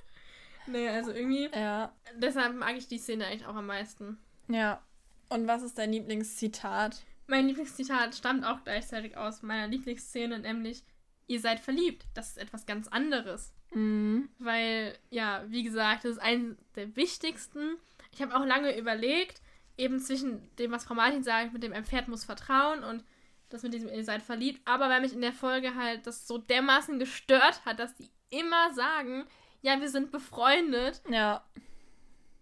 Nee, 0.66 0.86
also 0.88 1.12
irgendwie, 1.12 1.48
Ja. 1.54 1.92
deshalb 2.16 2.54
mag 2.54 2.76
ich 2.76 2.86
die 2.88 2.98
Szene 2.98 3.24
eigentlich 3.26 3.46
auch 3.46 3.54
am 3.54 3.66
meisten. 3.66 4.18
Ja. 4.48 4.82
Und 5.30 5.46
was 5.46 5.62
ist 5.62 5.78
dein 5.78 5.92
Lieblingszitat? 5.92 7.02
Mein 7.26 7.46
Lieblingszitat 7.48 8.14
stammt 8.14 8.44
auch 8.44 8.62
gleichzeitig 8.64 9.16
aus 9.16 9.42
meiner 9.42 9.66
Lieblingsszene, 9.68 10.38
nämlich, 10.40 10.82
ihr 11.28 11.40
seid 11.40 11.60
verliebt. 11.60 12.04
Das 12.14 12.30
ist 12.30 12.38
etwas 12.38 12.66
ganz 12.66 12.88
anderes. 12.88 13.52
Mhm. 13.72 14.28
Weil, 14.38 14.98
ja, 15.10 15.44
wie 15.48 15.62
gesagt, 15.62 16.04
das 16.04 16.12
ist 16.12 16.18
eines 16.18 16.56
der 16.74 16.96
wichtigsten. 16.96 17.76
Ich 18.12 18.20
habe 18.22 18.34
auch 18.36 18.44
lange 18.44 18.76
überlegt, 18.76 19.40
eben 19.76 20.00
zwischen 20.00 20.40
dem, 20.56 20.72
was 20.72 20.84
Frau 20.84 20.94
Martin 20.94 21.22
sagt, 21.22 21.52
mit 21.52 21.62
dem 21.62 21.72
ein 21.72 21.84
Pferd 21.84 22.08
muss 22.08 22.24
vertrauen 22.24 22.82
und 22.82 23.04
das 23.50 23.62
mit 23.62 23.72
diesem, 23.72 23.88
ihr 23.88 24.04
seid 24.04 24.22
verliebt. 24.22 24.60
Aber 24.64 24.88
weil 24.88 25.00
mich 25.00 25.12
in 25.12 25.20
der 25.20 25.32
Folge 25.32 25.74
halt 25.74 26.06
das 26.06 26.26
so 26.26 26.38
dermaßen 26.38 26.98
gestört 26.98 27.64
hat, 27.64 27.78
dass 27.78 27.94
die 27.94 28.10
immer 28.30 28.74
sagen, 28.74 29.24
ja, 29.62 29.80
wir 29.80 29.88
sind 29.88 30.10
befreundet, 30.10 31.00
Ja. 31.08 31.44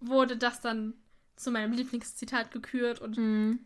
wurde 0.00 0.36
das 0.36 0.60
dann 0.60 0.94
zu 1.36 1.50
meinem 1.50 1.72
Lieblingszitat 1.72 2.50
gekürt 2.50 3.00
und 3.00 3.16
Mhm. 3.18 3.58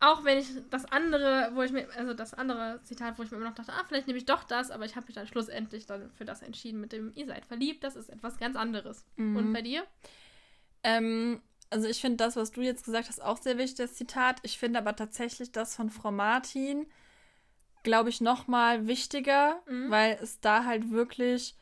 Auch 0.00 0.24
wenn 0.24 0.38
ich 0.38 0.48
das 0.70 0.84
andere, 0.86 1.50
wo 1.54 1.62
ich 1.62 1.72
mir, 1.72 1.88
also 1.96 2.12
das 2.14 2.34
andere 2.34 2.80
Zitat, 2.84 3.18
wo 3.18 3.22
ich 3.22 3.30
mir 3.30 3.38
immer 3.38 3.48
noch 3.48 3.54
dachte, 3.54 3.72
ah, 3.72 3.84
vielleicht 3.88 4.06
nehme 4.06 4.18
ich 4.18 4.26
doch 4.26 4.44
das, 4.44 4.70
aber 4.70 4.84
ich 4.84 4.94
habe 4.96 5.06
mich 5.06 5.14
dann 5.14 5.26
schlussendlich 5.26 5.86
dann 5.86 6.10
für 6.12 6.24
das 6.24 6.42
entschieden 6.42 6.80
mit 6.80 6.92
dem, 6.92 7.12
ihr 7.14 7.26
seid 7.26 7.46
verliebt, 7.46 7.82
das 7.82 7.96
ist 7.96 8.10
etwas 8.10 8.38
ganz 8.38 8.56
anderes. 8.56 9.04
Mhm. 9.16 9.36
Und 9.36 9.52
bei 9.52 9.62
dir? 9.62 9.84
Ähm, 10.82 11.40
also 11.70 11.88
ich 11.88 12.00
finde 12.00 12.18
das, 12.18 12.36
was 12.36 12.52
du 12.52 12.60
jetzt 12.60 12.84
gesagt 12.84 13.08
hast, 13.08 13.22
auch 13.22 13.38
sehr 13.38 13.58
wichtig, 13.58 13.76
das 13.76 13.94
Zitat. 13.94 14.38
Ich 14.42 14.58
finde 14.58 14.78
aber 14.78 14.94
tatsächlich 14.94 15.50
das 15.52 15.74
von 15.74 15.90
Frau 15.90 16.12
Martin, 16.12 16.86
glaube 17.82 18.10
ich, 18.10 18.20
noch 18.20 18.46
mal 18.46 18.86
wichtiger, 18.86 19.62
Mhm. 19.66 19.90
weil 19.90 20.18
es 20.20 20.40
da 20.40 20.64
halt 20.64 20.90
wirklich, 20.90 21.54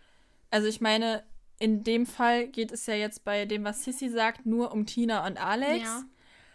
also 0.50 0.66
ich 0.66 0.80
meine, 0.80 1.22
in 1.60 1.84
dem 1.84 2.04
Fall 2.04 2.48
geht 2.48 2.72
es 2.72 2.86
ja 2.86 2.94
jetzt 2.94 3.24
bei 3.24 3.44
dem, 3.46 3.64
was 3.64 3.84
Sissy 3.84 4.08
sagt, 4.08 4.44
nur 4.44 4.72
um 4.72 4.86
Tina 4.86 5.24
und 5.26 5.38
Alex. 5.42 5.84
Ja. 5.84 6.02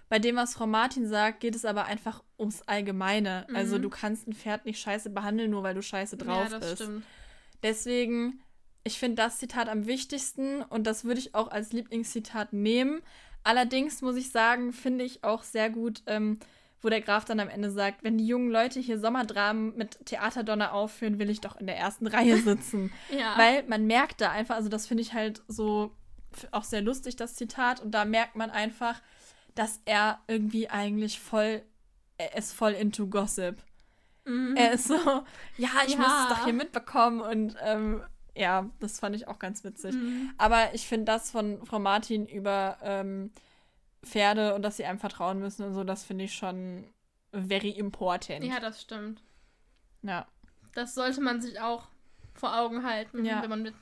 Bei 0.10 0.18
dem, 0.18 0.36
was 0.36 0.56
Frau 0.56 0.66
Martin 0.66 1.08
sagt, 1.08 1.40
geht 1.40 1.56
es 1.56 1.66
aber 1.66 1.86
einfach 1.86 2.24
ums 2.38 2.64
Allgemeine. 2.64 3.46
Mhm. 3.48 3.56
Also 3.56 3.78
du 3.78 3.90
kannst 3.90 4.28
ein 4.28 4.34
Pferd 4.34 4.66
nicht 4.66 4.80
scheiße 4.80 5.12
behandeln, 5.12 5.52
nur 5.52 5.64
weil 5.64 5.76
du 5.76 5.84
scheiße 5.84 6.18
drauf 6.18 6.50
ja, 6.50 6.60
das 6.60 6.70
bist. 6.72 6.84
stimmt. 6.84 7.06
Deswegen, 7.62 8.42
ich 8.84 8.98
finde 8.98 9.18
das 9.18 9.38
Zitat 9.38 9.70
am 9.70 9.86
wichtigsten 9.86 10.64
und 10.64 10.88
das 10.88 11.04
würde 11.04 11.20
ich 11.20 11.36
auch 11.36 11.50
als 11.50 11.72
Lieblingszitat 11.74 12.54
nehmen. 12.54 13.02
Allerdings 13.44 14.02
muss 14.02 14.16
ich 14.16 14.32
sagen, 14.32 14.74
finde 14.74 15.06
ich 15.06 15.24
auch 15.24 15.44
sehr 15.44 15.70
gut, 15.70 16.02
ähm, 16.08 16.40
wo 16.82 16.90
der 16.90 17.02
Graf 17.02 17.26
dann 17.26 17.40
am 17.40 17.50
Ende 17.50 17.70
sagt, 17.70 18.04
wenn 18.04 18.18
die 18.18 18.26
jungen 18.26 18.50
Leute 18.50 18.80
hier 18.80 19.00
Sommerdramen 19.00 19.76
mit 19.76 20.06
Theaterdonner 20.06 20.74
aufführen, 20.74 21.20
will 21.20 21.30
ich 21.30 21.42
doch 21.42 21.56
in 21.58 21.68
der 21.68 21.78
ersten 21.78 22.08
Reihe 22.08 22.38
sitzen. 22.38 22.92
Ja. 23.16 23.38
Weil 23.38 23.64
man 23.68 23.86
merkt 23.86 24.22
da 24.22 24.32
einfach, 24.32 24.56
also 24.56 24.70
das 24.70 24.88
finde 24.88 25.04
ich 25.04 25.14
halt 25.14 25.44
so 25.48 25.92
auch 26.52 26.64
sehr 26.64 26.82
lustig, 26.82 27.16
das 27.16 27.36
Zitat. 27.36 27.82
Und 27.82 27.92
da 27.92 28.06
merkt 28.06 28.36
man 28.36 28.50
einfach, 28.50 29.02
dass 29.56 29.82
er 29.86 30.20
irgendwie 30.28 30.70
eigentlich 30.70 31.20
voll, 31.20 31.62
er 32.18 32.36
ist 32.38 32.54
voll 32.54 32.72
into 32.74 33.08
Gossip. 33.08 33.58
mhm. 34.26 34.56
Er 34.56 34.74
ist 34.74 34.88
so, 34.88 34.96
ja, 35.58 35.70
ich 35.88 35.98
muss 35.98 36.08
Ja. 36.08 36.28
es 36.30 36.36
doch 36.38 36.44
hier 36.46 36.54
mitbekommen 36.54 37.22
und 37.22 37.56
ähm, 37.62 38.04
ja, 38.36 38.70
das 38.80 39.00
fand 39.00 39.16
ich 39.16 39.28
auch 39.28 39.40
ganz 39.40 39.64
witzig. 39.64 39.94
Mhm. 39.96 40.32
Aber 40.38 40.74
ich 40.74 40.88
finde 40.88 41.06
das 41.06 41.32
von 41.32 41.66
Frau 41.66 41.80
Martin 41.80 42.26
über 42.26 42.78
ähm, 42.82 43.32
Pferde 44.04 44.56
und 44.56 44.62
dass 44.62 44.78
sie 44.78 44.86
einem 44.86 45.00
vertrauen 45.00 45.40
müssen 45.40 45.64
und 45.66 45.74
so, 45.74 45.84
das 45.84 46.04
finde 46.04 46.24
ich 46.26 46.34
schon 46.36 46.86
very 47.34 47.70
important. 47.72 48.44
Ja, 48.46 48.60
das 48.60 48.82
stimmt. 48.82 49.22
Ja, 50.04 50.26
Das 50.74 50.96
sollte 50.96 51.20
man 51.22 51.42
sich 51.42 51.60
auch 51.60 51.88
vor 52.40 52.58
Augen 52.58 52.84
halten, 52.84 53.24
Ja. 53.26 53.42
wenn 53.44 53.50
man 53.50 53.62
mit 53.64 53.76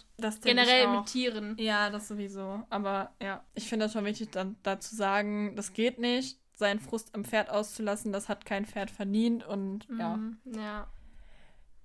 generell 0.43 0.87
mit 0.89 1.05
Tieren. 1.05 1.55
Ja, 1.59 1.89
das 1.89 2.07
sowieso. 2.07 2.63
Aber 2.69 3.11
ja, 3.21 3.43
ich 3.55 3.67
finde 3.69 3.85
das 3.85 3.93
schon 3.93 4.05
wichtig, 4.05 4.31
dann 4.31 4.55
dazu 4.63 4.95
sagen, 4.95 5.55
das 5.55 5.73
geht 5.73 5.99
nicht, 5.99 6.39
seinen 6.53 6.79
Frust 6.79 7.13
am 7.15 7.23
Pferd 7.23 7.49
auszulassen, 7.49 8.11
das 8.11 8.29
hat 8.29 8.45
kein 8.45 8.65
Pferd 8.65 8.89
verdient 8.91 9.45
und 9.45 9.87
ja. 9.97 10.17
Mhm. 10.17 10.37
ja. 10.55 10.87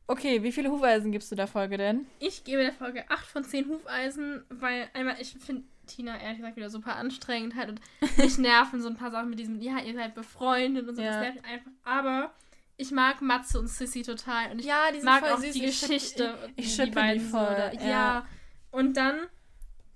Okay, 0.09 0.43
wie 0.43 0.53
viele 0.53 0.71
Hufeisen 0.71 1.13
gibst 1.13 1.31
du 1.31 1.37
der 1.37 1.47
Folge 1.47 1.77
denn? 1.77 2.07
Ich 2.19 2.45
gebe 2.45 2.63
der 2.63 2.73
Folge 2.73 3.05
8 3.09 3.25
von 3.27 3.45
10 3.45 3.69
Hufeisen, 3.69 4.43
weil 4.51 4.89
einmal, 4.95 5.17
ich 5.21 5.37
finde 5.39 5.63
Tina 5.87 6.19
ehrlich 6.21 6.39
gesagt 6.39 6.57
wieder 6.57 6.71
super 6.71 6.97
anstrengend 6.97 7.55
halt 7.55 7.71
und 7.71 7.81
mich 8.19 8.37
nerven 8.39 8.81
so 8.83 8.89
ein 8.89 8.97
paar 8.97 9.11
Sachen 9.11 9.31
mit 9.31 9.39
diesem, 9.39 9.61
ja, 9.61 9.79
ihr 9.79 9.95
seid 9.95 10.15
befreundet 10.15 10.89
und 10.89 10.97
so, 10.97 11.03
Ja. 11.03 11.13
das 11.13 11.21
nervt 11.21 11.45
einfach. 11.45 11.71
Aber 11.85 12.33
ich 12.77 12.91
mag 12.91 13.21
Matze 13.23 13.59
und 13.59 13.69
Sissy 13.69 14.03
total 14.03 14.51
und 14.53 14.59
ich 14.59 14.67
Ja, 14.67 14.91
die 14.93 15.01
mag 15.03 15.23
auch 15.25 15.39
süß. 15.39 15.53
die 15.53 15.61
Geschichte. 15.61 16.37
ich- 16.57 16.65
ich 16.65 16.65
die 16.67 16.71
schippe 16.75 16.89
die 16.89 16.95
beiden 16.95 17.23
voll, 17.29 17.71
So, 17.75 17.79
ja. 17.81 17.89
ja. 17.89 18.27
Und 18.71 18.97
dann 18.97 19.21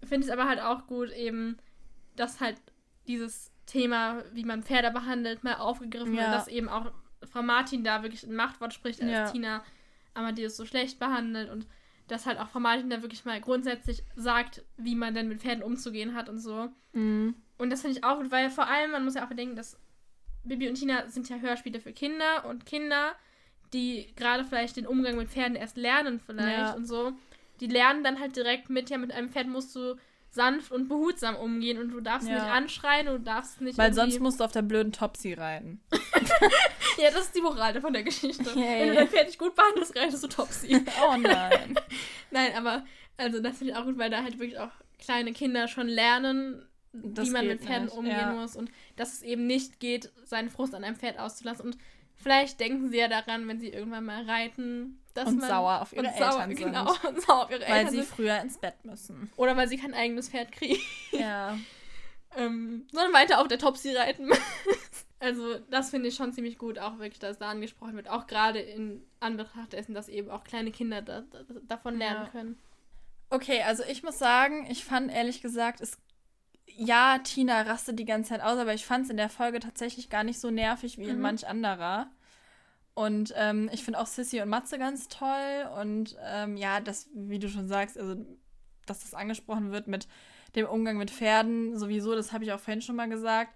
finde 0.04 0.26
ich 0.26 0.26
es 0.26 0.30
aber 0.30 0.46
halt 0.48 0.60
auch 0.60 0.86
gut, 0.86 1.10
eben, 1.10 1.56
dass 2.16 2.40
halt 2.40 2.60
dieses 3.06 3.50
Thema, 3.66 4.22
wie 4.32 4.44
man 4.44 4.62
Pferde 4.62 4.90
behandelt, 4.90 5.42
mal 5.42 5.54
aufgegriffen 5.54 6.14
Ja. 6.14 6.22
wird, 6.22 6.32
dass 6.34 6.48
eben 6.48 6.68
auch 6.68 6.92
Frau 7.30 7.42
Martin 7.42 7.82
da 7.82 8.02
wirklich 8.02 8.22
ein 8.24 8.34
Machtwort 8.36 8.72
spricht, 8.74 9.00
als 9.02 9.10
Ja. 9.10 9.30
Tina 9.30 9.64
Amadeus 10.14 10.56
so 10.56 10.64
schlecht 10.64 10.98
behandelt 10.98 11.50
und 11.50 11.66
dass 12.08 12.24
halt 12.26 12.38
auch 12.38 12.48
Frau 12.48 12.60
Martin 12.60 12.88
da 12.88 13.02
wirklich 13.02 13.24
mal 13.24 13.40
grundsätzlich 13.40 14.04
sagt, 14.14 14.62
wie 14.76 14.94
man 14.94 15.12
denn 15.14 15.26
mit 15.28 15.40
Pferden 15.40 15.64
umzugehen 15.64 16.14
hat 16.14 16.28
und 16.28 16.38
so. 16.38 16.68
Mhm. 16.92 17.34
Und 17.58 17.70
das 17.70 17.80
finde 17.82 17.98
ich 17.98 18.04
auch 18.04 18.18
gut, 18.18 18.30
weil 18.30 18.48
vor 18.50 18.68
allem, 18.68 18.92
man 18.92 19.04
muss 19.04 19.14
ja 19.14 19.24
auch 19.24 19.28
bedenken, 19.28 19.56
dass 19.56 19.76
Bibi 20.48 20.68
und 20.68 20.74
Tina 20.76 21.06
sind 21.08 21.28
ja 21.28 21.36
Hörspiele 21.38 21.80
für 21.80 21.92
Kinder 21.92 22.44
und 22.48 22.66
Kinder, 22.66 23.14
die 23.72 24.12
gerade 24.16 24.44
vielleicht 24.44 24.76
den 24.76 24.86
Umgang 24.86 25.16
mit 25.16 25.28
Pferden 25.28 25.56
erst 25.56 25.76
lernen 25.76 26.20
vielleicht 26.24 26.58
Ja. 26.58 26.72
und 26.74 26.86
so, 26.86 27.12
die 27.60 27.66
lernen 27.66 28.04
dann 28.04 28.20
halt 28.20 28.36
direkt 28.36 28.70
mit, 28.70 28.90
ja, 28.90 28.98
mit 28.98 29.12
einem 29.12 29.28
Pferd 29.28 29.48
musst 29.48 29.74
du 29.74 29.96
sanft 30.30 30.70
und 30.70 30.88
behutsam 30.88 31.34
umgehen 31.36 31.78
und 31.78 31.90
du 31.90 32.00
darfst 32.00 32.28
Ja. 32.28 32.34
nicht 32.34 32.44
anschreien 32.52 33.08
und 33.08 33.14
du 33.14 33.20
darfst 33.22 33.60
nicht 33.62 33.78
Weil 33.78 33.86
irgendwie- 33.90 34.10
sonst 34.12 34.20
musst 34.20 34.40
du 34.40 34.44
auf 34.44 34.52
der 34.52 34.62
blöden 34.62 34.92
Topsy 34.92 35.32
reiten. 35.34 35.80
Ja, 36.98 37.10
das 37.10 37.26
ist 37.26 37.36
die 37.36 37.42
Moral 37.42 37.78
von 37.82 37.92
der 37.92 38.02
Geschichte. 38.04 38.42
Yay. 38.58 38.80
Wenn 38.80 38.88
du 38.88 38.94
dein 38.94 39.08
Pferd 39.08 39.26
nicht 39.26 39.38
gut 39.38 39.54
behandelst, 39.54 39.94
reitest 39.94 40.24
du 40.24 40.28
Topsy. 40.28 40.82
Oh 41.06 41.16
nein. 41.18 41.74
Nein, 42.30 42.52
aber 42.56 42.86
also 43.18 43.40
das 43.40 43.58
finde 43.58 43.72
ich 43.72 43.78
auch 43.78 43.84
gut, 43.84 43.98
weil 43.98 44.08
da 44.08 44.22
halt 44.22 44.38
wirklich 44.38 44.58
auch 44.58 44.70
kleine 44.98 45.32
Kinder 45.34 45.68
schon 45.68 45.88
lernen, 45.88 46.66
Das 47.02 47.28
wie 47.28 47.32
man 47.32 47.46
mit 47.46 47.60
Pferden 47.62 47.84
nicht, 47.86 47.96
umgehen 47.96 48.16
ja. 48.18 48.32
muss 48.32 48.56
und 48.56 48.70
dass 48.96 49.12
es 49.14 49.22
eben 49.22 49.46
nicht 49.46 49.80
geht, 49.80 50.12
seinen 50.24 50.50
Frust 50.50 50.74
an 50.74 50.84
einem 50.84 50.96
Pferd 50.96 51.18
auszulassen. 51.18 51.66
Und 51.66 51.78
vielleicht 52.14 52.60
denken 52.60 52.88
sie 52.88 52.98
ja 52.98 53.08
daran, 53.08 53.46
wenn 53.48 53.60
sie 53.60 53.68
irgendwann 53.68 54.04
mal 54.04 54.24
reiten, 54.24 55.00
dass 55.14 55.28
Und 55.28 55.38
man 55.40 55.48
sauer 55.48 55.80
auf 55.82 55.92
ihre 55.92 56.06
und 56.06 56.14
sauer, 56.16 56.32
Eltern 56.42 56.56
sind. 56.56 56.66
Genau, 56.66 56.90
und 57.08 57.20
sauer 57.22 57.44
auf 57.44 57.50
ihre 57.50 57.60
Weil 57.62 57.70
Eltern 57.78 57.90
sie 57.90 57.96
sind. 57.98 58.08
früher 58.08 58.40
ins 58.40 58.58
Bett 58.58 58.84
müssen. 58.84 59.30
Oder 59.36 59.56
weil 59.56 59.68
sie 59.68 59.78
kein 59.78 59.94
eigenes 59.94 60.28
Pferd 60.28 60.52
kriegen, 60.52 60.80
Ja. 61.12 61.58
ähm, 62.36 62.86
sondern 62.92 63.12
weiter 63.12 63.40
auf 63.40 63.48
der 63.48 63.58
Topsy 63.58 63.94
reiten. 63.94 64.30
also 65.20 65.58
das 65.70 65.90
finde 65.90 66.08
ich 66.08 66.14
schon 66.16 66.32
ziemlich 66.32 66.58
gut, 66.58 66.78
auch 66.78 66.98
wirklich, 66.98 67.18
dass 67.18 67.38
da 67.38 67.50
angesprochen 67.50 67.96
wird. 67.96 68.08
Auch 68.10 68.26
gerade 68.26 68.58
in 68.60 69.02
Anbetracht 69.20 69.72
dessen, 69.72 69.94
dass 69.94 70.08
eben 70.08 70.30
auch 70.30 70.44
kleine 70.44 70.70
Kinder 70.70 71.00
da, 71.02 71.22
da, 71.22 71.38
davon 71.66 71.96
lernen 71.98 72.24
Ja. 72.26 72.30
können. 72.30 72.58
Okay, 73.30 73.62
also 73.62 73.82
ich 73.84 74.02
muss 74.02 74.18
sagen, 74.18 74.66
ich 74.70 74.84
fand 74.84 75.10
ehrlich 75.10 75.42
gesagt, 75.42 75.80
es. 75.80 75.98
Ja, 76.66 77.18
Tina 77.18 77.62
rastet 77.62 77.98
die 77.98 78.04
ganze 78.04 78.30
Zeit 78.30 78.42
aus, 78.42 78.58
aber 78.58 78.74
ich 78.74 78.84
fand 78.84 79.04
es 79.04 79.10
in 79.10 79.16
der 79.16 79.28
Folge 79.30 79.60
tatsächlich 79.60 80.10
gar 80.10 80.24
nicht 80.24 80.40
so 80.40 80.50
nervig 80.50 80.98
wie 80.98 81.04
in 81.04 81.16
Mhm. 81.16 81.22
manch 81.22 81.46
anderer. 81.46 82.10
Und 82.94 83.32
ähm, 83.36 83.68
ich 83.72 83.84
finde 83.84 84.00
auch 84.00 84.06
Sissy 84.06 84.40
und 84.40 84.48
Matze 84.48 84.78
ganz 84.78 85.08
toll. 85.08 85.68
Und 85.80 86.16
ähm, 86.24 86.56
ja, 86.56 86.80
das, 86.80 87.08
wie 87.14 87.38
du 87.38 87.48
schon 87.48 87.68
sagst, 87.68 87.98
also, 87.98 88.16
dass 88.86 89.00
das 89.00 89.14
angesprochen 89.14 89.70
wird 89.72 89.86
mit 89.86 90.08
dem 90.54 90.66
Umgang 90.66 90.96
mit 90.96 91.10
Pferden, 91.10 91.76
sowieso, 91.78 92.14
das 92.14 92.32
habe 92.32 92.44
ich 92.44 92.52
auch 92.52 92.60
vorhin 92.60 92.80
schon 92.82 92.96
mal 92.96 93.08
gesagt. 93.08 93.54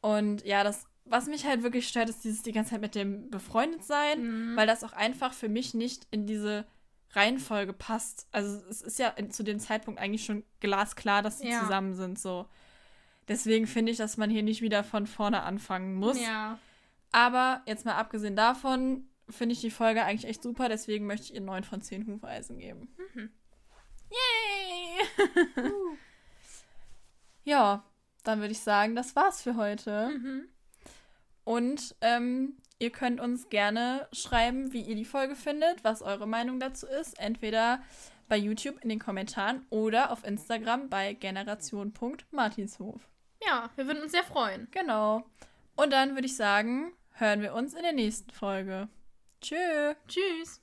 Und 0.00 0.44
ja, 0.44 0.64
das, 0.64 0.86
was 1.06 1.26
mich 1.26 1.46
halt 1.46 1.62
wirklich 1.62 1.88
stört, 1.88 2.10
ist 2.10 2.22
dieses 2.24 2.42
die 2.42 2.52
ganze 2.52 2.70
Zeit 2.72 2.80
mit 2.82 2.94
dem 2.94 3.30
befreundet 3.30 3.82
sein 3.84 4.50
Mhm. 4.52 4.56
weil 4.56 4.66
das 4.66 4.84
auch 4.84 4.92
einfach 4.92 5.32
für 5.32 5.48
mich 5.48 5.72
nicht 5.74 6.06
in 6.10 6.26
diese 6.26 6.66
Reihenfolge 7.12 7.72
passt. 7.72 8.28
Also 8.32 8.62
es 8.68 8.82
ist 8.82 8.98
ja 8.98 9.14
zu 9.30 9.42
dem 9.42 9.58
Zeitpunkt 9.60 10.00
eigentlich 10.00 10.24
schon 10.24 10.44
glasklar, 10.60 11.22
dass 11.22 11.38
sie 11.38 11.48
Ja. 11.48 11.60
zusammen 11.60 11.94
sind. 11.94 12.18
So. 12.18 12.46
Deswegen 13.28 13.66
finde 13.66 13.92
ich, 13.92 13.98
dass 13.98 14.16
man 14.16 14.30
hier 14.30 14.42
nicht 14.42 14.62
wieder 14.62 14.84
von 14.84 15.06
vorne 15.06 15.42
anfangen 15.42 15.94
muss. 15.94 16.20
Ja. 16.20 16.58
Aber 17.12 17.62
jetzt 17.66 17.84
mal 17.84 17.94
abgesehen 17.96 18.36
davon, 18.36 19.08
finde 19.30 19.54
ich 19.54 19.60
die 19.60 19.70
Folge 19.70 20.04
eigentlich 20.04 20.28
echt 20.28 20.42
super. 20.42 20.68
Deswegen 20.68 21.06
möchte 21.06 21.26
ich 21.26 21.34
ihr 21.34 21.40
9 21.40 21.64
von 21.64 21.80
10 21.80 22.06
Hufeisen 22.06 22.58
geben. 22.58 22.94
Mhm. 23.14 23.30
Yay! 24.10 25.26
ja, 27.44 27.84
dann 28.24 28.40
würde 28.40 28.52
ich 28.52 28.60
sagen, 28.60 28.94
das 28.94 29.16
war's 29.16 29.42
für 29.42 29.56
heute. 29.56 30.10
Mhm. 30.10 30.48
Und 31.44 31.96
ähm, 32.02 32.56
ihr 32.78 32.90
könnt 32.90 33.20
uns 33.20 33.48
gerne 33.48 34.08
schreiben, 34.12 34.72
wie 34.72 34.82
ihr 34.82 34.96
die 34.96 35.04
Folge 35.04 35.34
findet, 35.34 35.84
was 35.84 36.02
eure 36.02 36.26
Meinung 36.26 36.60
dazu 36.60 36.86
ist. 36.86 37.18
Entweder 37.18 37.82
bei 38.28 38.36
YouTube 38.36 38.82
in 38.82 38.88
den 38.88 38.98
Kommentaren 38.98 39.66
oder 39.70 40.10
auf 40.12 40.24
Instagram 40.24 40.88
bei 40.88 41.14
generation.martinshof. 41.14 43.08
Ja, 43.46 43.70
wir 43.76 43.86
würden 43.86 44.02
uns 44.02 44.12
sehr 44.12 44.24
freuen. 44.24 44.68
Genau. 44.70 45.24
Und 45.76 45.92
dann 45.92 46.14
würde 46.14 46.26
ich 46.26 46.36
sagen, 46.36 46.92
hören 47.12 47.40
wir 47.40 47.54
uns 47.54 47.74
in 47.74 47.82
der 47.82 47.92
nächsten 47.92 48.30
Folge. 48.30 48.88
Tschö. 49.40 49.94
Tschüss. 50.08 50.56